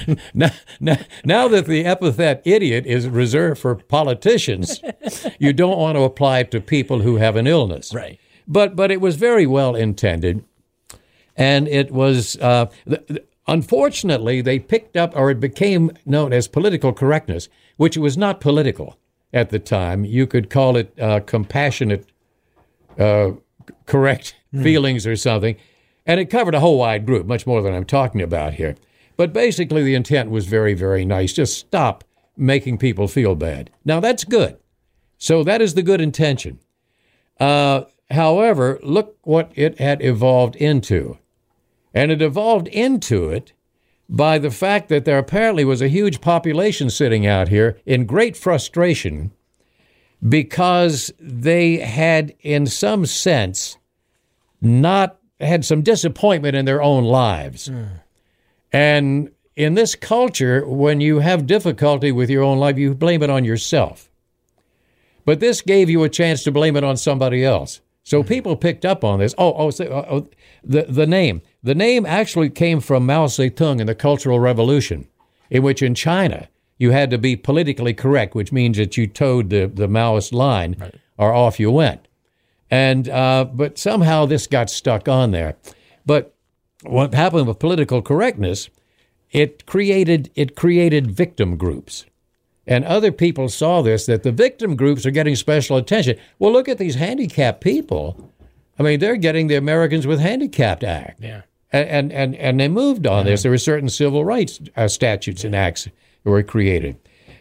now, 0.34 0.50
now, 0.80 0.96
now 1.24 1.48
that 1.48 1.66
the 1.66 1.84
epithet 1.84 2.42
idiot 2.44 2.86
is 2.86 3.08
reserved 3.08 3.60
for 3.60 3.74
politicians, 3.74 4.80
you 5.38 5.52
don't 5.52 5.78
want 5.78 5.96
to 5.96 6.02
apply 6.02 6.40
it 6.40 6.50
to 6.52 6.60
people 6.60 7.00
who 7.00 7.16
have 7.16 7.36
an 7.36 7.46
illness. 7.46 7.92
Right. 7.92 8.18
But 8.46 8.76
but 8.76 8.90
it 8.90 9.00
was 9.00 9.16
very 9.16 9.46
well 9.46 9.74
intended, 9.74 10.44
and 11.36 11.68
it 11.68 11.90
was 11.90 12.36
uh, 12.38 12.66
unfortunately 13.48 14.40
they 14.40 14.58
picked 14.58 14.96
up 14.96 15.16
or 15.16 15.30
it 15.30 15.40
became 15.40 15.90
known 16.06 16.32
as 16.32 16.46
political 16.46 16.92
correctness, 16.92 17.48
which 17.76 17.96
was 17.96 18.16
not 18.16 18.40
political 18.40 18.98
at 19.32 19.50
the 19.50 19.58
time. 19.58 20.04
You 20.04 20.26
could 20.26 20.50
call 20.50 20.76
it 20.76 20.92
uh, 21.00 21.20
compassionate 21.20 22.06
uh, 22.98 23.32
correct 23.86 24.36
feelings 24.62 25.06
or 25.06 25.16
something. 25.16 25.56
And 26.06 26.20
it 26.20 26.26
covered 26.26 26.54
a 26.54 26.60
whole 26.60 26.78
wide 26.78 27.04
group, 27.04 27.26
much 27.26 27.46
more 27.46 27.60
than 27.60 27.74
I'm 27.74 27.84
talking 27.84 28.22
about 28.22 28.54
here. 28.54 28.76
But 29.16 29.32
basically, 29.32 29.82
the 29.82 29.94
intent 29.94 30.30
was 30.30 30.46
very, 30.46 30.74
very 30.74 31.04
nice. 31.04 31.32
Just 31.32 31.58
stop 31.58 32.04
making 32.36 32.78
people 32.78 33.08
feel 33.08 33.34
bad. 33.34 33.70
Now, 33.84 34.00
that's 34.00 34.24
good. 34.24 34.56
So, 35.18 35.42
that 35.44 35.60
is 35.60 35.74
the 35.74 35.82
good 35.82 36.00
intention. 36.00 36.60
Uh, 37.38 37.82
however, 38.10 38.78
look 38.82 39.18
what 39.22 39.50
it 39.54 39.80
had 39.80 40.02
evolved 40.02 40.56
into. 40.56 41.18
And 41.94 42.10
it 42.10 42.22
evolved 42.22 42.68
into 42.68 43.30
it 43.30 43.52
by 44.08 44.38
the 44.38 44.50
fact 44.50 44.88
that 44.88 45.04
there 45.04 45.18
apparently 45.18 45.64
was 45.64 45.82
a 45.82 45.88
huge 45.88 46.20
population 46.20 46.88
sitting 46.90 47.26
out 47.26 47.48
here 47.48 47.78
in 47.84 48.06
great 48.06 48.36
frustration 48.36 49.32
because 50.26 51.12
they 51.20 51.78
had, 51.78 52.34
in 52.40 52.66
some 52.66 53.06
sense, 53.06 53.76
not 54.60 55.18
had 55.40 55.64
some 55.64 55.82
disappointment 55.82 56.56
in 56.56 56.64
their 56.64 56.82
own 56.82 57.04
lives. 57.04 57.66
Hmm. 57.66 57.84
And 58.72 59.30
in 59.54 59.74
this 59.74 59.94
culture, 59.94 60.66
when 60.66 61.00
you 61.00 61.20
have 61.20 61.46
difficulty 61.46 62.10
with 62.12 62.30
your 62.30 62.42
own 62.42 62.58
life, 62.58 62.78
you 62.78 62.94
blame 62.94 63.22
it 63.22 63.30
on 63.30 63.44
yourself. 63.44 64.10
But 65.24 65.40
this 65.40 65.60
gave 65.60 65.90
you 65.90 66.02
a 66.02 66.08
chance 66.08 66.42
to 66.44 66.52
blame 66.52 66.76
it 66.76 66.84
on 66.84 66.96
somebody 66.96 67.44
else. 67.44 67.80
So 68.02 68.22
hmm. 68.22 68.28
people 68.28 68.56
picked 68.56 68.84
up 68.84 69.04
on 69.04 69.20
this. 69.20 69.34
Oh, 69.38 69.52
oh, 69.52 69.70
oh, 69.80 70.06
oh, 70.10 70.28
the 70.64 70.82
the 70.88 71.06
name. 71.06 71.42
The 71.62 71.74
name 71.74 72.06
actually 72.06 72.50
came 72.50 72.80
from 72.80 73.06
Mao 73.06 73.26
Zedong 73.26 73.80
in 73.80 73.86
the 73.86 73.94
Cultural 73.94 74.38
Revolution, 74.38 75.08
in 75.50 75.62
which 75.62 75.82
in 75.82 75.94
China 75.94 76.48
you 76.78 76.92
had 76.92 77.10
to 77.10 77.18
be 77.18 77.36
politically 77.36 77.92
correct, 77.92 78.34
which 78.34 78.52
means 78.52 78.76
that 78.76 78.96
you 78.96 79.06
towed 79.06 79.50
the, 79.50 79.66
the 79.66 79.88
Maoist 79.88 80.32
line 80.32 80.92
or 81.16 81.32
off 81.32 81.58
you 81.58 81.70
went. 81.70 82.06
And 82.70 83.08
uh, 83.08 83.46
but 83.52 83.78
somehow 83.78 84.26
this 84.26 84.46
got 84.46 84.70
stuck 84.70 85.08
on 85.08 85.30
there. 85.32 85.56
But 86.06 86.34
what 86.82 87.14
happened 87.14 87.48
with 87.48 87.58
political 87.58 88.02
correctness? 88.02 88.68
It 89.30 89.66
created 89.66 90.30
it 90.34 90.54
created 90.54 91.10
victim 91.10 91.56
groups. 91.56 92.04
And 92.66 92.84
other 92.84 93.10
people 93.10 93.48
saw 93.48 93.80
this 93.80 94.06
that 94.06 94.22
the 94.22 94.32
victim 94.32 94.76
groups 94.76 95.06
are 95.06 95.10
getting 95.10 95.34
special 95.34 95.76
attention. 95.76 96.18
Well, 96.38 96.52
look 96.52 96.68
at 96.68 96.78
these 96.78 96.96
handicapped 96.96 97.62
people. 97.62 98.32
I 98.78 98.82
mean, 98.82 99.00
they're 99.00 99.16
getting 99.16 99.48
the 99.48 99.56
Americans 99.56 100.06
with 100.06 100.20
Handicapped 100.20 100.84
Act. 100.84 101.20
Yeah. 101.20 101.42
And 101.70 102.12
and 102.12 102.34
and 102.36 102.58
they 102.58 102.68
moved 102.68 103.06
on 103.06 103.26
this. 103.26 103.42
There 103.42 103.50
were 103.50 103.58
certain 103.58 103.90
civil 103.90 104.24
rights 104.24 104.58
uh, 104.74 104.88
statutes 104.88 105.44
and 105.44 105.54
acts 105.54 105.84
that 105.84 106.30
were 106.30 106.42
created, 106.42 106.96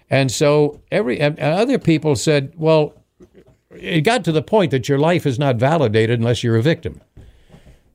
and 0.09 0.29
so 0.29 0.81
every 0.91 1.19
and, 1.19 1.39
and 1.39 1.57
other 1.57 1.79
people 1.79 2.15
said, 2.17 2.51
well, 2.57 2.93
it 3.71 4.01
got 4.01 4.25
to 4.25 4.33
the 4.33 4.41
point 4.41 4.71
that 4.71 4.89
your 4.89 4.97
life 4.97 5.25
is 5.25 5.39
not 5.39 5.55
validated 5.55 6.19
unless 6.19 6.43
you're 6.43 6.57
a 6.57 6.61
victim. 6.61 6.99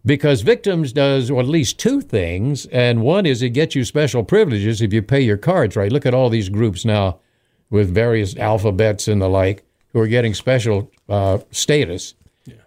Because 0.05 0.41
victims 0.41 0.93
does 0.93 1.31
well, 1.31 1.41
at 1.41 1.49
least 1.49 1.79
two 1.79 2.01
things, 2.01 2.67
and 2.67 3.03
one 3.03 3.27
is 3.27 3.43
it 3.43 3.51
gets 3.51 3.75
you 3.75 3.85
special 3.85 4.25
privileges 4.25 4.81
if 4.81 4.93
you 4.93 5.03
pay 5.03 5.21
your 5.21 5.37
cards 5.37 5.77
right. 5.77 5.93
Look 5.93 6.07
at 6.07 6.15
all 6.15 6.31
these 6.31 6.49
groups 6.49 6.85
now 6.85 7.21
with 7.71 7.95
various 7.95 8.37
alphabets 8.37 9.07
and 9.07 9.21
the 9.21 9.29
like 9.29 9.65
who 9.93 10.01
are 10.01 10.09
getting 10.09 10.35
special 10.35 10.91
uh, 11.09 11.39
status. 11.51 12.15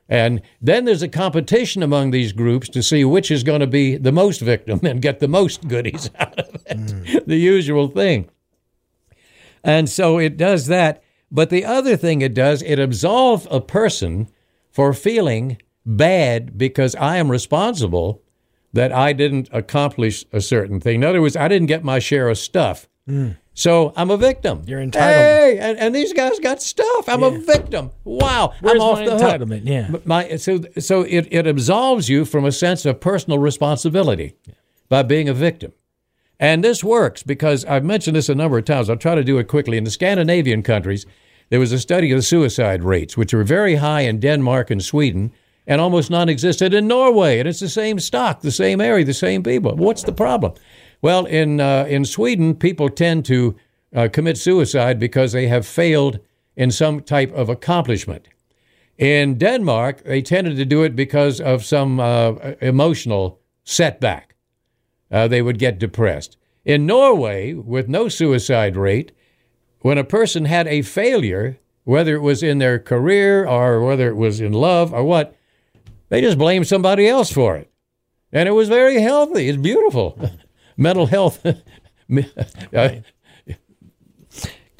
And 0.08 0.42
then 0.62 0.86
there's 0.86 1.02
a 1.02 1.08
competition 1.08 1.82
among 1.82 2.12
these 2.12 2.32
groups 2.32 2.70
to 2.70 2.84
see 2.84 3.04
which 3.04 3.32
is 3.32 3.44
going 3.44 3.62
to 3.62 3.68
be 3.68 3.98
the 3.98 4.12
most 4.12 4.40
victim 4.40 4.80
and 4.84 5.02
get 5.02 5.20
the 5.20 5.28
most 5.28 5.68
goodies 5.68 6.10
out 6.20 6.40
of 6.40 6.56
it. 6.56 6.78
Mm. 6.78 7.26
the 7.26 7.38
usual 7.38 7.88
thing. 7.88 8.30
And 9.64 9.90
so 9.90 10.20
it 10.20 10.38
does 10.38 10.68
that. 10.68 11.04
But 11.32 11.50
the 11.50 11.66
other 11.66 11.98
thing 11.98 12.22
it 12.22 12.36
does, 12.36 12.62
it 12.62 12.78
absolves 12.78 13.48
a 13.50 13.60
person 13.60 14.30
for 14.70 14.94
feeling 14.94 15.58
bad 15.86 16.58
because 16.58 16.96
I 16.96 17.18
am 17.18 17.32
responsible 17.32 18.22
that 18.74 18.92
I 18.92 19.14
didn't 19.14 19.50
accomplish 19.52 20.26
a 20.32 20.42
certain 20.42 20.80
thing. 20.80 20.96
In 20.96 21.04
other 21.04 21.22
words, 21.22 21.36
I 21.36 21.48
didn't 21.48 21.68
get 21.68 21.84
my 21.84 21.98
share 21.98 22.30
of 22.30 22.38
stuff. 22.38 22.88
Mm. 23.10 23.38
So 23.58 23.94
I'm 23.96 24.12
a 24.12 24.18
victim. 24.18 24.64
You're 24.68 24.82
entitled. 24.82 25.16
Hey, 25.16 25.58
and, 25.60 25.80
and 25.80 25.96
these 25.96 26.12
guys 26.12 26.40
got 26.40 26.62
stuff. 26.62 27.08
I'm 27.08 27.22
yeah. 27.22 27.28
a 27.28 27.40
victim. 27.40 27.92
Wow. 28.04 28.54
Where's 28.60 28.76
I'm 28.76 28.82
off 28.82 29.00
my 29.00 29.06
the 29.06 29.12
entitlement? 29.12 29.68
Hook. 29.68 29.94
Yeah. 29.94 30.00
My, 30.04 30.36
so 30.36 30.60
so 30.78 31.02
it, 31.04 31.30
it 31.32 31.48
absolves 31.48 32.10
you 32.10 32.26
from 32.26 32.44
a 32.44 32.52
sense 32.52 32.86
of 32.86 33.00
personal 33.00 33.40
responsibility 33.40 34.36
yeah. 34.46 34.56
by 34.90 35.04
being 35.04 35.30
a 35.30 35.34
victim. 35.34 35.72
And 36.38 36.66
this 36.66 36.84
works 36.84 37.24
because 37.24 37.64
I've 37.64 37.86
mentioned 37.86 38.18
this 38.18 38.28
a 38.28 38.36
number 38.36 38.58
of 38.58 38.66
times. 38.66 38.90
I'll 38.90 38.98
try 38.98 39.16
to 39.16 39.24
do 39.24 39.38
it 39.38 39.48
quickly. 39.48 39.78
In 39.78 39.86
the 39.86 39.92
Scandinavian 39.92 40.62
countries, 40.62 41.06
there 41.50 41.62
was 41.62 41.72
a 41.72 41.80
study 41.80 42.12
of 42.12 42.18
the 42.18 42.24
suicide 42.24 42.84
rates, 42.84 43.16
which 43.16 43.34
were 43.34 43.46
very 43.46 43.76
high 43.76 44.02
in 44.02 44.20
Denmark 44.20 44.70
and 44.70 44.84
Sweden 44.84 45.32
and 45.66 45.80
almost 45.80 46.12
non 46.12 46.28
existent 46.28 46.74
in 46.74 46.88
Norway. 46.88 47.40
And 47.40 47.48
it's 47.48 47.62
the 47.62 47.70
same 47.70 48.00
stock, 48.00 48.42
the 48.42 48.52
same 48.52 48.82
area, 48.82 49.06
the 49.06 49.14
same 49.14 49.44
people. 49.44 49.78
What's 49.78 50.04
the 50.04 50.12
problem? 50.12 50.54
Well, 51.06 51.26
in 51.26 51.62
uh, 51.62 51.86
in 51.88 52.04
Sweden, 52.04 52.56
people 52.56 52.90
tend 52.90 53.26
to 53.26 53.56
uh, 53.96 54.08
commit 54.12 54.40
suicide 54.40 54.98
because 54.98 55.34
they 55.34 55.48
have 55.48 55.68
failed 55.68 56.18
in 56.56 56.72
some 56.72 57.00
type 57.00 57.32
of 57.34 57.48
accomplishment. 57.48 58.28
In 58.98 59.38
Denmark, 59.38 60.04
they 60.04 60.24
tended 60.24 60.58
to 60.58 60.66
do 60.66 60.82
it 60.82 60.96
because 60.96 61.40
of 61.40 61.64
some 61.64 62.00
uh, 62.00 62.32
emotional 62.60 63.40
setback. 63.64 64.34
Uh, 65.12 65.28
they 65.28 65.44
would 65.44 65.60
get 65.60 65.78
depressed. 65.78 66.38
In 66.64 66.88
Norway, 66.88 67.54
with 67.54 67.88
no 67.88 68.10
suicide 68.10 68.76
rate, 68.76 69.12
when 69.82 70.00
a 70.00 70.04
person 70.04 70.46
had 70.46 70.66
a 70.66 70.82
failure, 70.82 71.60
whether 71.84 72.16
it 72.16 72.24
was 72.24 72.42
in 72.42 72.58
their 72.58 72.80
career 72.80 73.46
or 73.46 73.80
whether 73.84 74.08
it 74.08 74.18
was 74.18 74.42
in 74.42 74.54
love 74.54 74.92
or 74.92 75.04
what, 75.04 75.36
they 76.10 76.20
just 76.20 76.40
blamed 76.40 76.66
somebody 76.66 77.08
else 77.08 77.32
for 77.32 77.56
it. 77.56 77.70
And 78.32 78.50
it 78.50 78.54
was 78.54 78.70
very 78.70 79.02
healthy. 79.02 79.50
It's 79.50 79.62
beautiful. 79.62 80.18
mental 80.78 81.06
health 81.06 81.46
uh, 82.74 82.90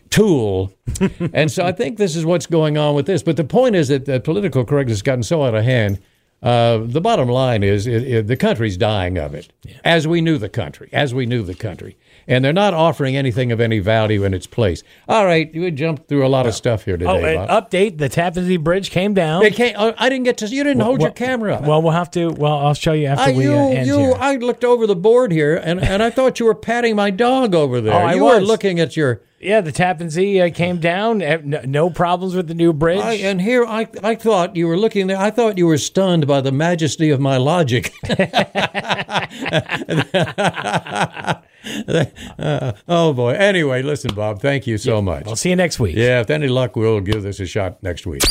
tool. 0.10 0.74
and 1.34 1.52
so 1.52 1.66
I 1.66 1.72
think 1.72 1.98
this 1.98 2.16
is 2.16 2.26
what's 2.26 2.46
going 2.46 2.78
on 2.78 2.96
with 2.96 3.06
this. 3.06 3.24
But 3.24 3.38
the 3.38 3.44
point 3.44 3.76
is 3.76 3.90
that 3.90 4.06
the 4.06 4.20
political 4.20 4.64
correctness 4.66 4.98
has 4.98 5.02
gotten 5.02 5.24
so 5.24 5.44
out 5.44 5.56
of 5.56 5.64
hand. 5.64 6.02
Uh, 6.44 6.80
the 6.84 7.02
bottom 7.02 7.28
line 7.28 7.64
is 7.64 7.88
it, 7.88 8.04
it, 8.04 8.28
the 8.28 8.38
country's 8.38 8.78
dying 8.78 9.18
of 9.18 9.34
it, 9.34 9.52
yeah. 9.64 9.78
as 9.84 10.08
we 10.08 10.22
knew 10.22 10.38
the 10.38 10.50
country, 10.50 10.90
as 10.94 11.14
we 11.14 11.26
knew 11.26 11.42
the 11.42 11.56
country 11.56 11.98
and 12.28 12.44
they're 12.44 12.54
not 12.54 12.74
offering 12.74 13.16
anything 13.16 13.52
of 13.52 13.60
any 13.60 13.80
value 13.80 14.24
in 14.24 14.34
its 14.34 14.48
place. 14.48 14.84
All 15.08 15.26
right, 15.26 15.54
you 15.54 15.70
jumped 15.72 16.08
through 16.08 16.26
a 16.26 16.30
lot 16.30 16.48
of 16.48 16.56
stuff 16.56 16.86
here 16.86 16.98
today. 16.98 17.38
Oh, 17.38 17.48
update: 17.48 17.98
the 17.98 18.10
Tappan 18.10 18.46
Zee 18.46 18.58
Bridge 18.58 18.90
came 18.90 19.14
down. 19.14 19.44
It 19.44 19.56
came, 19.56 19.76
oh, 19.78 19.94
I 19.98 20.10
didn't 20.10 20.26
get 20.26 20.38
to. 20.38 20.48
You 20.48 20.64
didn't 20.64 20.80
well, 20.80 20.88
hold 20.88 21.02
your 21.02 21.12
camera 21.12 21.56
up. 21.56 21.64
Well, 21.64 21.82
we'll 21.82 21.92
have 21.92 22.12
to. 22.12 22.30
Well, 22.30 22.58
I'll 22.58 22.74
show 22.74 22.94
you 22.94 23.08
after 23.08 23.32
uh, 23.32 23.34
we 23.34 23.44
you, 23.44 23.54
uh, 23.54 23.70
end 23.70 23.88
you, 23.88 23.98
here. 23.98 24.16
I 24.18 24.36
looked 24.36 24.64
over 24.64 24.88
the 24.88 24.96
board 24.96 25.32
here, 25.32 25.56
and, 25.56 25.82
and 25.82 26.02
I 26.02 26.10
thought 26.10 26.40
you 26.40 26.46
were 26.46 26.56
patting 26.56 26.96
my 26.96 27.10
dog 27.10 27.54
over 27.54 27.82
there. 27.82 27.94
Oh, 27.94 27.98
I 27.98 28.16
you 28.16 28.24
was. 28.24 28.42
were 28.42 28.46
looking 28.46 28.80
at 28.80 28.98
your. 28.98 29.22
Yeah, 29.40 29.62
the 29.62 29.72
Tappan 29.72 30.10
Zee 30.10 30.42
uh, 30.42 30.50
came 30.50 30.80
down. 30.80 31.22
Eh, 31.22 31.40
no 31.44 31.92
problems 31.92 32.36
with 32.36 32.48
the 32.48 32.56
new 32.56 32.74
bridge. 32.74 33.02
I, 33.02 33.14
and 33.14 33.40
here, 33.40 33.64
I, 33.64 33.88
I 34.02 34.16
thought 34.16 34.56
you 34.56 34.68
were 34.68 34.78
looking 34.78 35.08
there. 35.08 35.18
I 35.18 35.30
thought 35.30 35.58
you 35.58 35.68
were 35.68 35.78
stunned 35.78 36.26
by 36.26 36.42
the 36.42 36.52
majesty 36.52 37.12
of 37.12 37.20
my 37.20 37.38
logic. 37.38 37.94
uh, 42.40 42.72
oh 42.88 43.14
boy. 43.14 43.34
Anyway, 43.34 43.82
listen, 43.82 44.14
Bob. 44.16 44.42
Thank 44.42 44.68
you 44.68 44.78
so 44.78 44.96
yeah, 44.96 45.02
much. 45.02 45.28
I'll 45.28 45.36
see 45.36 45.50
you 45.50 45.56
next 45.56 45.80
week. 45.80 45.96
Yeah, 45.96 46.22
if 46.22 46.30
any 46.30 46.48
luck, 46.48 46.76
we'll 46.76 47.02
give 47.02 47.24
this 47.24 47.40
a 47.40 47.46
shot 47.46 47.82
next 47.84 48.06
week. 48.06 48.22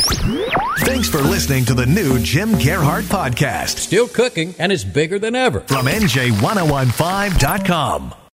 Thanks 0.79 1.09
for 1.09 1.19
listening 1.19 1.65
to 1.67 1.75
the 1.75 1.87
new 1.87 2.19
Jim 2.21 2.53
Gearhart 2.53 3.05
podcast. 3.05 3.79
Still 3.79 4.09
cooking, 4.09 4.55
and 4.59 4.73
it's 4.73 4.85
bigger 4.85 5.19
than 5.19 5.35
ever 5.35 5.61
from 5.61 5.87
NJ1015.com. 5.87 8.15